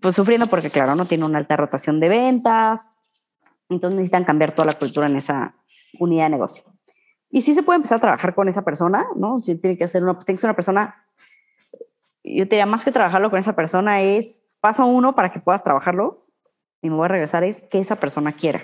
pues 0.00 0.16
sufriendo 0.16 0.48
porque 0.48 0.70
claro, 0.70 0.96
no 0.96 1.06
tiene 1.06 1.24
una 1.24 1.38
alta 1.38 1.56
rotación 1.56 2.00
de 2.00 2.08
ventas, 2.08 2.92
entonces 3.68 3.94
necesitan 3.94 4.24
cambiar 4.24 4.56
toda 4.56 4.66
la 4.66 4.72
cultura 4.72 5.06
en 5.06 5.14
esa 5.14 5.54
unidad 6.00 6.24
de 6.24 6.30
negocio. 6.30 6.64
Y 7.30 7.42
sí 7.42 7.54
se 7.54 7.62
puede 7.62 7.76
empezar 7.76 7.98
a 7.98 8.00
trabajar 8.00 8.34
con 8.34 8.48
esa 8.48 8.62
persona, 8.62 9.06
¿no? 9.14 9.40
Si 9.40 9.54
tiene 9.54 9.78
que 9.78 9.86
ser 9.86 10.02
una, 10.02 10.18
tiene 10.18 10.36
que 10.36 10.40
ser 10.40 10.48
una 10.48 10.56
persona, 10.56 11.04
yo 12.24 12.48
te 12.48 12.56
diría 12.56 12.66
más 12.66 12.84
que 12.84 12.90
trabajarlo 12.90 13.30
con 13.30 13.38
esa 13.38 13.54
persona 13.54 14.02
es 14.02 14.44
paso 14.60 14.84
uno 14.84 15.14
para 15.14 15.30
que 15.30 15.38
puedas 15.38 15.62
trabajarlo 15.62 16.26
y 16.82 16.90
me 16.90 16.96
voy 16.96 17.04
a 17.04 17.08
regresar 17.08 17.44
es 17.44 17.62
que 17.70 17.78
esa 17.78 17.96
persona 17.96 18.32
quiera. 18.32 18.60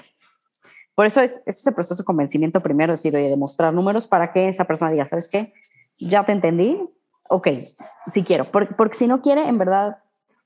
Por 0.97 1.05
eso 1.05 1.21
es, 1.21 1.43
ese 1.45 1.73
proceso 1.73 2.03
de 2.03 2.07
convencimiento 2.07 2.61
primero, 2.63 2.95
es 2.95 3.01
decir, 3.01 3.15
oye, 3.15 3.29
demostrar 3.29 3.73
números 3.73 4.07
para 4.07 4.33
que 4.33 4.49
esa 4.49 4.65
persona 4.65 4.91
diga, 4.91 5.07
¿sabes 5.07 5.29
qué? 5.29 5.53
Ya 5.99 6.25
te 6.25 6.33
entendí, 6.33 6.81
ok, 7.29 7.49
sí 8.07 8.25
quiero. 8.25 8.45
Porque, 8.47 8.75
porque 8.75 8.97
si 8.97 9.07
no 9.07 9.21
quiere, 9.21 9.47
en 9.47 9.59
verdad, 9.59 9.99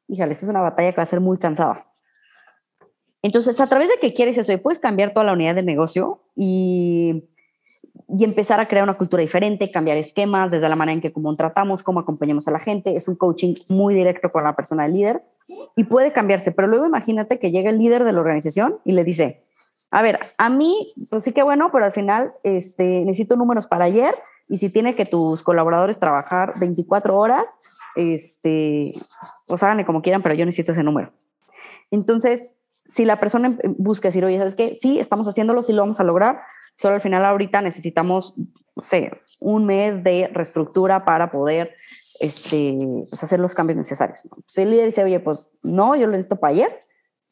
híjale, 0.09 0.33
es 0.33 0.43
una 0.43 0.61
batalla 0.61 0.91
que 0.91 0.97
va 0.97 1.05
a 1.05 1.07
ser 1.07 1.21
muy 1.21 1.39
cansada. 1.39 1.87
Entonces, 3.23 3.61
a 3.61 3.69
través 3.69 3.89
de 3.89 3.95
que 4.01 4.13
quieres 4.13 4.37
eso, 4.39 4.61
puedes 4.61 4.81
cambiar 4.81 5.13
toda 5.13 5.25
la 5.25 5.35
unidad 5.35 5.55
de 5.55 5.63
negocio 5.63 6.21
y, 6.35 7.29
y 8.09 8.25
empezar 8.25 8.59
a 8.59 8.67
crear 8.67 8.83
una 8.83 8.97
cultura 8.97 9.21
diferente, 9.21 9.71
cambiar 9.71 9.99
esquemas 9.99 10.51
desde 10.51 10.69
la 10.69 10.75
manera 10.75 10.95
en 10.95 11.01
que 11.01 11.13
cómo 11.13 11.33
tratamos, 11.37 11.85
cómo 11.85 12.01
acompañamos 12.01 12.49
a 12.49 12.51
la 12.51 12.59
gente. 12.59 12.97
Es 12.97 13.07
un 13.07 13.15
coaching 13.15 13.55
muy 13.69 13.95
directo 13.95 14.33
con 14.33 14.43
la 14.43 14.57
persona 14.57 14.83
del 14.83 14.95
líder 14.95 15.23
y 15.77 15.85
puede 15.85 16.11
cambiarse. 16.13 16.51
Pero 16.51 16.67
luego 16.67 16.87
imagínate 16.87 17.39
que 17.39 17.53
llega 17.53 17.71
el 17.71 17.79
líder 17.79 18.03
de 18.03 18.13
la 18.13 18.21
organización 18.21 18.79
y 18.85 18.93
le 18.93 19.05
dice, 19.05 19.45
a 19.91 20.03
ver, 20.03 20.21
a 20.39 20.49
mí, 20.49 20.93
pues 21.09 21.25
sí 21.25 21.33
que 21.33 21.43
bueno, 21.43 21.71
pero 21.73 21.85
al 21.85 21.93
final 21.93 22.33
este, 22.43 23.05
necesito 23.05 23.37
números 23.37 23.67
para 23.67 23.87
ayer 23.87 24.15
y 24.49 24.59
si 24.59 24.71
tiene 24.71 24.95
que 24.95 25.07
tus 25.07 25.43
colaboradores 25.43 25.99
trabajar 25.99 26.55
24 26.59 27.17
horas, 27.17 27.47
este, 27.97 28.91
pues 29.47 29.63
háganle 29.63 29.85
como 29.85 30.03
quieran, 30.03 30.23
pero 30.23 30.35
yo 30.35 30.47
necesito 30.47 30.73
ese 30.73 30.83
número. 30.83 31.13
Entonces, 31.91 32.57
si 32.87 33.05
la 33.05 33.21
persona 33.21 33.57
busca 33.79 34.09
decir, 34.09 34.25
oye, 34.25 34.39
¿sabes 34.39 34.55
qué? 34.55 34.77
Sí, 34.81 34.99
estamos 34.99 35.29
haciéndolo, 35.29 35.63
sí 35.63 35.73
lo 35.73 35.83
vamos 35.83 36.01
a 36.01 36.05
lograr, 36.05 36.41
solo 36.77 36.95
al 36.95 37.01
final 37.01 37.25
ahorita 37.25 37.61
necesitamos, 37.63 38.35
no 38.77 38.83
sé, 38.83 39.11
un 39.39 39.67
mes 39.67 40.03
de 40.03 40.29
reestructura 40.33 41.05
para 41.05 41.31
poder 41.31 41.75
este, 42.21 42.79
pues, 43.09 43.23
hacer 43.23 43.41
los 43.41 43.55
cambios 43.55 43.77
necesarios. 43.77 44.21
Si 44.47 44.63
el 44.63 44.71
líder 44.71 44.87
dice, 44.87 45.05
oye, 45.05 45.21
pues 45.21 45.51
no, 45.63 45.97
yo 45.97 46.07
lo 46.07 46.13
necesito 46.13 46.37
para 46.37 46.53
ayer, 46.53 46.81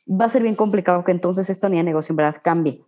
va 0.09 0.25
a 0.25 0.29
ser 0.29 0.43
bien 0.43 0.57
complicado 0.57 1.05
que 1.05 1.13
entonces 1.13 1.51
esto 1.51 1.69
ni 1.69 1.77
de 1.77 1.83
negocio 1.83 2.13
en 2.13 2.17
verdad 2.17 2.41
cambie. 2.43 2.85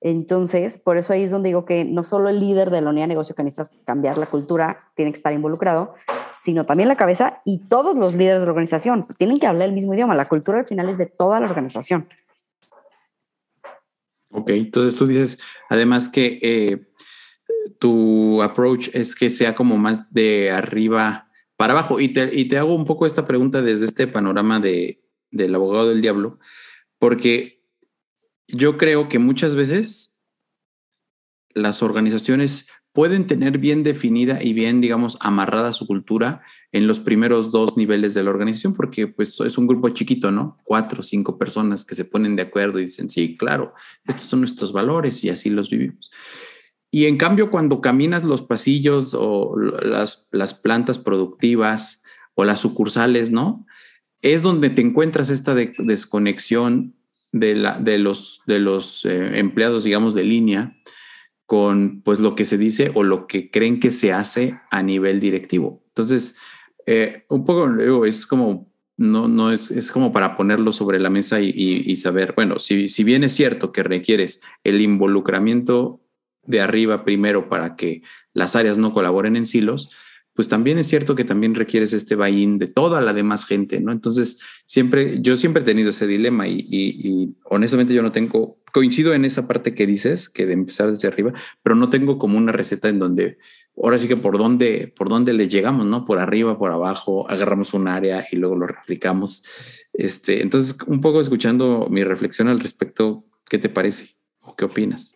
Entonces, 0.00 0.78
por 0.78 0.96
eso 0.96 1.12
ahí 1.12 1.22
es 1.22 1.30
donde 1.30 1.50
digo 1.50 1.64
que 1.64 1.84
no 1.84 2.02
solo 2.02 2.28
el 2.28 2.40
líder 2.40 2.70
de 2.70 2.80
la 2.80 2.90
unidad 2.90 3.04
de 3.04 3.08
negocio 3.08 3.36
que 3.36 3.44
necesita 3.44 3.84
cambiar 3.84 4.18
la 4.18 4.26
cultura 4.26 4.90
tiene 4.96 5.12
que 5.12 5.16
estar 5.16 5.32
involucrado, 5.32 5.94
sino 6.40 6.66
también 6.66 6.88
la 6.88 6.96
cabeza 6.96 7.40
y 7.44 7.68
todos 7.68 7.96
los 7.96 8.14
líderes 8.14 8.40
de 8.40 8.46
la 8.46 8.50
organización. 8.50 9.04
Tienen 9.16 9.38
que 9.38 9.46
hablar 9.46 9.68
el 9.68 9.74
mismo 9.74 9.94
idioma. 9.94 10.16
La 10.16 10.28
cultura 10.28 10.58
al 10.58 10.66
final 10.66 10.88
es 10.88 10.98
de 10.98 11.06
toda 11.06 11.38
la 11.38 11.46
organización. 11.46 12.08
Ok, 14.32 14.50
entonces 14.50 14.96
tú 14.96 15.06
dices 15.06 15.40
además 15.68 16.08
que 16.08 16.40
eh, 16.42 16.88
tu 17.78 18.42
approach 18.42 18.88
es 18.92 19.14
que 19.14 19.30
sea 19.30 19.54
como 19.54 19.76
más 19.76 20.12
de 20.12 20.50
arriba 20.50 21.28
para 21.56 21.74
abajo. 21.74 22.00
Y 22.00 22.08
te, 22.08 22.28
y 22.34 22.48
te 22.48 22.58
hago 22.58 22.74
un 22.74 22.86
poco 22.86 23.06
esta 23.06 23.24
pregunta 23.24 23.62
desde 23.62 23.84
este 23.84 24.08
panorama 24.08 24.58
de, 24.58 25.00
del 25.32 25.54
abogado 25.54 25.88
del 25.88 26.00
diablo, 26.00 26.38
porque 26.98 27.64
yo 28.46 28.78
creo 28.78 29.08
que 29.08 29.18
muchas 29.18 29.56
veces 29.56 30.20
las 31.54 31.82
organizaciones 31.82 32.68
pueden 32.92 33.26
tener 33.26 33.58
bien 33.58 33.82
definida 33.82 34.42
y 34.42 34.52
bien, 34.52 34.80
digamos, 34.82 35.16
amarrada 35.20 35.72
su 35.72 35.86
cultura 35.86 36.42
en 36.72 36.86
los 36.86 37.00
primeros 37.00 37.50
dos 37.50 37.76
niveles 37.76 38.12
de 38.12 38.22
la 38.22 38.30
organización, 38.30 38.74
porque 38.74 39.08
pues 39.08 39.40
es 39.40 39.56
un 39.56 39.66
grupo 39.66 39.88
chiquito, 39.88 40.30
¿no? 40.30 40.58
Cuatro 40.62 41.00
o 41.00 41.02
cinco 41.02 41.38
personas 41.38 41.86
que 41.86 41.94
se 41.94 42.04
ponen 42.04 42.36
de 42.36 42.42
acuerdo 42.42 42.78
y 42.78 42.84
dicen, 42.84 43.08
sí, 43.08 43.36
claro, 43.36 43.72
estos 44.06 44.24
son 44.24 44.40
nuestros 44.40 44.72
valores 44.72 45.24
y 45.24 45.30
así 45.30 45.48
los 45.48 45.70
vivimos. 45.70 46.10
Y 46.90 47.06
en 47.06 47.16
cambio, 47.16 47.50
cuando 47.50 47.80
caminas 47.80 48.22
los 48.22 48.42
pasillos 48.42 49.16
o 49.18 49.56
las, 49.58 50.28
las 50.30 50.52
plantas 50.52 50.98
productivas 50.98 52.02
o 52.34 52.44
las 52.44 52.60
sucursales, 52.60 53.30
¿no? 53.30 53.66
Es 54.22 54.42
donde 54.42 54.70
te 54.70 54.82
encuentras 54.82 55.30
esta 55.30 55.54
desconexión 55.54 56.94
de, 57.32 57.54
la, 57.54 57.78
de 57.78 57.98
los, 57.98 58.42
de 58.46 58.60
los 58.60 59.04
eh, 59.04 59.38
empleados, 59.38 59.84
digamos, 59.84 60.14
de 60.14 60.24
línea, 60.24 60.76
con 61.46 62.00
pues 62.02 62.20
lo 62.20 62.34
que 62.34 62.44
se 62.44 62.56
dice 62.56 62.92
o 62.94 63.02
lo 63.02 63.26
que 63.26 63.50
creen 63.50 63.80
que 63.80 63.90
se 63.90 64.12
hace 64.12 64.58
a 64.70 64.82
nivel 64.82 65.20
directivo. 65.20 65.82
Entonces, 65.88 66.36
eh, 66.86 67.24
un 67.28 67.44
poco 67.44 68.04
es 68.06 68.26
como, 68.26 68.72
no, 68.96 69.28
no 69.28 69.52
es, 69.52 69.70
es 69.70 69.90
como 69.90 70.12
para 70.12 70.36
ponerlo 70.36 70.72
sobre 70.72 70.98
la 70.98 71.10
mesa 71.10 71.40
y, 71.40 71.94
saber, 71.96 72.32
bueno, 72.34 72.58
si, 72.58 72.88
si 72.88 73.04
bien 73.04 73.24
es 73.24 73.34
cierto 73.34 73.72
que 73.72 73.82
requieres 73.82 74.40
el 74.64 74.80
involucramiento 74.80 76.00
de 76.44 76.60
arriba 76.60 77.04
primero 77.04 77.48
para 77.48 77.76
que 77.76 78.02
las 78.32 78.56
áreas 78.56 78.78
no 78.78 78.92
colaboren 78.92 79.36
en 79.36 79.46
silos, 79.46 79.90
pues 80.34 80.48
también 80.48 80.78
es 80.78 80.86
cierto 80.86 81.14
que 81.14 81.24
también 81.24 81.54
requieres 81.54 81.92
este 81.92 82.16
buy 82.16 82.58
de 82.58 82.66
toda 82.66 83.00
la 83.00 83.12
demás 83.12 83.44
gente, 83.44 83.80
¿no? 83.80 83.92
Entonces, 83.92 84.40
siempre, 84.66 85.20
yo 85.20 85.36
siempre 85.36 85.62
he 85.62 85.66
tenido 85.66 85.90
ese 85.90 86.06
dilema 86.06 86.48
y, 86.48 87.36
honestamente 87.44 87.94
yo 87.94 88.02
no 88.02 88.12
tengo, 88.12 88.58
coincido 88.72 89.12
en 89.12 89.24
esa 89.24 89.46
parte 89.46 89.74
que 89.74 89.86
dices, 89.86 90.30
que 90.30 90.46
de 90.46 90.54
empezar 90.54 90.90
desde 90.90 91.08
arriba, 91.08 91.32
pero 91.62 91.76
no 91.76 91.90
tengo 91.90 92.18
como 92.18 92.38
una 92.38 92.52
receta 92.52 92.88
en 92.88 92.98
donde, 92.98 93.38
ahora 93.76 93.98
sí 93.98 94.08
que 94.08 94.16
por 94.16 94.38
dónde, 94.38 94.92
por 94.96 95.08
dónde 95.10 95.34
le 95.34 95.48
llegamos, 95.48 95.84
¿no? 95.84 96.06
Por 96.06 96.18
arriba, 96.18 96.58
por 96.58 96.70
abajo, 96.72 97.28
agarramos 97.28 97.74
un 97.74 97.88
área 97.88 98.26
y 98.30 98.36
luego 98.36 98.56
lo 98.56 98.66
replicamos. 98.66 99.44
Este, 99.92 100.40
entonces, 100.40 100.76
un 100.86 101.02
poco 101.02 101.20
escuchando 101.20 101.88
mi 101.90 102.02
reflexión 102.02 102.48
al 102.48 102.60
respecto, 102.60 103.24
¿qué 103.48 103.58
te 103.58 103.68
parece 103.68 104.16
o 104.40 104.56
qué 104.56 104.64
opinas? 104.64 105.14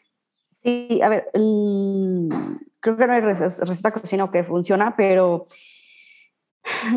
Sí, 0.67 1.01
a 1.01 1.09
ver, 1.09 1.31
creo 1.33 2.97
que 2.97 3.07
no 3.07 3.13
hay 3.13 3.21
receta 3.21 3.93
cocina 3.93 4.29
que 4.33 4.43
funciona, 4.43 4.97
pero 4.97 5.47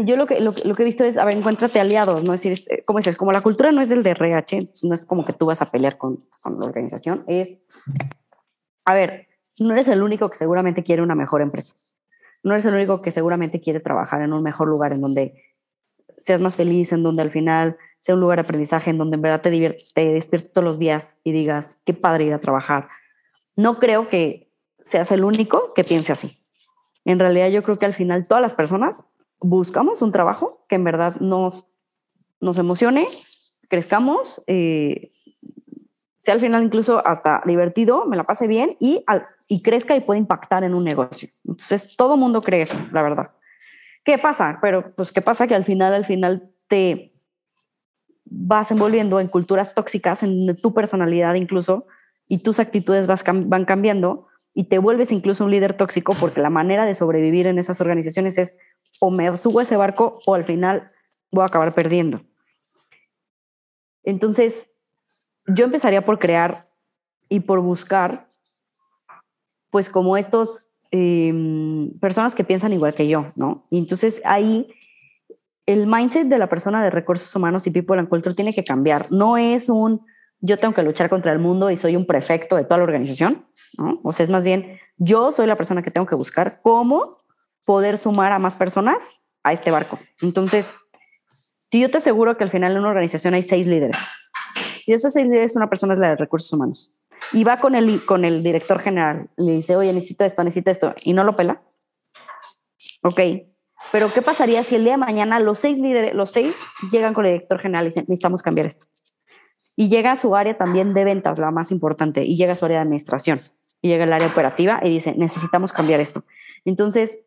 yo 0.05 0.15
lo 0.15 0.25
que, 0.25 0.39
lo, 0.39 0.53
que 0.53 0.81
he 0.81 0.85
visto 0.85 1.03
es, 1.03 1.19
a 1.19 1.25
ver, 1.25 1.35
encuéntrate 1.35 1.79
aliados, 1.79 2.23
¿no? 2.23 2.33
Es 2.33 2.41
decir, 2.41 2.83
como 2.85 2.97
dices, 2.97 3.15
como 3.15 3.31
la 3.31 3.41
cultura 3.41 3.71
no 3.71 3.81
es 3.81 3.89
del 3.89 4.01
DRH, 4.01 4.71
no 4.85 4.95
es 4.95 5.05
como 5.05 5.23
que 5.23 5.33
tú 5.33 5.45
vas 5.45 5.61
a 5.61 5.69
pelear 5.69 5.99
con, 5.99 6.25
con 6.41 6.59
la 6.59 6.65
organización, 6.65 7.23
es, 7.27 7.59
a 8.85 8.95
ver, 8.95 9.27
no 9.59 9.73
eres 9.73 9.87
el 9.87 10.01
único 10.01 10.31
que 10.31 10.37
seguramente 10.37 10.81
quiere 10.81 11.03
una 11.03 11.13
mejor 11.13 11.43
empresa. 11.43 11.75
No 12.41 12.53
eres 12.53 12.65
el 12.65 12.73
único 12.73 13.03
que 13.03 13.11
seguramente 13.11 13.61
quiere 13.61 13.81
trabajar 13.81 14.23
en 14.23 14.33
un 14.33 14.41
mejor 14.41 14.67
lugar 14.67 14.93
en 14.93 15.01
donde 15.01 15.43
seas 16.17 16.41
más 16.41 16.55
feliz, 16.55 16.91
en 16.91 17.03
donde 17.03 17.21
al 17.21 17.29
final 17.29 17.77
sea 17.99 18.15
un 18.15 18.21
lugar 18.21 18.39
de 18.39 18.45
aprendizaje, 18.45 18.89
en 18.89 18.97
donde 18.97 19.17
en 19.17 19.21
verdad 19.21 19.41
te, 19.41 19.51
te 19.93 20.05
despiertes 20.05 20.51
todos 20.53 20.65
los 20.65 20.79
días 20.79 21.19
y 21.23 21.33
digas, 21.33 21.77
qué 21.85 21.93
padre 21.93 22.23
ir 22.23 22.33
a 22.33 22.39
trabajar, 22.39 22.89
no 23.59 23.77
creo 23.77 24.07
que 24.07 24.49
seas 24.81 25.11
el 25.11 25.23
único 25.23 25.73
que 25.73 25.83
piense 25.83 26.13
así. 26.13 26.37
En 27.03 27.19
realidad 27.19 27.49
yo 27.49 27.61
creo 27.61 27.77
que 27.77 27.85
al 27.85 27.93
final 27.93 28.27
todas 28.27 28.41
las 28.41 28.53
personas 28.53 29.03
buscamos 29.39 30.01
un 30.01 30.11
trabajo 30.11 30.65
que 30.69 30.75
en 30.75 30.85
verdad 30.85 31.15
nos, 31.19 31.67
nos 32.39 32.57
emocione, 32.57 33.05
crezcamos, 33.67 34.41
eh, 34.47 35.11
sea 36.19 36.33
al 36.33 36.39
final 36.39 36.63
incluso 36.63 37.05
hasta 37.05 37.41
divertido, 37.45 38.05
me 38.05 38.15
la 38.15 38.23
pase 38.23 38.47
bien 38.47 38.77
y, 38.79 39.03
y 39.47 39.61
crezca 39.61 39.95
y 39.95 40.01
pueda 40.01 40.17
impactar 40.17 40.63
en 40.63 40.73
un 40.73 40.85
negocio. 40.85 41.29
Entonces 41.45 41.97
todo 41.97 42.15
mundo 42.15 42.41
cree 42.41 42.61
eso, 42.61 42.77
la 42.91 43.01
verdad. 43.01 43.27
¿Qué 44.05 44.17
pasa? 44.17 44.59
Pero 44.61 44.85
pues 44.95 45.11
qué 45.11 45.21
pasa 45.21 45.47
que 45.47 45.55
al 45.55 45.65
final, 45.65 45.93
al 45.93 46.05
final 46.05 46.49
te 46.69 47.13
vas 48.23 48.71
envolviendo 48.71 49.19
en 49.19 49.27
culturas 49.27 49.73
tóxicas, 49.75 50.23
en 50.23 50.55
tu 50.61 50.73
personalidad 50.73 51.35
incluso, 51.35 51.87
y 52.29 52.37
tus 52.37 52.59
actitudes 52.59 53.07
van 53.07 53.65
cambiando 53.65 54.27
y 54.53 54.65
te 54.65 54.77
vuelves 54.77 55.11
incluso 55.11 55.43
un 55.43 55.51
líder 55.51 55.73
tóxico 55.73 56.13
porque 56.19 56.41
la 56.41 56.49
manera 56.49 56.85
de 56.85 56.93
sobrevivir 56.93 57.47
en 57.47 57.59
esas 57.59 57.81
organizaciones 57.81 58.37
es 58.37 58.57
o 59.01 59.11
me 59.11 59.35
subo 59.35 59.59
a 59.59 59.63
ese 59.63 59.75
barco 59.75 60.19
o 60.25 60.35
al 60.35 60.45
final 60.45 60.87
voy 61.31 61.43
a 61.43 61.47
acabar 61.47 61.73
perdiendo. 61.73 62.21
Entonces, 64.03 64.69
yo 65.47 65.65
empezaría 65.65 66.05
por 66.05 66.19
crear 66.19 66.69
y 67.27 67.41
por 67.41 67.61
buscar, 67.61 68.27
pues 69.71 69.89
como 69.89 70.17
estos 70.17 70.69
em, 70.91 71.91
personas 71.99 72.35
que 72.35 72.43
piensan 72.43 72.73
igual 72.73 72.93
que 72.93 73.07
yo, 73.07 73.31
¿no? 73.35 73.65
Y 73.69 73.79
entonces 73.79 74.21
ahí 74.23 74.73
el 75.65 75.85
mindset 75.85 76.27
de 76.27 76.39
la 76.39 76.49
persona 76.49 76.83
de 76.83 76.89
recursos 76.89 77.35
humanos 77.35 77.67
y 77.67 77.71
people 77.71 77.99
and 77.99 78.09
culture 78.09 78.35
tiene 78.35 78.53
que 78.53 78.63
cambiar. 78.63 79.11
No 79.11 79.37
es 79.37 79.69
un 79.69 80.05
yo 80.41 80.57
tengo 80.57 80.73
que 80.73 80.83
luchar 80.83 81.09
contra 81.09 81.31
el 81.31 81.39
mundo 81.39 81.69
y 81.69 81.77
soy 81.77 81.95
un 81.95 82.05
prefecto 82.05 82.55
de 82.55 82.63
toda 82.63 82.77
la 82.77 82.83
organización. 82.83 83.45
O 84.03 84.13
sea, 84.13 84.23
es 84.23 84.29
más 84.29 84.43
bien, 84.43 84.79
yo 84.97 85.31
soy 85.31 85.47
la 85.47 85.55
persona 85.55 85.81
que 85.81 85.91
tengo 85.91 86.07
que 86.07 86.15
buscar 86.15 86.59
cómo 86.61 87.17
poder 87.65 87.97
sumar 87.97 88.31
a 88.31 88.39
más 88.39 88.55
personas 88.55 88.97
a 89.43 89.53
este 89.53 89.71
barco. 89.71 89.99
Entonces, 90.21 90.69
si 91.71 91.79
yo 91.79 91.91
te 91.91 91.97
aseguro 91.97 92.37
que 92.37 92.43
al 92.43 92.51
final 92.51 92.71
en 92.71 92.79
una 92.79 92.89
organización 92.89 93.33
hay 93.33 93.43
seis 93.43 93.67
líderes, 93.67 93.97
y 94.85 94.91
de 94.91 94.97
esos 94.97 95.13
seis 95.13 95.27
líderes 95.27 95.55
una 95.55 95.69
persona 95.69 95.93
es 95.93 95.99
la 95.99 96.09
de 96.09 96.15
recursos 96.15 96.51
humanos, 96.51 96.91
y 97.31 97.43
va 97.43 97.57
con 97.57 97.75
el, 97.75 98.05
con 98.05 98.25
el 98.25 98.41
director 98.41 98.79
general, 98.79 99.29
le 99.37 99.53
dice, 99.53 99.75
oye, 99.75 99.93
necesito 99.93 100.25
esto, 100.25 100.43
necesito 100.43 100.71
esto, 100.71 100.95
y 101.03 101.13
no 101.13 101.23
lo 101.23 101.35
pela, 101.35 101.61
ok, 103.03 103.19
pero 103.91 104.11
¿qué 104.11 104.21
pasaría 104.21 104.63
si 104.63 104.75
el 104.75 104.83
día 104.83 104.93
de 104.93 104.97
mañana 104.97 105.39
los 105.39 105.59
seis 105.59 105.77
líderes, 105.77 106.13
los 106.13 106.31
seis 106.31 106.55
llegan 106.91 107.13
con 107.13 107.25
el 107.25 107.33
director 107.33 107.59
general 107.59 107.85
y 107.85 107.89
dicen, 107.89 108.03
necesitamos 108.03 108.41
cambiar 108.41 108.67
esto? 108.67 108.85
Y 109.79 109.87
llega 109.87 110.11
a 110.11 110.17
su 110.17 110.35
área 110.35 110.57
también 110.57 110.93
de 110.93 111.05
ventas, 111.05 111.39
la 111.39 111.51
más 111.51 111.71
importante, 111.71 112.25
y 112.25 112.35
llega 112.35 112.51
a 112.51 112.55
su 112.55 112.65
área 112.65 112.79
de 112.79 112.81
administración, 112.81 113.39
y 113.81 113.87
llega 113.87 114.03
al 114.03 114.11
área 114.11 114.27
operativa 114.27 114.81
y 114.83 114.89
dice, 114.89 115.13
necesitamos 115.15 115.71
cambiar 115.71 116.01
esto. 116.01 116.25
Entonces, 116.65 117.23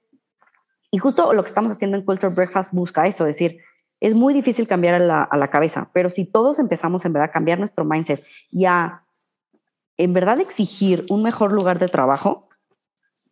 y 0.91 0.99
justo 0.99 1.33
lo 1.33 1.43
que 1.45 1.49
estamos 1.49 1.73
haciendo 1.73 1.97
en 1.97 2.05
Culture 2.05 2.35
Breakfast 2.35 2.75
busca 2.75 3.07
eso, 3.07 3.25
es 3.25 3.37
decir, 3.37 3.61
es 4.01 4.15
muy 4.15 4.35
difícil 4.35 4.69
cambiar 4.69 5.01
a 5.01 5.35
la, 5.35 5.49
cabeza, 5.49 5.89
pero 5.95 6.11
si 6.11 6.27
todos 6.27 6.59
empezamos 6.59 7.07
en 7.07 7.15
verdad 7.15 7.31
a 7.31 7.33
cambiar 7.33 7.59
nuestro 7.59 7.87
mindset 7.87 8.23
y 8.51 8.67
a 8.67 9.03
en 9.97 10.13
verdad 10.13 10.39
exigir 10.39 11.07
un 11.09 11.23
mejor 11.23 11.53
lugar 11.53 11.79
de 11.79 11.89
trabajo, 11.89 12.51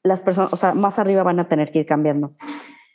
las 0.03 0.23
personas, 0.23 0.51
o 0.51 0.57
sea, 0.57 0.73
más 0.73 0.99
arriba 0.99 1.23
van 1.25 1.41
a 1.41 1.47
tener 1.47 1.71
que 1.71 1.81
ir 1.81 1.87
cambiando. 1.87 2.37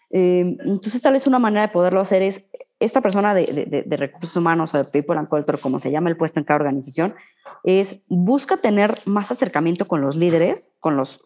Eh, 0.10 0.58
entonces, 0.66 1.00
tal 1.04 1.14
vez 1.14 1.28
una 1.28 1.38
manera 1.38 1.68
de 1.68 1.72
poderlo 1.72 2.00
hacer 2.00 2.24
es 2.24 2.48
esta 2.80 3.02
persona 3.02 3.34
de, 3.34 3.86
recursos 3.98 4.36
humanos 4.36 4.74
o 4.74 4.78
de 4.78 4.84
People 4.86 5.18
and 5.18 5.30
Culture, 5.30 5.58
como 5.58 5.80
se 5.80 5.92
llama 5.92 6.10
el 6.10 6.18
puesto 6.18 6.40
en 6.40 6.46
cada 6.46 6.58
organización, 6.58 7.16
es 7.64 8.02
busca 8.08 8.58
tener 8.58 9.00
más 9.06 9.32
acercamiento 9.32 9.88
con 9.88 10.02
los 10.02 10.16
líderes, 10.16 10.76
con 10.80 10.98
los 10.98 11.22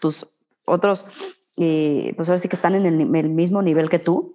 tus 0.00 0.26
otros, 0.64 1.06
eh, 1.58 2.12
pues 2.16 2.28
ahora 2.28 2.38
sí 2.38 2.48
que 2.48 2.56
están 2.56 2.74
en 2.74 2.86
el, 2.86 3.28
mismo 3.28 3.62
nivel 3.62 3.88
que 3.88 3.98
tú, 3.98 4.34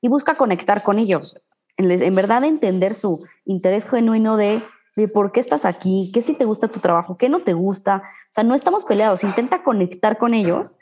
y 0.00 0.08
busca 0.08 0.34
conectar 0.34 0.82
con 0.82 0.98
ellos. 0.98 1.40
En, 1.76 2.14
verdad 2.14 2.44
entender 2.44 2.94
su 2.94 3.26
interés 3.44 3.88
genuino 3.88 4.36
de, 4.36 4.62
de 4.96 5.08
por 5.08 5.32
qué 5.32 5.40
estás 5.40 5.64
aquí, 5.64 6.10
qué 6.14 6.22
sí 6.22 6.34
te 6.34 6.44
gusta 6.44 6.68
tu 6.68 6.80
trabajo, 6.80 7.16
qué 7.16 7.28
no 7.28 7.42
te 7.42 7.52
gusta. 7.52 8.02
O 8.30 8.34
sea, 8.34 8.44
no 8.44 8.54
estamos 8.54 8.84
peleados, 8.84 9.24
intenta 9.24 9.62
conectar 9.62 10.18
con 10.18 10.34
ellos 10.34 10.74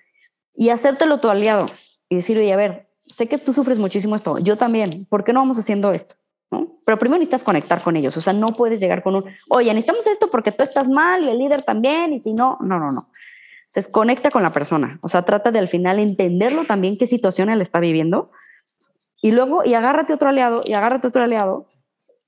y 0.55 0.68
hacértelo 0.68 1.21
tu 1.21 1.29
aliado 1.29 1.66
y 2.09 2.16
decir, 2.16 2.37
oye, 2.37 2.53
a 2.53 2.57
ver, 2.57 2.91
sé 3.12 3.29
que 3.29 3.38
tú 3.38 3.53
sufres 3.53 3.79
muchísimo 3.79 4.16
esto, 4.16 4.38
yo 4.38 4.57
también, 4.57 5.07
¿por 5.07 5.25
qué 5.25 5.33
no 5.33 5.40
vamos 5.40 5.59
haciendo 5.59 5.92
esto? 5.92 6.14
¿No? 6.51 6.68
Pero 6.85 6.98
primero 6.98 7.18
necesitas 7.18 7.44
conectar 7.44 7.81
con 7.81 7.96
ellos. 7.96 8.16
O 8.16 8.20
sea, 8.20 8.33
no 8.33 8.48
puedes 8.48 8.81
llegar 8.81 9.03
con 9.03 9.16
un, 9.16 9.25
oye, 9.48 9.72
necesitamos 9.72 10.07
esto 10.07 10.31
porque 10.31 10.53
tú 10.53 10.62
estás 10.62 10.88
mal 10.88 11.25
y 11.25 11.31
el 11.31 11.38
líder 11.38 11.62
también, 11.62 12.12
y 12.12 12.18
si 12.18 12.35
no, 12.35 12.59
no, 12.61 12.79
no, 12.79 12.90
no. 12.90 13.07
Se 13.70 13.90
conecta 13.90 14.31
con 14.31 14.42
la 14.42 14.53
persona. 14.53 14.98
O 15.01 15.09
sea, 15.09 15.22
trata 15.22 15.51
de 15.51 15.59
al 15.59 15.68
final 15.68 15.98
entenderlo 15.98 16.64
también, 16.64 16.98
qué 16.98 17.07
situación 17.07 17.48
él 17.48 17.62
está 17.62 17.81
viviendo. 17.81 18.31
Y 19.22 19.31
luego, 19.31 19.64
y 19.64 19.75
agárrate 19.75 20.12
otro 20.12 20.29
aliado, 20.29 20.62
y 20.66 20.75
agárrate 20.75 21.07
otro 21.07 21.22
aliado. 21.22 21.66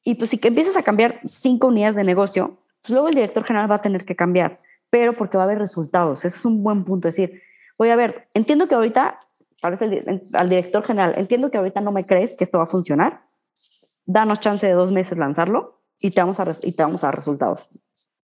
Y 0.05 0.15
pues 0.15 0.31
si 0.31 0.39
que 0.39 0.49
empiezas 0.49 0.77
a 0.77 0.83
cambiar 0.83 1.21
cinco 1.27 1.67
unidades 1.67 1.97
de 1.97 2.05
negocio, 2.05 2.59
pues 2.83 2.91
luego 2.91 3.09
el 3.09 3.15
director 3.15 3.45
general 3.45 3.71
va 3.71 3.77
a 3.77 3.83
tener 3.83 4.05
que 4.05 4.15
cambiar, 4.15 4.59
pero 4.91 5.15
porque 5.15 5.37
va 5.37 5.43
a 5.43 5.47
haber 5.47 5.59
resultados. 5.59 6.25
Eso 6.25 6.37
es 6.37 6.45
un 6.45 6.63
buen 6.63 6.85
punto. 6.85 7.09
Decir, 7.09 7.43
voy 7.79 7.89
a 7.89 7.97
ver, 7.97 8.29
entiendo 8.35 8.69
que 8.69 8.75
ahorita, 8.75 9.19
parece 9.65 10.21
al 10.35 10.49
director 10.51 10.83
general, 10.83 11.15
entiendo 11.17 11.51
que 11.51 11.57
ahorita 11.57 11.81
no 11.81 11.91
me 11.91 12.05
crees 12.05 12.35
que 12.37 12.45
esto 12.45 12.59
va 12.59 12.65
a 12.65 12.67
funcionar. 12.67 13.23
Danos 14.05 14.41
chance 14.41 14.67
de 14.67 14.75
dos 14.75 14.93
meses 14.93 15.17
lanzarlo 15.17 15.81
y 15.99 16.11
te 16.11 16.21
vamos 16.21 16.39
a, 16.39 16.53
y 16.63 16.73
te 16.73 16.83
vamos 16.83 17.03
a 17.03 17.11
resultados. 17.11 17.67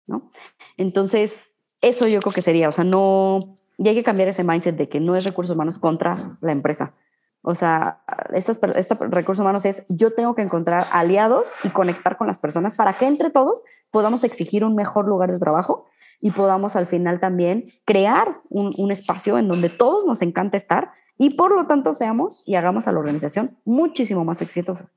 ¿no? 0.06 0.30
Entonces, 0.76 1.54
eso 1.80 2.06
yo 2.08 2.20
creo 2.20 2.34
que 2.34 2.42
sería, 2.42 2.68
o 2.68 2.72
sea, 2.72 2.84
no, 2.84 3.56
y 3.78 3.88
hay 3.88 3.94
que 3.94 4.02
cambiar 4.02 4.28
ese 4.28 4.44
mindset 4.44 4.76
de 4.76 4.90
que 4.90 5.00
no 5.00 5.16
es 5.16 5.24
recursos 5.24 5.56
humanos 5.56 5.78
contra 5.78 6.14
la 6.42 6.52
empresa. 6.52 6.92
O 7.40 7.54
sea, 7.54 8.02
estos, 8.34 8.58
este 8.76 8.94
recursos 8.96 9.40
humanos 9.40 9.64
es 9.64 9.84
yo 9.88 10.12
tengo 10.12 10.34
que 10.34 10.42
encontrar 10.42 10.84
aliados 10.92 11.46
y 11.64 11.70
conectar 11.70 12.18
con 12.18 12.26
las 12.26 12.38
personas 12.38 12.74
para 12.74 12.92
que 12.92 13.06
entre 13.06 13.30
todos 13.30 13.62
podamos 13.90 14.24
exigir 14.24 14.62
un 14.62 14.74
mejor 14.74 15.08
lugar 15.08 15.32
de 15.32 15.38
trabajo 15.38 15.86
y 16.20 16.30
podamos 16.32 16.76
al 16.76 16.86
final 16.86 17.20
también 17.20 17.66
crear 17.84 18.40
un, 18.48 18.72
un 18.76 18.90
espacio 18.90 19.38
en 19.38 19.48
donde 19.48 19.68
todos 19.68 20.04
nos 20.06 20.22
encanta 20.22 20.56
estar 20.56 20.90
y 21.18 21.30
por 21.30 21.54
lo 21.54 21.66
tanto 21.66 21.94
seamos 21.94 22.42
y 22.46 22.54
hagamos 22.54 22.86
a 22.86 22.92
la 22.92 22.98
organización 22.98 23.56
muchísimo 23.64 24.24
más 24.24 24.42
exitosa. 24.42 24.90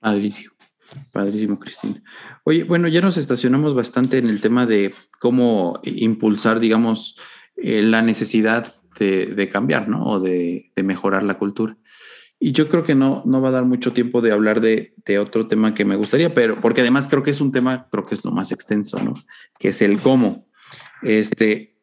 Padrísimo. 0.00 0.52
Padrísimo, 1.12 1.58
Cristina. 1.58 2.02
Oye, 2.44 2.64
bueno, 2.64 2.88
ya 2.88 3.00
nos 3.00 3.16
estacionamos 3.16 3.74
bastante 3.74 4.18
en 4.18 4.28
el 4.28 4.40
tema 4.40 4.66
de 4.66 4.92
cómo 5.20 5.80
impulsar, 5.82 6.60
digamos, 6.60 7.18
eh, 7.56 7.82
la 7.82 8.02
necesidad 8.02 8.72
de, 8.98 9.48
cambiar, 9.52 9.88
¿no? 9.88 10.04
O 10.04 10.20
de, 10.20 10.72
mejorar 10.76 11.22
la 11.22 11.38
cultura. 11.38 11.76
Y 12.40 12.52
yo 12.52 12.68
creo 12.68 12.84
que 12.84 12.94
no, 12.94 13.22
no 13.26 13.40
va 13.40 13.48
a 13.48 13.52
dar 13.52 13.64
mucho 13.64 13.92
tiempo 13.92 14.20
de 14.20 14.30
hablar 14.32 14.60
de, 14.60 14.94
otro 15.18 15.48
tema 15.48 15.74
que 15.74 15.84
me 15.84 15.96
gustaría, 15.96 16.34
pero 16.34 16.60
porque 16.60 16.82
además 16.82 17.08
creo 17.08 17.22
que 17.22 17.32
es 17.32 17.40
un 17.40 17.50
tema, 17.50 17.88
creo 17.90 18.06
que 18.06 18.14
es 18.14 18.24
lo 18.24 18.30
más 18.30 18.52
extenso, 18.52 19.02
¿no? 19.02 19.14
Que 19.58 19.68
es 19.68 19.82
el 19.82 19.98
cómo. 19.98 20.44
Este, 21.02 21.78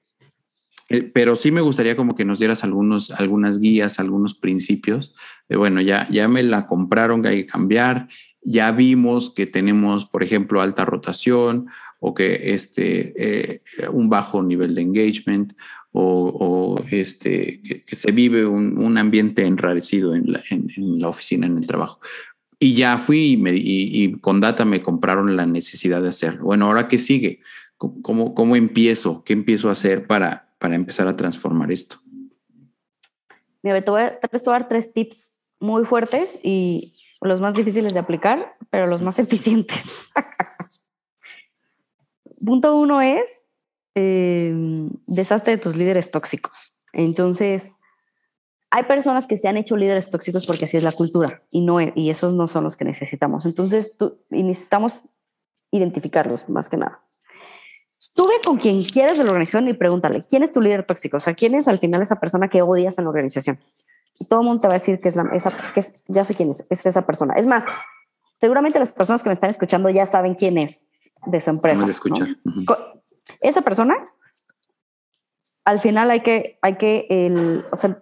eh, 0.89 1.03
pero 1.03 1.35
sí 1.35 1.51
me 1.51 1.61
gustaría 1.61 1.97
como 1.97 2.15
que 2.15 2.23
nos 2.23 2.39
dieras 2.39 2.63
algunos, 2.63 3.11
algunas 3.11 3.59
guías, 3.59 3.99
algunos 3.99 4.33
principios 4.33 5.13
de, 5.49 5.57
bueno, 5.57 5.81
ya, 5.81 6.07
ya 6.09 6.27
me 6.27 6.43
la 6.43 6.67
compraron, 6.67 7.21
que 7.21 7.27
hay 7.29 7.37
que 7.43 7.51
cambiar, 7.51 8.07
ya 8.41 8.71
vimos 8.71 9.33
que 9.33 9.47
tenemos, 9.47 10.05
por 10.05 10.23
ejemplo, 10.23 10.61
alta 10.61 10.85
rotación 10.85 11.67
o 11.99 12.13
que 12.13 12.53
este, 12.53 13.13
eh, 13.17 13.61
un 13.91 14.09
bajo 14.09 14.43
nivel 14.43 14.75
de 14.75 14.81
engagement 14.81 15.53
o, 15.97 16.75
este, 16.91 17.61
que, 17.61 17.95
se 17.95 18.11
vive 18.11 18.45
un, 18.45 18.97
ambiente 18.97 19.45
enrarecido 19.45 20.13
en 20.13 20.33
la, 20.33 20.43
en, 20.49 20.99
la, 20.99 21.07
oficina, 21.07 21.47
en 21.47 21.57
el 21.57 21.67
trabajo. 21.67 22.01
Y 22.59 22.75
ya 22.75 22.97
fui 22.97 23.31
y, 23.31 23.37
me, 23.37 23.51
y, 23.55 24.13
con 24.19 24.41
data 24.41 24.65
me 24.65 24.81
compraron 24.81 25.37
la 25.37 25.45
necesidad 25.45 26.01
de 26.01 26.09
hacerlo. 26.09 26.43
Bueno, 26.43 26.65
ahora 26.65 26.89
qué 26.89 26.99
sigue? 26.99 27.39
¿Cómo, 27.77 28.33
cómo 28.33 28.55
empiezo? 28.55 29.23
¿Qué 29.23 29.33
empiezo 29.33 29.69
a 29.69 29.73
hacer 29.73 30.05
para, 30.05 30.53
para 30.59 30.75
empezar 30.75 31.07
a 31.07 31.15
transformar 31.15 31.71
esto? 31.71 32.01
Mira, 33.63 33.81
te 33.81 33.91
voy, 33.91 34.01
a, 34.01 34.19
te 34.19 34.27
voy 34.27 34.41
a 34.47 34.51
dar 34.51 34.67
tres 34.67 34.91
tips 34.93 35.37
muy 35.59 35.85
fuertes 35.85 36.39
y 36.43 36.93
los 37.21 37.39
más 37.39 37.53
difíciles 37.53 37.93
de 37.93 37.99
aplicar, 37.99 38.57
pero 38.69 38.85
los 38.87 39.01
más 39.01 39.17
eficientes. 39.19 39.81
Punto 42.45 42.75
uno 42.75 43.01
es 43.01 43.44
eh, 43.95 44.53
de 45.05 45.57
tus 45.57 45.75
líderes 45.75 46.11
tóxicos. 46.11 46.77
Entonces, 46.93 47.75
hay 48.69 48.83
personas 48.83 49.25
que 49.27 49.37
se 49.37 49.47
han 49.47 49.57
hecho 49.57 49.77
líderes 49.77 50.09
tóxicos 50.09 50.45
porque 50.45 50.65
así 50.65 50.77
es 50.77 50.83
la 50.83 50.91
cultura 50.91 51.43
y, 51.49 51.61
no, 51.61 51.79
y 51.81 52.09
esos 52.09 52.33
no 52.33 52.47
son 52.47 52.65
los 52.65 52.75
que 52.77 52.85
necesitamos. 52.85 53.45
Entonces, 53.45 53.95
tú, 53.97 54.19
necesitamos 54.29 55.01
identificarlos 55.71 56.49
más 56.49 56.69
que 56.69 56.77
nada. 56.77 57.01
Sube 57.97 58.33
con 58.45 58.57
quien 58.57 58.83
quieres 58.83 59.17
de 59.17 59.23
la 59.23 59.31
organización 59.31 59.67
y 59.67 59.73
pregúntale, 59.73 60.21
¿quién 60.29 60.43
es 60.43 60.51
tu 60.51 60.61
líder 60.61 60.83
tóxico? 60.83 61.17
O 61.17 61.19
sea, 61.19 61.33
¿quién 61.33 61.55
es 61.55 61.67
al 61.67 61.79
final 61.79 62.01
esa 62.01 62.19
persona 62.19 62.49
que 62.49 62.61
odias 62.61 62.97
en 62.97 63.05
la 63.05 63.09
organización? 63.09 63.59
todo 64.29 64.41
el 64.41 64.45
mundo 64.45 64.61
te 64.61 64.67
va 64.67 64.75
a 64.75 64.79
decir 64.79 65.01
que 65.01 65.09
es, 65.09 65.15
la, 65.15 65.23
esa, 65.33 65.51
que 65.73 65.81
es, 65.81 66.03
ya 66.07 66.23
sé 66.23 66.35
quién 66.35 66.49
es, 66.49 66.63
es 66.69 66.85
esa 66.85 67.05
persona. 67.05 67.33
Es 67.35 67.45
más, 67.47 67.65
seguramente 68.39 68.79
las 68.79 68.91
personas 68.91 69.21
que 69.23 69.29
me 69.29 69.33
están 69.33 69.49
escuchando 69.49 69.89
ya 69.89 70.05
saben 70.05 70.35
quién 70.35 70.57
es 70.57 70.85
de 71.25 71.41
su 71.41 71.49
empresa. 71.49 71.79
Vamos 71.79 71.89
a 71.89 71.91
escuchar. 71.91 72.27
Esa 73.45 73.61
persona, 73.61 73.95
al 75.65 75.79
final 75.79 76.09
hay 76.09 76.21
que, 76.21 76.57
hay 76.61 76.77
que 76.77 77.05
el, 77.09 77.63
o 77.71 77.77
sea, 77.77 78.01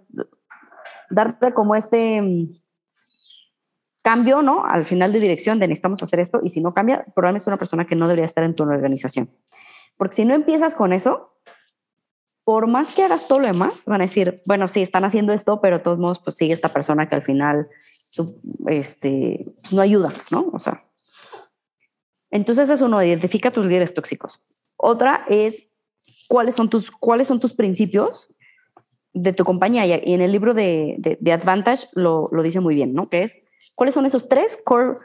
darle 1.09 1.53
como 1.53 1.75
este 1.75 2.21
mm, 2.21 2.61
cambio, 4.01 4.41
¿no? 4.41 4.65
Al 4.65 4.85
final 4.85 5.11
de 5.11 5.19
dirección 5.19 5.59
de 5.59 5.67
necesitamos 5.67 6.01
hacer 6.01 6.21
esto 6.21 6.39
y 6.43 6.49
si 6.49 6.61
no 6.61 6.73
cambia, 6.73 7.05
probablemente 7.13 7.43
es 7.43 7.47
una 7.47 7.57
persona 7.57 7.85
que 7.85 7.95
no 7.95 8.07
debería 8.07 8.25
estar 8.25 8.43
en 8.43 8.55
tu 8.55 8.63
organización. 8.63 9.29
Porque 9.97 10.15
si 10.15 10.25
no 10.25 10.33
empiezas 10.33 10.75
con 10.75 10.93
eso, 10.93 11.37
por 12.45 12.67
más 12.67 12.95
que 12.95 13.03
hagas 13.03 13.27
todo 13.27 13.39
lo 13.39 13.47
demás, 13.47 13.83
van 13.85 14.01
a 14.01 14.05
decir, 14.05 14.41
bueno, 14.45 14.69
sí, 14.69 14.81
están 14.81 15.03
haciendo 15.03 15.33
esto, 15.33 15.59
pero 15.61 15.77
de 15.77 15.83
todos 15.83 15.99
modos, 15.99 16.19
pues 16.19 16.37
sigue 16.37 16.53
esta 16.53 16.69
persona 16.69 17.09
que 17.09 17.15
al 17.15 17.21
final 17.21 17.67
este, 18.67 19.45
no 19.71 19.81
ayuda, 19.81 20.13
¿no? 20.31 20.49
O 20.53 20.59
sea. 20.59 20.83
Entonces 22.31 22.69
es 22.69 22.81
uno, 22.81 23.03
identifica 23.03 23.51
tus 23.51 23.65
líderes 23.65 23.93
tóxicos. 23.93 24.41
Otra 24.85 25.23
es 25.29 25.65
cuáles 26.27 26.57
son 26.57 26.69
tus, 26.69 26.91
cuáles 26.91 27.29
son 27.29 27.39
tus 27.39 27.53
principios 27.53 28.27
de 29.13 29.31
tu 29.31 29.45
compañía. 29.45 29.85
Y 29.85 30.13
en 30.13 30.19
el 30.19 30.33
libro 30.33 30.53
de, 30.53 30.97
de, 31.21 31.31
Advantage 31.31 31.87
lo, 31.93 32.27
lo, 32.33 32.43
dice 32.43 32.59
muy 32.59 32.75
bien, 32.75 32.93
¿no? 32.93 33.07
Que 33.07 33.23
es, 33.23 33.39
¿cuáles 33.75 33.95
son 33.95 34.05
esos 34.05 34.27
tres 34.27 34.59
core, 34.61 34.97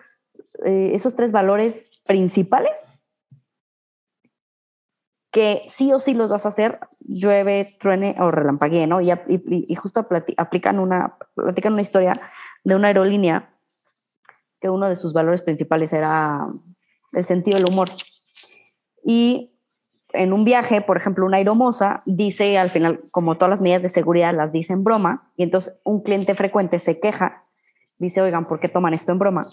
eh, 0.65 0.91
esos 0.95 1.15
tres 1.15 1.31
valores 1.31 1.93
principales 2.05 2.77
que 5.31 5.63
sí 5.69 5.93
o 5.93 6.01
sí 6.01 6.13
los 6.13 6.29
vas 6.29 6.45
a 6.45 6.49
hacer, 6.49 6.81
llueve, 6.99 7.77
truene 7.79 8.17
o 8.19 8.33
relampaguee, 8.33 8.89
¿no? 8.89 9.01
Y, 9.01 9.13
y, 9.29 9.75
justo 9.77 10.09
aplican 10.39 10.81
una, 10.81 11.19
platican 11.37 11.75
una 11.75 11.83
historia 11.83 12.21
de 12.65 12.75
una 12.75 12.89
aerolínea 12.89 13.55
que 14.61 14.71
uno 14.71 14.89
de 14.89 14.97
sus 14.97 15.13
valores 15.13 15.43
principales 15.43 15.93
era 15.93 16.49
el 17.13 17.25
sentido 17.25 17.59
del 17.59 17.69
humor. 17.69 17.91
Y 19.05 19.55
en 20.13 20.33
un 20.33 20.45
viaje, 20.45 20.81
por 20.81 20.97
ejemplo, 20.97 21.27
una 21.27 21.37
aeromoza 21.37 22.03
dice 22.07 22.59
al 22.59 22.71
final, 22.71 23.01
como 23.11 23.37
todas 23.37 23.51
las 23.51 23.61
medidas 23.61 23.83
de 23.83 23.91
seguridad 23.91 24.35
las 24.35 24.53
dice 24.53 24.73
en 24.73 24.85
broma, 24.85 25.31
y 25.37 25.43
entonces 25.43 25.79
un 25.85 26.03
cliente 26.03 26.35
frecuente 26.35 26.79
se 26.79 26.99
queja, 27.01 27.45
dice, 27.99 28.21
oigan, 28.21 28.47
¿por 28.47 28.61
qué 28.61 28.69
toman 28.69 28.95
esto 28.95 29.13
en 29.13 29.19
broma? 29.19 29.47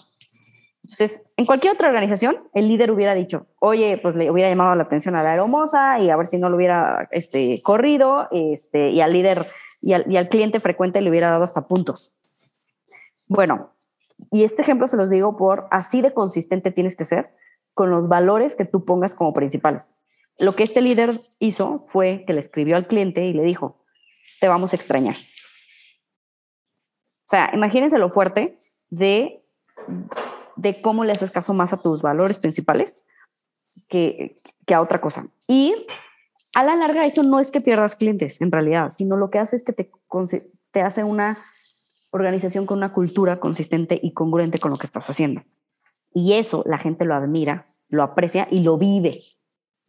Entonces, 0.82 1.24
en 1.36 1.46
cualquier 1.46 1.74
otra 1.74 1.88
organización, 1.88 2.36
el 2.54 2.68
líder 2.68 2.92
hubiera 2.92 3.14
dicho, 3.14 3.48
oye, 3.58 3.98
pues 4.00 4.14
le 4.14 4.30
hubiera 4.30 4.48
llamado 4.48 4.74
la 4.76 4.84
atención 4.84 5.16
a 5.16 5.22
la 5.22 5.30
aeromoza 5.30 5.98
y 5.98 6.10
a 6.10 6.16
ver 6.16 6.26
si 6.26 6.38
no 6.38 6.48
lo 6.48 6.56
hubiera 6.56 7.08
este, 7.10 7.60
corrido, 7.62 8.28
este, 8.30 8.90
y 8.90 9.00
al 9.00 9.12
líder 9.12 9.46
y 9.82 9.92
al 9.92 10.28
cliente 10.28 10.58
frecuente 10.58 11.00
le 11.00 11.10
hubiera 11.10 11.30
dado 11.30 11.44
hasta 11.44 11.68
puntos. 11.68 12.16
Bueno, 13.28 13.70
y 14.30 14.44
este 14.44 14.62
ejemplo 14.62 14.88
se 14.88 14.96
los 14.96 15.10
digo 15.10 15.36
por 15.36 15.66
así 15.70 16.00
de 16.00 16.14
consistente 16.14 16.70
tienes 16.70 16.96
que 16.96 17.04
ser 17.04 17.30
con 17.74 17.90
los 17.90 18.08
valores 18.08 18.54
que 18.54 18.64
tú 18.64 18.84
pongas 18.84 19.14
como 19.14 19.34
principales. 19.34 19.94
Lo 20.38 20.54
que 20.54 20.62
este 20.62 20.82
líder 20.82 21.18
hizo 21.38 21.84
fue 21.88 22.24
que 22.26 22.32
le 22.32 22.40
escribió 22.40 22.76
al 22.76 22.86
cliente 22.86 23.26
y 23.26 23.32
le 23.32 23.42
dijo, 23.42 23.82
te 24.40 24.48
vamos 24.48 24.72
a 24.72 24.76
extrañar. 24.76 25.16
O 27.26 27.28
sea, 27.28 27.50
imagínense 27.54 27.98
lo 27.98 28.10
fuerte 28.10 28.56
de 28.90 29.40
de 30.56 30.80
cómo 30.80 31.04
le 31.04 31.12
haces 31.12 31.30
caso 31.30 31.54
más 31.54 31.72
a 31.72 31.76
tus 31.76 32.02
valores 32.02 32.38
principales 32.38 33.04
que, 33.88 34.38
que 34.66 34.74
a 34.74 34.80
otra 34.80 35.00
cosa. 35.00 35.28
Y 35.46 35.74
a 36.54 36.64
la 36.64 36.74
larga 36.74 37.02
eso 37.02 37.22
no 37.22 37.38
es 37.38 37.50
que 37.50 37.60
pierdas 37.60 37.94
clientes 37.94 38.40
en 38.40 38.50
realidad, 38.50 38.92
sino 38.96 39.16
lo 39.16 39.30
que 39.30 39.38
hace 39.38 39.56
es 39.56 39.62
que 39.62 39.72
te, 39.72 39.90
te 40.72 40.80
hace 40.80 41.04
una 41.04 41.38
organización 42.10 42.66
con 42.66 42.78
una 42.78 42.92
cultura 42.92 43.38
consistente 43.38 44.00
y 44.02 44.12
congruente 44.12 44.58
con 44.58 44.70
lo 44.70 44.78
que 44.78 44.86
estás 44.86 45.08
haciendo. 45.10 45.42
Y 46.14 46.32
eso 46.32 46.64
la 46.66 46.78
gente 46.78 47.04
lo 47.04 47.14
admira, 47.14 47.66
lo 47.88 48.02
aprecia 48.02 48.48
y 48.50 48.60
lo 48.60 48.78
vive. 48.78 49.20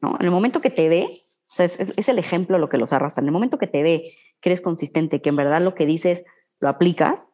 En 0.02 0.26
el 0.26 0.32
momento 0.32 0.62
que 0.62 0.70
te 0.70 0.90
ve, 0.90 1.22
es, 1.58 1.80
es, 1.80 2.10
el 2.10 2.20
ejemplo 2.20 2.60
lo 2.60 2.70
que 2.70 2.78
los 2.78 2.94
arrastra. 2.94 3.22
En 3.22 3.28
el 3.28 3.32
momento 3.32 3.58
que 3.58 3.68
te 3.68 3.82
ve 3.84 4.14
que 4.42 4.50
eres 4.50 4.62
consistente, 4.62 5.22
que 5.22 5.30
en 5.30 5.36
verdad 5.36 5.62
lo 5.62 5.76
que 5.76 5.86
dices 5.86 6.24
lo 6.60 6.70
aplicas, 6.70 7.34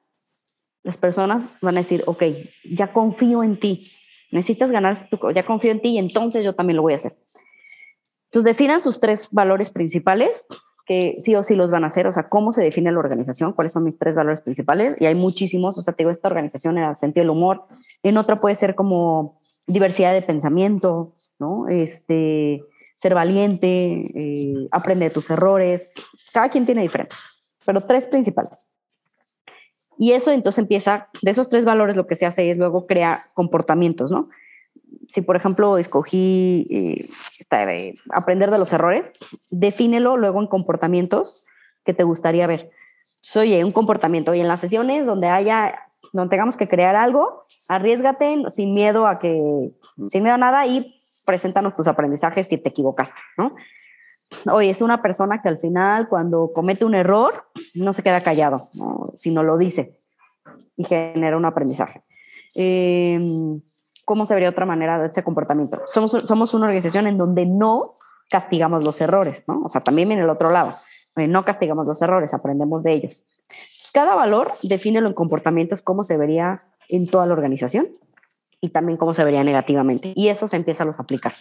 las 0.84 0.98
personas 0.98 1.54
van 1.62 1.78
a 1.78 1.82
decir, 1.82 2.04
ok, 2.06 2.24
ya 2.70 2.92
confío 2.92 3.44
en 3.44 3.60
ti, 3.60 3.92
necesitas 4.32 4.72
ganar, 4.72 5.10
tu, 5.10 5.32
ya 5.32 5.46
confío 5.46 5.72
en 5.72 5.82
ti 5.82 5.90
y 5.90 5.98
entonces 5.98 6.44
yo 6.44 6.56
también 6.56 6.76
lo 6.76 6.82
voy 6.82 6.94
a 6.94 6.98
hacer. 6.98 7.16
Entonces 8.26 8.44
definan 8.44 8.82
sus 8.82 9.00
tres 9.00 9.30
valores 9.32 9.70
principales 9.70 10.46
que 10.86 11.18
sí 11.22 11.36
o 11.36 11.44
sí 11.44 11.56
los 11.56 11.72
van 11.72 11.84
a 11.84 11.88
hacer, 11.88 12.08
o 12.08 12.14
sea, 12.14 12.28
cómo 12.28 12.52
se 12.52 12.62
define 12.62 12.92
la 12.92 13.00
organización, 13.00 13.54
cuáles 13.54 13.72
son 13.72 13.84
mis 13.84 13.98
tres 13.98 14.16
valores 14.16 14.42
principales, 14.42 14.96
y 15.00 15.06
hay 15.06 15.16
muchísimos, 15.16 15.78
o 15.78 15.82
sea, 15.82 15.94
te 15.94 16.04
digo, 16.04 16.12
esta 16.12 16.28
organización 16.28 16.78
en 16.78 16.84
el 16.84 16.98
sentido 16.98 17.24
del 17.24 17.30
humor, 17.30 17.64
en 18.04 18.18
otra 18.18 18.42
puede 18.42 18.56
ser 18.56 18.76
como 18.76 19.40
diversidad 19.66 20.14
de 20.14 20.22
pensamiento, 20.22 21.16
¿no? 21.40 21.68
Este, 21.68 22.64
ser 22.96 23.14
valiente, 23.14 24.06
eh, 24.16 24.68
aprender 24.72 25.10
de 25.10 25.14
tus 25.14 25.30
errores, 25.30 25.92
cada 26.32 26.50
quien 26.50 26.66
tiene 26.66 26.82
diferentes, 26.82 27.18
pero 27.66 27.82
tres 27.82 28.08
principales. 28.08 28.70
Y 29.98 30.14
eso 30.14 30.32
entonces 30.32 30.60
empieza, 30.60 31.10
de 31.22 31.32
esos 31.32 31.50
tres 31.50 31.66
valores 31.66 31.96
lo 31.96 32.08
que 32.08 32.16
se 32.16 32.26
hace 32.26 32.50
es 32.50 32.58
luego 32.58 32.88
crear 32.88 33.24
comportamientos, 33.34 34.12
¿no? 34.12 34.30
Si 35.10 35.22
por 35.22 35.36
ejemplo 35.36 35.78
escogí 35.78 36.66
eh, 36.70 37.06
aprender 38.10 38.52
de 38.52 38.58
los 38.58 38.74
errores, 38.74 39.12
defínelo 39.52 40.18
luego 40.18 40.42
en 40.42 40.48
comportamientos 40.48 41.46
que 41.84 41.94
te 41.94 42.04
gustaría 42.04 42.48
ver. 42.48 42.72
Oye, 43.36 43.64
un 43.64 43.72
comportamiento 43.72 44.34
y 44.34 44.40
en 44.40 44.48
las 44.48 44.60
sesiones 44.60 45.06
donde 45.06 45.28
haya, 45.28 45.80
donde 46.12 46.30
tengamos 46.30 46.58
que 46.58 46.68
crear 46.68 46.96
algo, 46.96 47.42
arriesgate 47.68 48.44
sin 48.56 48.74
miedo 48.74 49.08
a 49.08 49.20
que, 49.20 49.72
sin 50.10 50.24
miedo 50.24 50.36
a 50.36 50.40
nada 50.40 50.66
y 50.68 51.00
preséntanos 51.26 51.76
tus 51.76 51.88
aprendizajes 51.88 52.48
si 52.48 52.58
te 52.58 52.70
equivocaste, 52.70 53.22
¿no? 53.38 53.56
Oye, 54.52 54.70
es 54.70 54.82
una 54.82 55.02
persona 55.02 55.42
que 55.42 55.50
al 55.50 55.60
final 55.60 56.08
cuando 56.08 56.52
comete 56.54 56.86
un 56.86 56.96
error 56.96 57.46
no 57.76 57.94
se 57.94 58.04
queda 58.04 58.22
callado, 58.22 58.62
sino 59.16 59.44
lo 59.44 59.58
dice 59.58 59.98
y 60.76 60.84
genera 60.84 61.38
un 61.38 61.46
aprendizaje. 61.46 62.02
Em, 62.56 63.62
¿Cómo 64.06 64.26
se 64.26 64.34
vería 64.34 64.50
otra 64.50 64.66
manera 64.66 65.00
de 65.00 65.08
ese 65.08 65.24
comportamiento? 65.24 65.82
Somos, 65.86 66.12
somos 66.12 66.54
una 66.54 66.66
organización 66.66 67.08
en 67.08 67.18
donde 67.18 67.46
no 67.46 67.94
castigamos 68.30 68.84
los 68.84 69.00
errores, 69.00 69.46
¿no? 69.48 69.62
O 69.64 69.70
sea, 69.70 69.82
también 69.82 70.10
viene 70.10 70.24
el 70.24 70.30
otro 70.30 70.50
lado. 70.50 70.76
Eh, 71.16 71.28
no 71.28 71.44
castigamos 71.44 71.88
los 71.88 72.02
errores, 72.02 72.34
aprendemos 72.34 72.84
de 72.84 72.94
ellos. 72.94 73.24
Cada 73.94 74.16
valor 74.16 74.52
define 74.64 75.00
en 75.00 75.14
comportamientos 75.14 75.82
cómo 75.82 76.04
se 76.04 76.18
vería 76.18 76.64
en 76.90 77.08
toda 77.08 77.26
la 77.28 77.34
organización 77.34 77.88
y 78.64 78.70
también 78.70 78.98
cómo 78.98 79.14
se 79.14 79.26
vería 79.26 79.44
negativamente. 79.44 80.14
Y 80.16 80.30
eso 80.30 80.48
se 80.48 80.56
empieza 80.56 80.84
a 80.84 80.86
los 80.86 80.98
aplicar. 80.98 81.34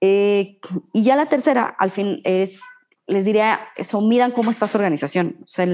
Eh, 0.00 0.58
y 0.92 1.04
ya 1.04 1.14
la 1.14 1.26
tercera, 1.26 1.64
al 1.78 1.92
fin, 1.92 2.22
es, 2.24 2.60
les 3.06 3.24
diría, 3.24 3.60
eso, 3.76 4.00
midan 4.00 4.32
cómo 4.32 4.50
está 4.50 4.66
su 4.66 4.76
organización. 4.76 5.36
O 5.44 5.46
sea, 5.46 5.64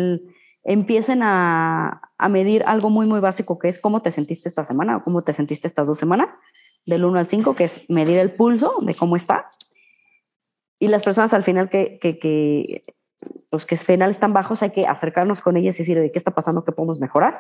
empiecen 0.63 1.23
a, 1.23 2.03
a, 2.19 2.29
medir 2.29 2.63
algo 2.67 2.91
muy, 2.91 3.07
muy 3.07 3.21
básico, 3.21 3.59
que 3.59 3.69
es 3.69 3.79
cómo 3.79 4.03
te 4.03 4.11
sentiste 4.11 4.51
esta 4.51 4.67
semana 4.67 4.99
o 4.99 5.03
cómo 5.03 5.23
te 5.23 5.33
sentiste 5.33 5.67
estas 5.67 5.87
dos 5.87 5.97
semanas, 5.97 6.29
del 6.85 7.07
1 7.07 7.19
al 7.19 7.27
5, 7.27 7.57
que 7.57 7.65
es 7.65 7.89
medir 7.89 8.19
el 8.19 8.35
pulso 8.35 8.75
de 8.83 8.95
cómo 8.95 9.17
está. 9.17 9.49
Y 10.79 10.89
las 10.89 11.03
personas 11.03 11.33
al 11.33 11.43
final 11.43 11.71
que, 11.71 11.99
que, 11.99 12.19
que 12.19 12.85
los 13.51 13.65
que 13.65 13.77
al 13.77 13.81
final 13.81 14.11
están 14.11 14.35
bajos, 14.35 14.63
hay 14.63 14.73
que 14.73 14.87
acercarnos 14.87 15.41
con 15.41 15.57
ellas 15.57 15.77
y 15.77 15.85
decir, 15.85 16.11
¿qué 16.13 16.19
está 16.19 16.33
pasando? 16.33 16.67
¿Qué 16.67 16.73
podemos 16.73 17.01
mejorar? 17.01 17.39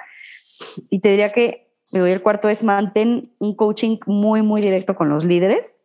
Y 0.89 1.01
te 1.01 1.11
diría 1.11 1.33
que 1.33 1.70
el 1.93 2.23
cuarto 2.23 2.49
es 2.49 2.63
mantén 2.63 3.33
un 3.39 3.55
coaching 3.55 3.99
muy, 4.07 4.43
muy 4.43 4.61
directo 4.61 4.95
con 4.95 5.09
los 5.09 5.25
líderes 5.25 5.81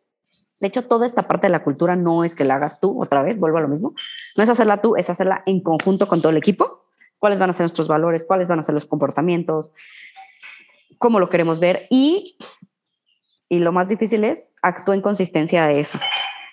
de 0.58 0.68
hecho, 0.68 0.84
toda 0.84 1.04
esta 1.04 1.28
parte 1.28 1.48
de 1.48 1.50
la 1.50 1.62
cultura 1.62 1.96
no 1.96 2.24
es 2.24 2.34
que 2.34 2.44
la 2.44 2.54
hagas 2.54 2.80
tú, 2.80 3.00
otra 3.00 3.22
vez, 3.22 3.38
vuelvo 3.38 3.58
a 3.58 3.60
lo 3.60 3.68
mismo. 3.68 3.94
No 4.36 4.42
es 4.42 4.48
hacerla 4.48 4.80
tú, 4.80 4.96
es 4.96 5.10
hacerla 5.10 5.42
en 5.44 5.60
conjunto 5.60 6.08
con 6.08 6.22
todo 6.22 6.30
el 6.30 6.38
equipo. 6.38 6.82
¿Cuáles 7.18 7.38
van 7.38 7.50
a 7.50 7.52
ser 7.52 7.64
nuestros 7.64 7.88
valores? 7.88 8.24
¿Cuáles 8.24 8.48
van 8.48 8.58
a 8.58 8.62
ser 8.62 8.74
los 8.74 8.86
comportamientos? 8.86 9.72
¿Cómo 10.98 11.20
lo 11.20 11.28
queremos 11.28 11.60
ver? 11.60 11.86
Y, 11.90 12.38
y 13.50 13.58
lo 13.58 13.72
más 13.72 13.88
difícil 13.88 14.24
es 14.24 14.52
actúa 14.62 14.94
en 14.94 15.02
consistencia 15.02 15.66
de 15.66 15.80
eso. 15.80 15.98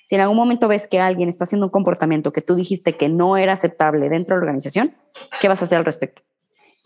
Si 0.08 0.16
en 0.16 0.22
algún 0.22 0.36
momento 0.36 0.68
ves 0.68 0.88
que 0.88 1.00
alguien 1.00 1.30
está 1.30 1.46
haciendo 1.46 1.68
un 1.68 1.72
comportamiento 1.72 2.34
que 2.34 2.42
tú 2.42 2.56
dijiste 2.56 2.98
que 2.98 3.08
no 3.08 3.38
era 3.38 3.54
aceptable 3.54 4.10
dentro 4.10 4.36
de 4.36 4.42
la 4.42 4.44
organización, 4.44 4.94
¿qué 5.39 5.48
vas 5.48 5.62
a 5.62 5.66
hacer 5.66 5.78
al 5.78 5.86
respecto? 5.86 6.24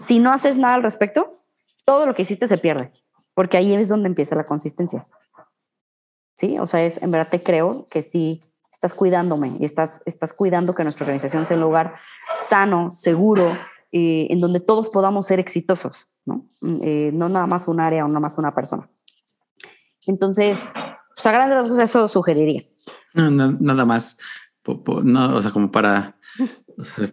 Si 0.07 0.19
no 0.19 0.31
haces 0.31 0.55
nada 0.55 0.75
al 0.75 0.83
respecto, 0.83 1.36
todo 1.87 2.05
lo 2.05 2.13
que 2.13 2.23
hiciste 2.23 2.49
se 2.49 2.57
pierde, 2.57 2.91
porque 3.33 3.55
ahí 3.55 3.73
es 3.73 3.87
donde 3.87 4.09
empieza 4.09 4.35
la 4.35 4.43
consistencia. 4.43 5.07
¿sí? 6.35 6.59
O 6.59 6.67
sea, 6.67 6.83
es, 6.85 7.01
en 7.01 7.11
verdad 7.11 7.29
te 7.31 7.41
creo 7.41 7.87
que 7.89 8.01
sí 8.01 8.43
estás 8.73 8.93
cuidándome 8.93 9.53
y 9.57 9.63
estás, 9.63 10.01
estás 10.05 10.33
cuidando 10.33 10.75
que 10.75 10.83
nuestra 10.83 11.05
organización 11.05 11.45
sea 11.45 11.55
un 11.55 11.63
lugar 11.63 11.95
sano, 12.49 12.91
seguro, 12.91 13.57
eh, 13.93 14.27
en 14.29 14.41
donde 14.41 14.59
todos 14.59 14.89
podamos 14.89 15.27
ser 15.27 15.39
exitosos, 15.39 16.09
¿no? 16.25 16.49
Mm, 16.59 16.79
eh, 16.83 17.11
no 17.13 17.29
nada 17.29 17.47
más 17.47 17.69
un 17.69 17.79
área 17.79 18.03
o 18.03 18.09
nada 18.09 18.19
más 18.19 18.37
una 18.37 18.51
persona. 18.51 18.89
Entonces, 20.05 20.59
pues 21.15 21.25
a 21.25 21.31
grandes 21.31 21.57
rasgos 21.57 21.79
eso 21.79 22.09
sugeriría. 22.09 22.63
Nada 23.13 23.85
más, 23.85 24.17
no, 25.03 25.35
o 25.35 25.41
sea, 25.41 25.51
como 25.51 25.71
para 25.71 26.17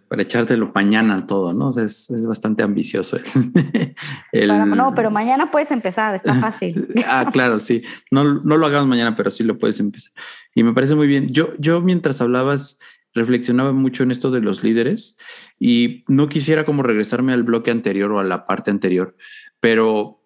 para 0.07 0.21
echártelo 0.21 0.71
mañana 0.75 1.25
todo, 1.25 1.51
¿no? 1.53 1.69
O 1.69 1.71
sea, 1.71 1.83
es, 1.83 2.09
es 2.11 2.27
bastante 2.27 2.61
ambicioso. 2.61 3.17
no, 4.33 4.93
pero 4.95 5.09
mañana 5.09 5.49
puedes 5.49 5.71
empezar, 5.71 6.15
está 6.15 6.35
fácil. 6.35 6.87
ah, 7.07 7.29
claro, 7.31 7.59
sí. 7.59 7.81
No, 8.11 8.23
no 8.23 8.57
lo 8.57 8.65
hagamos 8.67 8.87
mañana, 8.87 9.15
pero 9.15 9.31
sí 9.31 9.43
lo 9.43 9.57
puedes 9.57 9.79
empezar. 9.79 10.13
Y 10.53 10.63
me 10.63 10.73
parece 10.73 10.93
muy 10.93 11.07
bien. 11.07 11.29
Yo, 11.29 11.49
yo 11.57 11.81
mientras 11.81 12.21
hablabas, 12.21 12.79
reflexionaba 13.15 13.71
mucho 13.71 14.03
en 14.03 14.11
esto 14.11 14.29
de 14.29 14.41
los 14.41 14.63
líderes 14.63 15.17
y 15.59 16.03
no 16.07 16.29
quisiera 16.29 16.65
como 16.65 16.83
regresarme 16.83 17.33
al 17.33 17.43
bloque 17.43 17.71
anterior 17.71 18.11
o 18.11 18.19
a 18.19 18.23
la 18.23 18.45
parte 18.45 18.69
anterior, 18.69 19.15
pero 19.59 20.21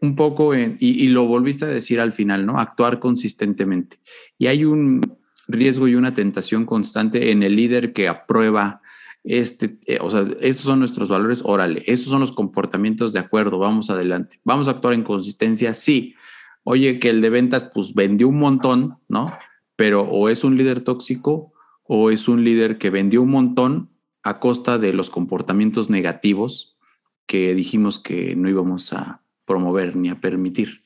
un 0.00 0.16
poco 0.16 0.54
en, 0.54 0.76
y, 0.80 1.04
y 1.04 1.08
lo 1.08 1.26
volviste 1.26 1.66
a 1.66 1.68
decir 1.68 2.00
al 2.00 2.10
final, 2.10 2.46
¿no? 2.46 2.58
Actuar 2.58 2.98
consistentemente. 2.98 4.00
Y 4.38 4.48
hay 4.48 4.64
un, 4.64 5.21
riesgo 5.52 5.88
y 5.88 5.94
una 5.94 6.14
tentación 6.14 6.66
constante 6.66 7.30
en 7.30 7.42
el 7.42 7.56
líder 7.56 7.92
que 7.92 8.08
aprueba 8.08 8.82
este, 9.24 9.78
eh, 9.86 9.98
o 10.00 10.10
sea, 10.10 10.26
estos 10.40 10.64
son 10.64 10.80
nuestros 10.80 11.08
valores, 11.08 11.42
órale, 11.44 11.84
estos 11.86 12.08
son 12.08 12.20
los 12.20 12.32
comportamientos 12.32 13.12
de 13.12 13.20
acuerdo, 13.20 13.58
vamos 13.58 13.88
adelante, 13.88 14.40
vamos 14.44 14.66
a 14.68 14.72
actuar 14.72 14.94
en 14.94 15.04
consistencia, 15.04 15.74
sí. 15.74 16.14
Oye, 16.64 16.98
que 16.98 17.10
el 17.10 17.20
de 17.20 17.30
ventas 17.30 17.70
pues 17.74 17.94
vendió 17.94 18.28
un 18.28 18.38
montón, 18.38 18.98
¿no? 19.08 19.36
Pero 19.76 20.02
o 20.02 20.28
es 20.28 20.44
un 20.44 20.56
líder 20.56 20.82
tóxico 20.82 21.52
o 21.84 22.10
es 22.10 22.28
un 22.28 22.44
líder 22.44 22.78
que 22.78 22.90
vendió 22.90 23.22
un 23.22 23.30
montón 23.30 23.90
a 24.22 24.38
costa 24.38 24.78
de 24.78 24.92
los 24.92 25.10
comportamientos 25.10 25.90
negativos 25.90 26.76
que 27.26 27.54
dijimos 27.54 27.98
que 27.98 28.36
no 28.36 28.48
íbamos 28.48 28.92
a 28.92 29.22
promover 29.44 29.96
ni 29.96 30.08
a 30.08 30.20
permitir. 30.20 30.84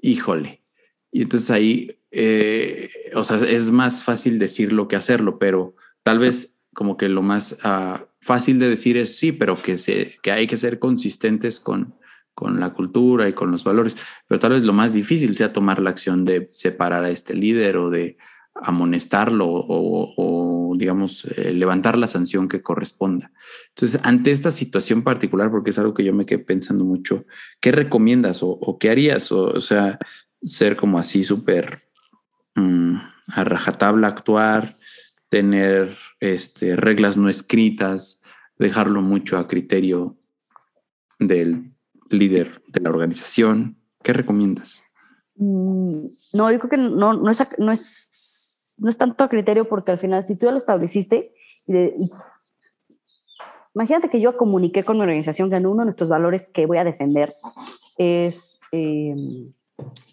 Híjole. 0.00 0.62
Y 1.10 1.22
entonces 1.22 1.50
ahí 1.50 1.96
eh, 2.12 2.90
o 3.14 3.24
sea, 3.24 3.38
es 3.38 3.70
más 3.70 4.02
fácil 4.04 4.38
decirlo 4.38 4.86
que 4.86 4.96
hacerlo, 4.96 5.38
pero 5.38 5.74
tal 6.02 6.18
vez 6.18 6.60
como 6.74 6.96
que 6.96 7.08
lo 7.08 7.22
más 7.22 7.56
ah, 7.64 8.06
fácil 8.20 8.58
de 8.58 8.68
decir 8.68 8.96
es 8.96 9.18
sí, 9.18 9.32
pero 9.32 9.60
que, 9.60 9.78
se, 9.78 10.16
que 10.22 10.30
hay 10.30 10.46
que 10.46 10.58
ser 10.58 10.78
consistentes 10.78 11.58
con, 11.58 11.94
con 12.34 12.60
la 12.60 12.74
cultura 12.74 13.28
y 13.28 13.32
con 13.32 13.50
los 13.50 13.64
valores, 13.64 13.96
pero 14.28 14.38
tal 14.38 14.52
vez 14.52 14.62
lo 14.62 14.74
más 14.74 14.92
difícil 14.92 15.36
sea 15.36 15.52
tomar 15.52 15.80
la 15.80 15.90
acción 15.90 16.24
de 16.24 16.48
separar 16.52 17.04
a 17.04 17.10
este 17.10 17.34
líder 17.34 17.78
o 17.78 17.90
de 17.90 18.18
amonestarlo 18.54 19.46
o, 19.48 20.74
digamos, 20.76 21.24
eh, 21.24 21.52
levantar 21.52 21.96
la 21.96 22.06
sanción 22.06 22.48
que 22.48 22.60
corresponda. 22.60 23.32
Entonces, 23.70 24.00
ante 24.04 24.30
esta 24.30 24.50
situación 24.50 25.02
particular, 25.02 25.50
porque 25.50 25.70
es 25.70 25.78
algo 25.78 25.94
que 25.94 26.04
yo 26.04 26.12
me 26.12 26.26
quedé 26.26 26.38
pensando 26.40 26.84
mucho, 26.84 27.24
¿qué 27.60 27.72
recomiendas 27.72 28.42
o, 28.42 28.76
qué 28.78 28.90
harías? 28.90 29.32
O, 29.32 29.44
o, 29.44 29.60
sea, 29.60 29.98
ser 30.42 30.76
como 30.76 30.98
así 30.98 31.24
súper 31.24 31.91
Mm, 32.54 32.96
a 33.28 33.44
rajatabla 33.44 34.08
actuar, 34.08 34.76
tener 35.28 35.96
este, 36.20 36.76
reglas 36.76 37.16
no 37.16 37.28
escritas, 37.30 38.20
dejarlo 38.58 39.00
mucho 39.00 39.38
a 39.38 39.48
criterio 39.48 40.16
del 41.18 41.72
líder 42.10 42.62
de 42.68 42.80
la 42.80 42.90
organización. 42.90 43.78
¿Qué 44.02 44.12
recomiendas? 44.12 44.82
Mm, 45.36 46.06
no, 46.34 46.52
yo 46.52 46.58
creo 46.58 46.70
que 46.70 46.76
no, 46.76 47.14
no, 47.14 47.30
es, 47.30 47.38
no, 47.58 47.72
es, 47.72 48.74
no 48.78 48.90
es 48.90 48.98
tanto 48.98 49.24
a 49.24 49.28
criterio 49.28 49.68
porque 49.68 49.92
al 49.92 49.98
final, 49.98 50.26
si 50.26 50.36
tú 50.36 50.46
ya 50.46 50.52
lo 50.52 50.58
estableciste, 50.58 51.32
imagínate 53.74 54.10
que 54.10 54.20
yo 54.20 54.36
comuniqué 54.36 54.84
con 54.84 54.96
mi 54.96 55.02
organización 55.02 55.48
que 55.48 55.56
uno 55.56 55.76
de 55.76 55.84
nuestros 55.84 56.10
valores 56.10 56.46
que 56.46 56.66
voy 56.66 56.76
a 56.76 56.84
defender 56.84 57.32
es 57.96 58.60
eh, 58.72 59.14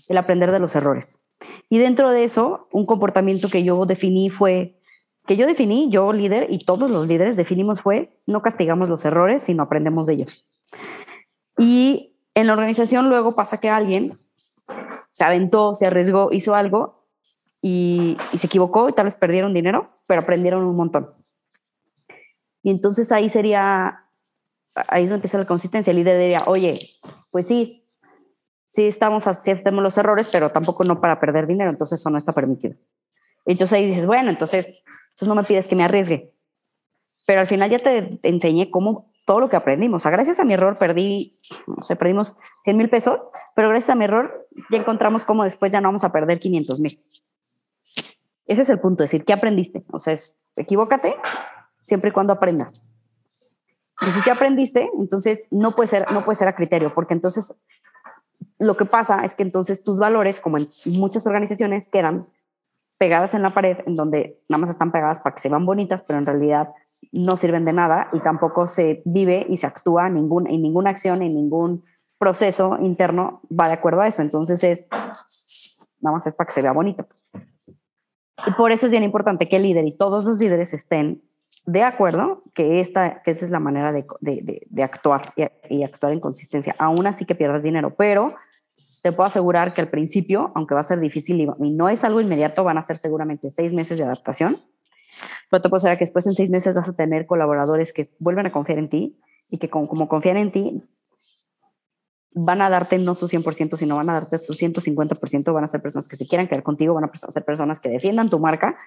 el 0.08 0.18
aprender 0.18 0.52
de 0.52 0.60
los 0.60 0.76
errores. 0.76 1.20
Y 1.70 1.78
dentro 1.78 2.12
de 2.12 2.24
eso, 2.24 2.68
un 2.72 2.86
comportamiento 2.86 3.50
que 3.50 3.64
yo 3.64 3.86
definí 3.86 4.30
fue, 4.30 4.80
que 5.28 5.38
yo 5.38 5.46
definí, 5.46 5.90
yo 5.90 6.12
líder 6.14 6.48
y 6.50 6.60
todos 6.60 6.90
los 6.90 7.08
líderes 7.08 7.36
definimos 7.36 7.82
fue, 7.82 8.10
no 8.26 8.42
castigamos 8.42 8.90
los 8.90 9.06
errores, 9.06 9.44
sino 9.44 9.64
aprendemos 9.64 10.06
de 10.08 10.14
ellos. 10.14 10.46
Y 11.58 12.16
en 12.36 12.48
la 12.48 12.54
organización 12.54 13.10
luego 13.10 13.36
pasa 13.36 13.58
que 13.58 13.70
alguien 13.70 14.18
se 15.12 15.24
aventó, 15.24 15.74
se 15.74 15.86
arriesgó, 15.86 16.30
hizo 16.32 16.56
algo 16.56 17.06
y, 17.62 18.18
se 18.38 18.48
equivocó 18.48 18.90
y 18.90 18.94
tal 18.94 19.06
vez 19.06 19.16
perdieron 19.16 19.54
dinero, 19.54 19.88
pero 20.08 20.22
aprendieron 20.22 20.64
un 20.64 20.76
montón. 20.76 21.14
Y 22.64 22.70
entonces 22.70 23.12
ahí 23.12 23.30
sería, 23.30 24.06
ahí 24.74 25.04
es 25.04 25.10
donde 25.10 25.16
empieza 25.16 25.38
la 25.38 25.46
consistencia. 25.46 25.92
El 25.92 25.98
líder 25.98 26.20
diría, 26.20 26.40
oye, 26.46 26.80
pues 27.32 27.48
sí, 27.48 27.79
sí 28.70 28.88
estamos, 28.88 29.28
aceptemos 29.28 29.84
los 29.84 29.98
errores, 29.98 30.30
pero 30.32 30.52
tampoco 30.52 30.86
no 30.86 31.02
para 31.02 31.20
perder 31.20 31.48
dinero, 31.48 31.70
entonces 31.70 32.00
eso 32.00 32.10
no 32.10 32.18
está 32.18 32.32
permitido. 32.32 32.76
Entonces 33.46 33.78
ahí 33.78 33.88
dices, 33.88 34.06
bueno, 34.06 34.30
entonces, 34.30 34.84
entonces 35.10 35.28
no 35.28 35.36
me 35.36 35.44
pides 35.44 35.68
que 35.68 35.76
me 35.76 35.84
arriesgue, 35.84 36.32
pero 37.28 37.42
al 37.42 37.48
final 37.48 37.70
ya 37.70 37.80
te 37.80 38.20
enseñé 38.24 38.70
cómo 38.72 39.10
todo 39.26 39.40
lo 39.40 39.48
que 39.48 39.56
aprendimos. 39.56 40.06
O 40.06 40.10
gracias 40.10 40.40
a 40.40 40.44
mi 40.44 40.54
error 40.54 40.78
perdí, 40.80 41.40
no 41.68 41.84
sé, 41.84 41.96
perdimos 41.96 42.36
100 42.64 42.78
mil 42.78 42.90
pesos, 42.90 43.28
pero 43.56 43.70
gracias 43.70 43.92
a 43.92 43.96
mi 43.96 44.06
error 44.06 44.48
ya 44.72 44.78
encontramos 44.78 45.26
cómo 45.26 45.44
después 45.44 45.72
ya 45.72 45.82
no 45.82 45.90
vamos 45.90 46.04
a 46.04 46.12
perder 46.12 46.40
500 46.40 46.80
mil. 46.80 47.04
Ese 48.48 48.64
es 48.64 48.70
el 48.70 48.80
punto, 48.80 49.04
es 49.04 49.12
decir, 49.12 49.26
¿qué 49.26 49.34
aprendiste? 49.34 49.84
O 49.92 50.00
sea, 50.00 50.14
es, 50.14 50.38
equivócate 50.56 51.16
siempre 51.84 52.10
y 52.10 52.14
cuando 52.14 52.34
aprendas. 52.34 52.90
Y 54.02 54.12
si 54.12 54.22
ya 54.26 54.34
aprendiste, 54.34 54.90
entonces 54.98 55.48
no 55.52 55.76
puede 55.76 55.88
ser, 55.88 56.12
no 56.12 56.26
puede 56.26 56.36
ser 56.36 56.48
a 56.48 56.56
criterio, 56.56 56.94
porque 56.96 57.14
entonces 57.14 57.54
lo 58.60 58.76
que 58.76 58.86
pasa 58.86 59.24
es 59.24 59.34
que 59.34 59.44
entonces 59.44 59.84
tus 59.84 60.00
valores, 60.00 60.42
como 60.42 60.58
en 60.58 60.68
muchas 60.86 61.26
organizaciones, 61.26 61.88
quedan 61.88 62.28
pegadas 62.98 63.34
en 63.34 63.42
la 63.42 63.52
pared, 63.52 63.78
en 63.86 63.96
donde 63.96 64.42
nada 64.50 64.60
más 64.60 64.70
están 64.70 64.92
pegadas 64.92 65.20
para 65.20 65.34
que 65.34 65.42
se 65.42 65.50
vean 65.50 65.66
bonitas, 65.66 66.04
pero 66.06 66.20
en 66.20 66.26
realidad 66.26 66.74
no 67.14 67.38
sirven 67.38 67.64
de 67.64 67.72
nada 67.72 68.10
y 68.12 68.20
tampoco 68.20 68.68
se 68.68 69.02
vive 69.06 69.46
y 69.48 69.56
se 69.56 69.66
actúa 69.66 70.10
ningún, 70.10 70.48
en 70.48 70.62
ninguna 70.62 70.90
acción, 70.90 71.22
en 71.22 71.34
ningún 71.34 71.86
proceso 72.18 72.78
interno 72.82 73.42
va 73.50 73.68
de 73.68 73.76
acuerdo 73.76 74.02
a 74.02 74.08
eso. 74.08 74.22
Entonces 74.22 74.62
es, 74.66 74.90
nada 76.02 76.18
más 76.18 76.28
es 76.28 76.36
para 76.36 76.48
que 76.48 76.54
se 76.54 76.62
vea 76.62 76.74
bonito. 76.74 77.08
Y 78.46 78.52
por 78.52 78.74
eso 78.74 78.86
es 78.86 78.92
bien 78.92 79.04
importante 79.04 79.48
que 79.48 79.56
el 79.56 79.64
líder 79.64 79.88
y 79.88 79.96
todos 79.96 80.26
los 80.26 80.38
líderes 80.40 80.74
estén 80.74 81.22
de 81.66 81.84
acuerdo 81.84 82.44
que, 82.54 82.82
esta, 82.82 83.22
que 83.22 83.32
esa 83.32 83.46
es 83.46 83.52
la 83.52 83.60
manera 83.60 83.94
de, 83.94 84.06
de, 84.20 84.68
de 84.68 84.84
actuar 84.84 85.34
y, 85.38 85.46
y, 85.70 85.84
actuar 85.84 86.12
en 86.12 86.20
consistencia. 86.20 86.76
Aún 86.80 87.06
así 87.06 87.26
que 87.26 87.36
pierdas 87.36 87.64
dinero, 87.64 87.94
pero 87.96 88.34
te 89.02 89.12
puedo 89.12 89.28
asegurar 89.28 89.74
que 89.74 89.82
al 89.82 89.90
principio, 89.90 90.52
aunque 90.56 90.74
va 90.74 90.82
a 90.82 90.84
ser 90.84 91.00
difícil 91.00 91.42
y, 91.42 91.70
no 91.72 91.90
es 91.90 92.04
algo 92.04 92.22
inmediato, 92.22 92.64
van 92.64 92.78
a 92.78 92.82
ser 92.82 92.98
seguramente 92.98 93.52
seis 93.52 93.74
meses 93.74 93.98
de 93.98 94.04
adaptación. 94.04 94.62
Pero 95.50 95.62
te 95.62 95.70
puedo 95.70 95.78
asegurar 95.78 95.98
que 95.98 96.06
después 96.06 96.28
en 96.28 96.34
seis 96.34 96.50
meses 96.50 96.76
vas 96.76 96.88
a 96.88 96.94
tener 96.94 97.26
colaboradores 97.26 97.94
que 97.94 98.10
vuelven 98.20 98.46
a 98.46 98.52
confiar 98.52 98.78
en 98.78 98.90
ti 98.90 99.20
y 99.50 99.58
que 99.58 99.70
como, 99.70 99.88
como 99.88 100.08
confían 100.08 100.38
en 100.38 100.52
ti, 100.52 100.84
van 102.32 102.62
a 102.62 102.70
darte 102.70 102.98
no 103.00 103.16
su 103.16 103.28
100%, 103.28 103.78
sino 103.78 103.96
van 103.96 104.10
a 104.10 104.14
darte 104.14 104.40
su 104.40 104.54
150%, 104.54 105.54
van 105.54 105.64
a 105.64 105.68
ser 105.68 105.82
personas 105.82 106.08
que 106.08 106.18
se 106.18 106.28
quieran 106.28 106.48
quedar 106.48 106.64
contigo, 106.64 106.94
van 106.94 107.06
a 107.06 107.32
ser 107.32 107.44
personas 107.44 107.80
que 107.80 107.90
defiendan 107.90 108.30
tu 108.30 108.40
marca, 108.40 108.78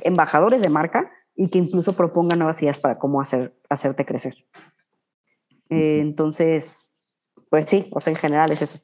embajadores 0.00 0.62
de 0.62 0.68
marca 0.68 1.10
y 1.36 1.48
que 1.48 1.58
incluso 1.58 1.92
propongan 1.92 2.40
nuevas 2.40 2.60
ideas 2.62 2.78
para 2.78 2.98
cómo 2.98 3.20
hacer, 3.20 3.54
hacerte 3.68 4.04
crecer. 4.04 4.34
Eh, 5.70 6.00
entonces, 6.00 6.90
pues 7.50 7.66
sí, 7.66 7.88
o 7.92 8.00
sea, 8.00 8.12
en 8.12 8.18
general 8.18 8.50
es 8.50 8.62
eso. 8.62 8.78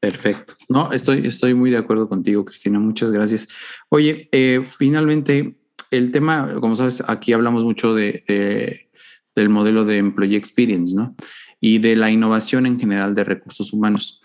Perfecto. 0.00 0.54
No, 0.68 0.92
estoy, 0.92 1.26
estoy 1.26 1.54
muy 1.54 1.70
de 1.70 1.78
acuerdo 1.78 2.08
contigo, 2.08 2.44
Cristina. 2.44 2.78
Muchas 2.78 3.10
gracias. 3.10 3.48
Oye, 3.88 4.28
eh, 4.32 4.62
finalmente, 4.64 5.56
el 5.90 6.12
tema, 6.12 6.54
como 6.60 6.76
sabes, 6.76 7.02
aquí 7.06 7.32
hablamos 7.32 7.64
mucho 7.64 7.94
de, 7.94 8.24
de, 8.28 8.90
del 9.34 9.48
modelo 9.48 9.84
de 9.84 9.98
Employee 9.98 10.36
Experience, 10.36 10.94
¿no? 10.94 11.16
y 11.60 11.78
de 11.78 11.96
la 11.96 12.10
innovación 12.10 12.66
en 12.66 12.78
general 12.78 13.14
de 13.14 13.24
recursos 13.24 13.72
humanos. 13.72 14.20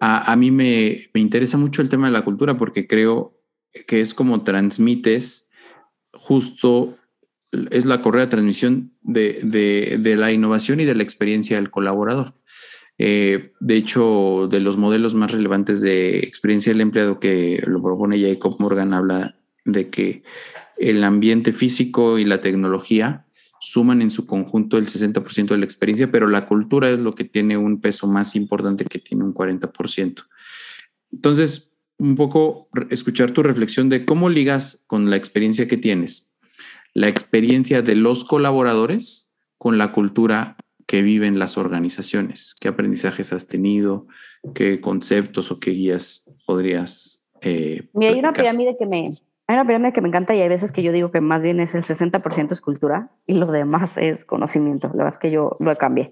A, 0.00 0.30
a 0.30 0.36
mí 0.36 0.50
me, 0.50 1.08
me, 1.14 1.20
interesa 1.20 1.56
mucho 1.56 1.82
el 1.82 1.88
tema 1.88 2.06
de 2.06 2.12
la 2.12 2.24
cultura 2.24 2.56
porque 2.56 2.86
creo 2.86 3.40
que 3.86 4.00
es 4.00 4.14
como 4.14 4.44
transmites 4.44 5.50
justo, 6.12 6.96
es 7.70 7.84
la 7.84 8.02
correa 8.02 8.24
de 8.24 8.30
transmisión 8.30 8.92
de, 9.02 9.40
de, 9.42 9.98
de 10.00 10.16
la 10.16 10.32
innovación 10.32 10.80
y 10.80 10.84
de 10.84 10.94
la 10.94 11.02
experiencia 11.02 11.56
del 11.56 11.70
colaborador. 11.70 12.34
Eh, 12.98 13.52
de 13.60 13.76
hecho, 13.76 14.48
de 14.50 14.60
los 14.60 14.76
modelos 14.76 15.14
más 15.14 15.32
relevantes 15.32 15.80
de 15.80 16.18
experiencia 16.18 16.72
del 16.72 16.80
empleado 16.80 17.20
que 17.20 17.62
lo 17.66 17.82
propone 17.82 18.20
Jacob 18.20 18.56
Morgan, 18.58 18.94
habla 18.94 19.36
de 19.64 19.90
que 19.90 20.22
el 20.78 21.04
ambiente 21.04 21.52
físico 21.52 22.18
y 22.18 22.24
la 22.24 22.40
tecnología 22.40 23.26
suman 23.60 24.02
en 24.02 24.10
su 24.10 24.26
conjunto 24.26 24.78
el 24.78 24.86
60% 24.86 25.48
de 25.48 25.58
la 25.58 25.64
experiencia, 25.64 26.10
pero 26.10 26.28
la 26.28 26.46
cultura 26.46 26.90
es 26.90 26.98
lo 26.98 27.14
que 27.14 27.24
tiene 27.24 27.56
un 27.56 27.80
peso 27.80 28.06
más 28.06 28.36
importante 28.36 28.84
que 28.84 28.98
tiene 28.98 29.24
un 29.24 29.34
40%. 29.34 30.24
Entonces, 31.12 31.72
un 31.98 32.16
poco 32.16 32.68
escuchar 32.90 33.30
tu 33.30 33.42
reflexión 33.42 33.88
de 33.88 34.04
cómo 34.04 34.28
ligas 34.28 34.84
con 34.86 35.10
la 35.10 35.16
experiencia 35.16 35.66
que 35.66 35.76
tienes, 35.76 36.34
la 36.92 37.08
experiencia 37.08 37.82
de 37.82 37.94
los 37.94 38.24
colaboradores 38.24 39.32
con 39.58 39.78
la 39.78 39.92
cultura 39.92 40.56
que 40.86 41.02
viven 41.02 41.38
las 41.38 41.58
organizaciones, 41.58 42.54
qué 42.60 42.68
aprendizajes 42.68 43.32
has 43.32 43.48
tenido, 43.48 44.06
qué 44.54 44.80
conceptos 44.80 45.50
o 45.50 45.58
qué 45.58 45.72
guías 45.72 46.32
podrías... 46.46 47.24
Eh, 47.40 47.88
Mira, 47.92 48.12
hay 48.12 48.18
una 48.18 48.32
pirámide 48.32 48.74
que 48.78 48.86
me, 48.86 49.10
hay 49.48 49.54
una 49.54 49.66
pirámide 49.66 49.92
que 49.92 50.00
me 50.00 50.08
encanta 50.08 50.34
y 50.34 50.40
hay 50.40 50.48
veces 50.48 50.72
que 50.72 50.82
yo 50.82 50.90
digo 50.90 51.12
que 51.12 51.20
más 51.20 51.40
bien 51.40 51.60
es 51.60 51.74
el 51.74 51.84
60% 51.84 52.50
es 52.50 52.60
cultura 52.60 53.10
y 53.26 53.34
lo 53.34 53.46
demás 53.46 53.96
es 53.96 54.24
conocimiento. 54.24 54.88
La 54.88 55.04
verdad 55.04 55.12
es 55.14 55.18
que 55.18 55.30
yo 55.30 55.56
lo 55.60 55.76
cambié. 55.76 56.10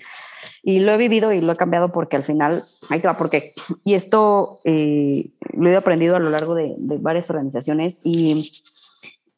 Y 0.62 0.80
lo 0.80 0.92
he 0.92 0.96
vivido 0.96 1.32
y 1.32 1.40
lo 1.40 1.52
he 1.52 1.56
cambiado 1.56 1.90
porque 1.90 2.16
al 2.16 2.24
final, 2.24 2.62
ahí 2.90 3.00
te 3.00 3.08
va, 3.08 3.16
porque, 3.16 3.52
y 3.84 3.94
esto 3.94 4.60
eh, 4.64 5.30
lo 5.52 5.70
he 5.70 5.76
aprendido 5.76 6.14
a 6.14 6.20
lo 6.20 6.30
largo 6.30 6.54
de, 6.54 6.74
de 6.78 6.98
varias 6.98 7.28
organizaciones 7.28 8.00
y, 8.04 8.50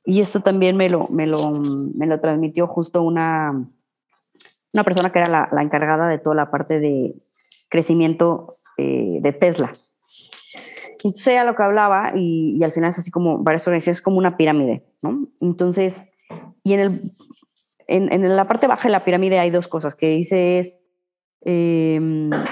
y, 0.04 0.20
esto 0.20 0.40
también 0.40 0.76
me 0.76 0.88
lo, 0.90 1.08
me, 1.08 1.26
lo, 1.26 1.50
me 1.50 2.06
lo 2.06 2.20
transmitió 2.20 2.66
justo 2.66 3.02
una, 3.02 3.66
una 4.76 4.84
persona 4.84 5.10
que 5.10 5.18
era 5.18 5.48
la, 5.50 5.62
encargada 5.62 6.08
de 6.08 6.18
toda 6.18 6.36
la 6.36 6.50
parte 6.50 6.80
de 6.80 7.14
crecimiento 7.68 8.56
eh, 8.76 9.18
de 9.20 9.32
Tesla 9.32 9.72
sea 11.14 11.44
lo 11.44 11.54
que 11.54 11.62
hablaba 11.62 12.12
y, 12.14 12.62
al 12.62 12.72
final 12.72 12.90
es 12.90 12.98
así 12.98 13.10
como 13.10 13.38
varias 13.38 13.66
organizaciones, 13.66 13.98
es 13.98 14.02
como 14.02 14.18
una 14.18 14.36
pirámide, 14.36 14.84
¿no? 15.02 15.28
Entonces, 15.40 16.10
y 16.64 16.74
en, 16.74 16.80
el, 16.80 17.12
en, 17.86 18.12
en, 18.12 18.36
la 18.36 18.48
parte 18.48 18.66
baja 18.66 18.88
de 18.88 18.92
la 18.92 19.04
pirámide 19.04 19.38
hay 19.38 19.50
dos 19.50 19.68
cosas, 19.68 19.94
que 19.94 20.10
dice 20.10 20.58
es 20.58 20.80
eh, 21.44 22.00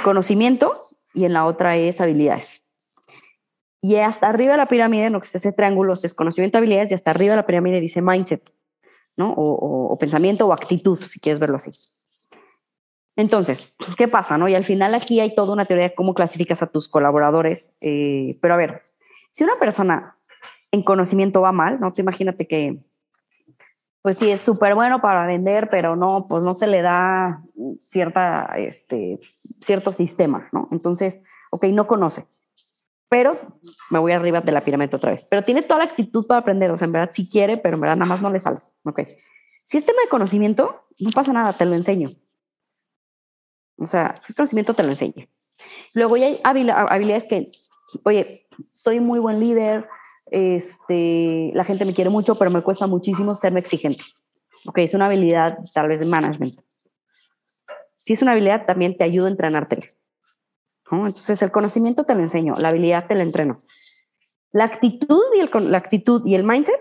conocimiento 0.05 0.83
y 1.13 1.25
en 1.25 1.33
la 1.33 1.47
otra 1.47 1.77
es 1.77 2.01
habilidades. 2.01 2.63
Y 3.81 3.97
hasta 3.97 4.29
arriba 4.29 4.53
de 4.53 4.59
la 4.59 4.69
pirámide, 4.69 5.11
lo 5.11 5.21
que 5.21 5.27
es 5.27 5.35
ese 5.35 5.53
triángulo, 5.53 5.93
es 5.93 6.15
conocimiento, 6.15 6.57
habilidades, 6.57 6.91
y 6.91 6.95
hasta 6.95 7.11
arriba 7.11 7.33
de 7.33 7.37
la 7.37 7.47
pirámide 7.47 7.81
dice 7.81 8.01
mindset, 8.01 8.43
¿no? 9.17 9.35
O 9.37 9.99
pensamiento 9.99 10.47
o 10.47 10.53
actitud, 10.55 10.99
si 11.01 11.21
quieres 11.21 11.39
verlo 11.39 11.57
así. 11.57 11.71
Entonces, 13.17 13.75
¿qué 13.97 14.09
pasa? 14.09 14.39
No? 14.39 14.49
Y 14.49 14.55
al 14.55 14.65
final 14.65 14.95
aquí 14.95 15.21
hay 15.21 15.35
toda 15.35 15.53
una 15.53 15.67
teoría 15.67 15.89
de 15.89 15.95
cómo 15.95 16.15
clasificas 16.15 16.63
a 16.63 16.67
tus 16.67 16.89
colaboradores. 16.89 17.77
Eh, 17.81 18.39
pero 18.41 18.55
a 18.55 18.57
ver, 18.57 18.83
si 19.31 19.45
una 19.45 19.55
persona 19.59 20.17
en 20.73 20.83
conocimiento 20.83 21.41
va 21.41 21.53
mal, 21.53 21.79
¿no? 21.79 21.93
Te 21.93 22.03
imagínate 22.03 22.49
que, 22.49 22.83
pues 24.03 24.19
sí, 24.19 24.31
es 24.31 24.41
súper 24.41 24.75
bueno 24.75 25.01
para 25.01 25.27
vender, 25.27 25.71
pero 25.71 25.95
no, 25.95 26.27
pues 26.29 26.43
no 26.43 26.55
se 26.57 26.67
le 26.67 26.83
da 26.83 27.43
cierta, 27.81 28.47
este, 28.57 29.21
cierto 29.61 29.93
sistema, 29.93 30.49
¿no? 30.53 30.69
Entonces, 30.73 31.23
ok, 31.51 31.67
no 31.67 31.87
conoce. 31.87 32.27
Pero 33.09 33.39
me 33.91 34.01
voy 34.01 34.11
arriba 34.11 34.41
de 34.41 34.51
la 34.51 34.63
pirámide 34.63 34.97
otra 34.97 35.13
vez. 35.13 35.25
Pero 35.31 35.45
tiene 35.45 35.63
toda 35.63 35.85
la 35.85 35.91
actitud 35.91 36.27
para 36.27 36.41
aprender. 36.41 36.73
O 36.73 36.77
sea, 36.77 36.87
en 36.87 36.93
verdad 36.93 37.11
sí 37.13 37.29
quiere, 37.29 37.57
pero 37.57 37.77
en 37.77 37.83
verdad 37.83 37.97
nada 37.97 38.09
más 38.09 38.21
no 38.21 38.31
le 38.31 38.41
sale. 38.41 38.59
Ok. 38.83 39.03
Si 39.63 39.79
es 39.79 39.87
tema 39.87 40.03
de 40.03 40.09
conocimiento, 40.09 40.87
no 40.99 41.11
pasa 41.11 41.33
nada, 41.33 41.53
te 41.53 41.65
lo 41.65 41.77
enseño. 41.77 42.09
O 43.79 43.87
sea, 43.87 44.15
ese 44.23 44.35
conocimiento 44.35 44.75
te 44.75 44.83
lo 44.83 44.91
enseña. 44.91 45.27
Luego 45.95 46.17
ya 46.17 46.27
hay 46.27 46.41
habilidades 46.43 47.27
que, 47.27 47.51
oye, 48.05 48.47
soy 48.73 49.01
muy 49.01 49.19
buen 49.19 49.41
líder, 49.41 49.89
este, 50.31 51.51
la 51.55 51.65
gente 51.65 51.85
me 51.85 51.95
quiere 51.95 52.11
mucho, 52.11 52.37
pero 52.37 52.51
me 52.51 52.63
cuesta 52.63 52.87
muchísimo 52.87 53.35
serme 53.35 53.61
exigente. 53.61 54.03
Ok, 54.67 54.79
es 54.79 54.95
una 54.95 55.07
habilidad 55.07 55.59
tal 55.73 55.89
vez 55.89 56.01
de 56.01 56.07
management. 56.07 56.59
Si 57.99 58.13
es 58.13 58.23
una 58.23 58.33
habilidad, 58.33 58.67
también 58.67 58.97
te 58.97 59.05
ayudo 59.05 59.27
a 59.27 59.31
entrenarte. 59.31 59.95
¿no? 60.91 61.07
Entonces, 61.07 61.41
el 61.43 61.51
conocimiento 61.51 62.05
te 62.05 62.15
lo 62.15 62.21
enseño, 62.21 62.55
la 62.59 62.69
habilidad 62.69 63.07
te 63.07 63.15
la 63.15 63.23
entreno. 63.23 63.63
La 64.53 64.65
actitud 64.65 65.23
y 65.37 65.41
el, 65.41 65.51
la 65.71 65.79
actitud 65.79 66.25
y 66.25 66.35
el 66.35 66.45
mindset, 66.45 66.81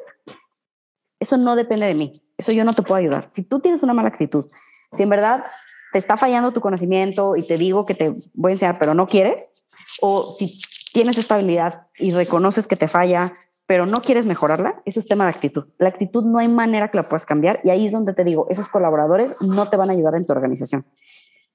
eso 1.20 1.38
no 1.38 1.56
depende 1.56 1.88
de 1.88 1.96
mí. 1.96 2.22
Eso 2.38 2.52
yo 2.52 2.64
no 2.64 2.74
te 2.74 2.82
puedo 2.82 2.96
ayudar. 2.96 3.30
Si 3.30 3.44
tú 3.44 3.60
tienes 3.60 3.84
una 3.84 3.94
mala 3.94 4.10
actitud, 4.10 4.50
si 4.92 5.04
en 5.04 5.10
verdad 5.10 5.46
te 5.94 6.00
está 6.00 6.18
fallando 6.18 6.52
tu 6.52 6.60
conocimiento 6.60 7.36
y 7.38 7.44
te 7.44 7.58
digo 7.58 7.86
que 7.86 7.94
te 7.94 8.16
voy 8.34 8.52
a 8.52 8.54
enseñar, 8.56 8.80
pero 8.80 8.96
no 8.96 9.08
quieres, 9.08 9.54
o 10.02 10.34
si 10.34 10.58
tienes 10.92 11.18
esta 11.20 11.36
habilidad 11.36 11.88
y 11.98 12.12
reconoces 12.12 12.68
que 12.68 12.76
te 12.76 12.88
falla, 12.88 13.34
pero 13.68 13.86
no 13.86 14.02
quieres 14.02 14.26
mejorarla, 14.26 14.82
eso 14.86 15.00
es 15.00 15.06
tema 15.06 15.26
de 15.26 15.30
actitud. 15.30 15.66
La 15.78 15.90
actitud 15.90 16.26
no 16.26 16.40
hay 16.40 16.48
manera 16.48 16.90
que 16.90 16.98
la 16.98 17.04
puedas 17.04 17.28
cambiar 17.28 17.62
y 17.64 17.70
ahí 17.70 17.86
es 17.86 17.92
donde 17.92 18.14
te 18.14 18.24
digo, 18.24 18.48
esos 18.50 18.68
colaboradores 18.68 19.40
no 19.40 19.70
te 19.70 19.78
van 19.78 19.92
a 19.92 19.94
ayudar 19.94 20.16
en 20.16 20.26
tu 20.26 20.34
organización. 20.34 20.84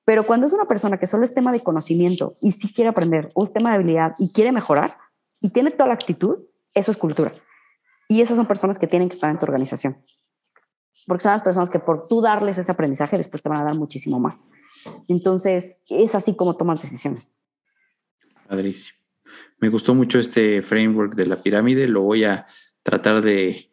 Pero 0.04 0.24
cuando 0.24 0.46
es 0.46 0.52
una 0.52 0.66
persona 0.66 0.98
que 0.98 1.06
solo 1.06 1.24
es 1.24 1.34
tema 1.34 1.50
de 1.50 1.60
conocimiento 1.60 2.32
y 2.40 2.52
sí 2.52 2.72
quiere 2.72 2.90
aprender, 2.90 3.30
o 3.34 3.42
es 3.44 3.52
tema 3.52 3.70
de 3.70 3.76
habilidad 3.76 4.14
y 4.20 4.32
quiere 4.32 4.52
mejorar 4.52 4.96
y 5.40 5.50
tiene 5.50 5.72
toda 5.72 5.88
la 5.88 5.94
actitud, 5.94 6.38
eso 6.74 6.92
es 6.92 6.96
cultura. 6.96 7.32
Y 8.08 8.22
esas 8.22 8.36
son 8.36 8.46
personas 8.46 8.78
que 8.78 8.86
tienen 8.86 9.08
que 9.08 9.16
estar 9.16 9.30
en 9.30 9.38
tu 9.38 9.44
organización 9.44 9.98
porque 11.06 11.22
son 11.22 11.32
las 11.32 11.42
personas 11.42 11.70
que 11.70 11.78
por 11.78 12.06
tú 12.08 12.20
darles 12.20 12.58
ese 12.58 12.72
aprendizaje 12.72 13.16
después 13.16 13.42
te 13.42 13.48
van 13.48 13.58
a 13.58 13.64
dar 13.64 13.74
muchísimo 13.74 14.18
más. 14.20 14.46
Entonces, 15.08 15.80
es 15.88 16.14
así 16.14 16.36
como 16.36 16.56
tomas 16.56 16.82
decisiones. 16.82 17.38
Padrísimo. 18.48 18.96
Me 19.58 19.68
gustó 19.68 19.94
mucho 19.94 20.18
este 20.18 20.62
framework 20.62 21.14
de 21.14 21.26
la 21.26 21.42
pirámide, 21.42 21.88
lo 21.88 22.02
voy 22.02 22.24
a 22.24 22.46
tratar 22.82 23.22
de, 23.22 23.68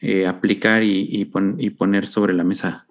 eh, 0.00 0.28
aplicar 0.28 0.84
y, 0.84 1.24
poner 1.24 2.06
sobre 2.06 2.32
la 2.32 2.44
mesa 2.44 2.86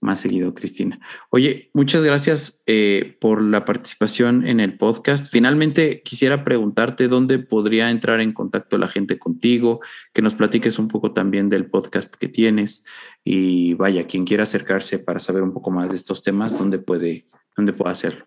más 0.00 0.20
seguido, 0.20 0.54
Cristina. 0.54 1.00
Oye, 1.30 1.70
muchas 1.74 2.04
gracias 2.04 2.62
eh, 2.66 3.16
por 3.20 3.42
la 3.42 3.64
participación 3.64 4.46
en 4.46 4.60
el 4.60 4.76
podcast. 4.76 5.28
Finalmente, 5.28 6.02
quisiera 6.02 6.44
preguntarte 6.44 7.08
dónde 7.08 7.40
podría 7.40 7.90
entrar 7.90 8.20
en 8.20 8.32
contacto 8.32 8.78
la 8.78 8.86
gente 8.86 9.18
contigo, 9.18 9.80
que 10.12 10.22
nos 10.22 10.34
platiques 10.34 10.78
un 10.78 10.86
poco 10.86 11.12
también 11.12 11.48
del 11.48 11.66
podcast 11.66 12.14
que 12.14 12.28
tienes 12.28 12.84
y 13.24 13.74
vaya, 13.74 14.06
quien 14.06 14.24
quiera 14.24 14.44
acercarse 14.44 14.98
para 14.98 15.20
saber 15.20 15.42
un 15.42 15.52
poco 15.52 15.70
más 15.70 15.90
de 15.90 15.96
estos 15.96 16.22
temas, 16.22 16.58
¿dónde 16.58 16.78
puede, 16.78 17.28
dónde 17.56 17.72
puede 17.72 17.92
hacerlo? 17.92 18.26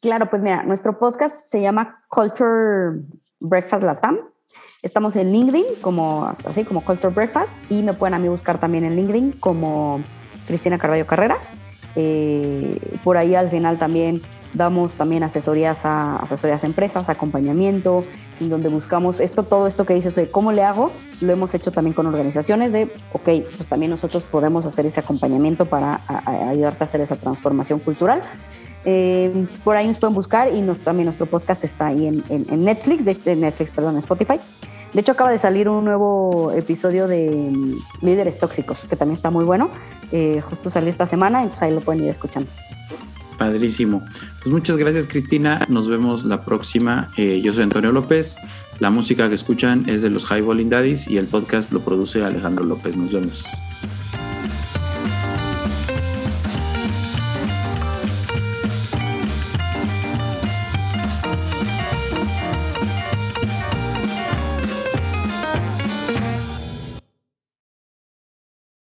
Claro, 0.00 0.28
pues 0.30 0.42
mira, 0.42 0.62
nuestro 0.64 0.98
podcast 0.98 1.50
se 1.50 1.60
llama 1.60 2.04
Culture 2.08 3.02
Breakfast 3.40 3.84
Latam. 3.84 4.18
Estamos 4.82 5.16
en 5.16 5.32
LinkedIn 5.32 5.64
como 5.80 6.36
así 6.44 6.64
como 6.64 6.84
Culture 6.84 7.12
Breakfast 7.12 7.52
y 7.68 7.82
me 7.82 7.94
pueden 7.94 8.14
a 8.14 8.18
mí 8.18 8.28
buscar 8.28 8.60
también 8.60 8.84
en 8.84 8.96
LinkedIn 8.96 9.32
como 9.32 10.02
Cristina 10.46 10.78
Carballo 10.78 11.06
Carrera. 11.06 11.38
Eh, 12.00 12.78
por 13.02 13.16
ahí 13.16 13.34
al 13.34 13.50
final 13.50 13.76
también 13.76 14.22
damos 14.54 14.92
también 14.92 15.24
asesorías 15.24 15.84
a 15.84 16.16
asesorías 16.18 16.62
a 16.62 16.68
empresas, 16.68 17.08
acompañamiento, 17.08 18.04
en 18.38 18.50
donde 18.50 18.68
buscamos 18.68 19.18
esto, 19.18 19.42
todo 19.42 19.66
esto 19.66 19.84
que 19.84 19.94
dices, 19.94 20.16
oye, 20.16 20.30
¿cómo 20.30 20.52
le 20.52 20.62
hago? 20.62 20.92
Lo 21.20 21.32
hemos 21.32 21.52
hecho 21.54 21.72
también 21.72 21.94
con 21.94 22.06
organizaciones 22.06 22.70
de, 22.70 22.84
ok, 23.12 23.24
pues 23.56 23.68
también 23.68 23.90
nosotros 23.90 24.22
podemos 24.22 24.64
hacer 24.64 24.86
ese 24.86 25.00
acompañamiento 25.00 25.66
para 25.66 26.00
ayudarte 26.24 26.84
a 26.84 26.86
hacer 26.86 27.00
esa 27.00 27.16
transformación 27.16 27.80
cultural. 27.80 28.22
Eh, 28.84 29.46
por 29.64 29.76
ahí 29.76 29.88
nos 29.88 29.98
pueden 29.98 30.14
buscar 30.14 30.54
y 30.54 30.62
también 30.84 31.06
nuestro 31.06 31.26
podcast 31.26 31.64
está 31.64 31.88
ahí 31.88 32.06
en, 32.06 32.64
Netflix, 32.64 33.04
de, 33.04 33.34
Netflix, 33.34 33.72
perdón, 33.72 33.94
en 33.94 33.98
Spotify. 33.98 34.38
De 34.92 35.00
hecho, 35.00 35.12
acaba 35.12 35.30
de 35.30 35.38
salir 35.38 35.68
un 35.68 35.84
nuevo 35.84 36.52
episodio 36.52 37.06
de 37.06 37.30
mm, 37.30 38.04
Líderes 38.04 38.38
Tóxicos, 38.38 38.78
que 38.88 38.96
también 38.96 39.16
está 39.16 39.30
muy 39.30 39.44
bueno. 39.44 39.70
Eh, 40.12 40.40
justo 40.48 40.70
salió 40.70 40.90
esta 40.90 41.06
semana, 41.06 41.38
entonces 41.38 41.62
ahí 41.62 41.72
lo 41.72 41.80
pueden 41.80 42.04
ir 42.04 42.10
escuchando. 42.10 42.50
Padrísimo. 43.36 44.04
Pues 44.42 44.52
muchas 44.52 44.76
gracias, 44.76 45.06
Cristina. 45.06 45.64
Nos 45.68 45.88
vemos 45.88 46.24
la 46.24 46.44
próxima. 46.44 47.12
Eh, 47.16 47.40
yo 47.40 47.52
soy 47.52 47.62
Antonio 47.62 47.92
López. 47.92 48.36
La 48.80 48.90
música 48.90 49.28
que 49.28 49.36
escuchan 49.36 49.88
es 49.88 50.02
de 50.02 50.10
los 50.10 50.24
High 50.24 50.68
Daddies 50.68 51.06
y 51.08 51.18
el 51.18 51.26
podcast 51.26 51.72
lo 51.72 51.80
produce 51.80 52.24
Alejandro 52.24 52.64
López. 52.64 52.96
Nos 52.96 53.12
vemos. 53.12 53.44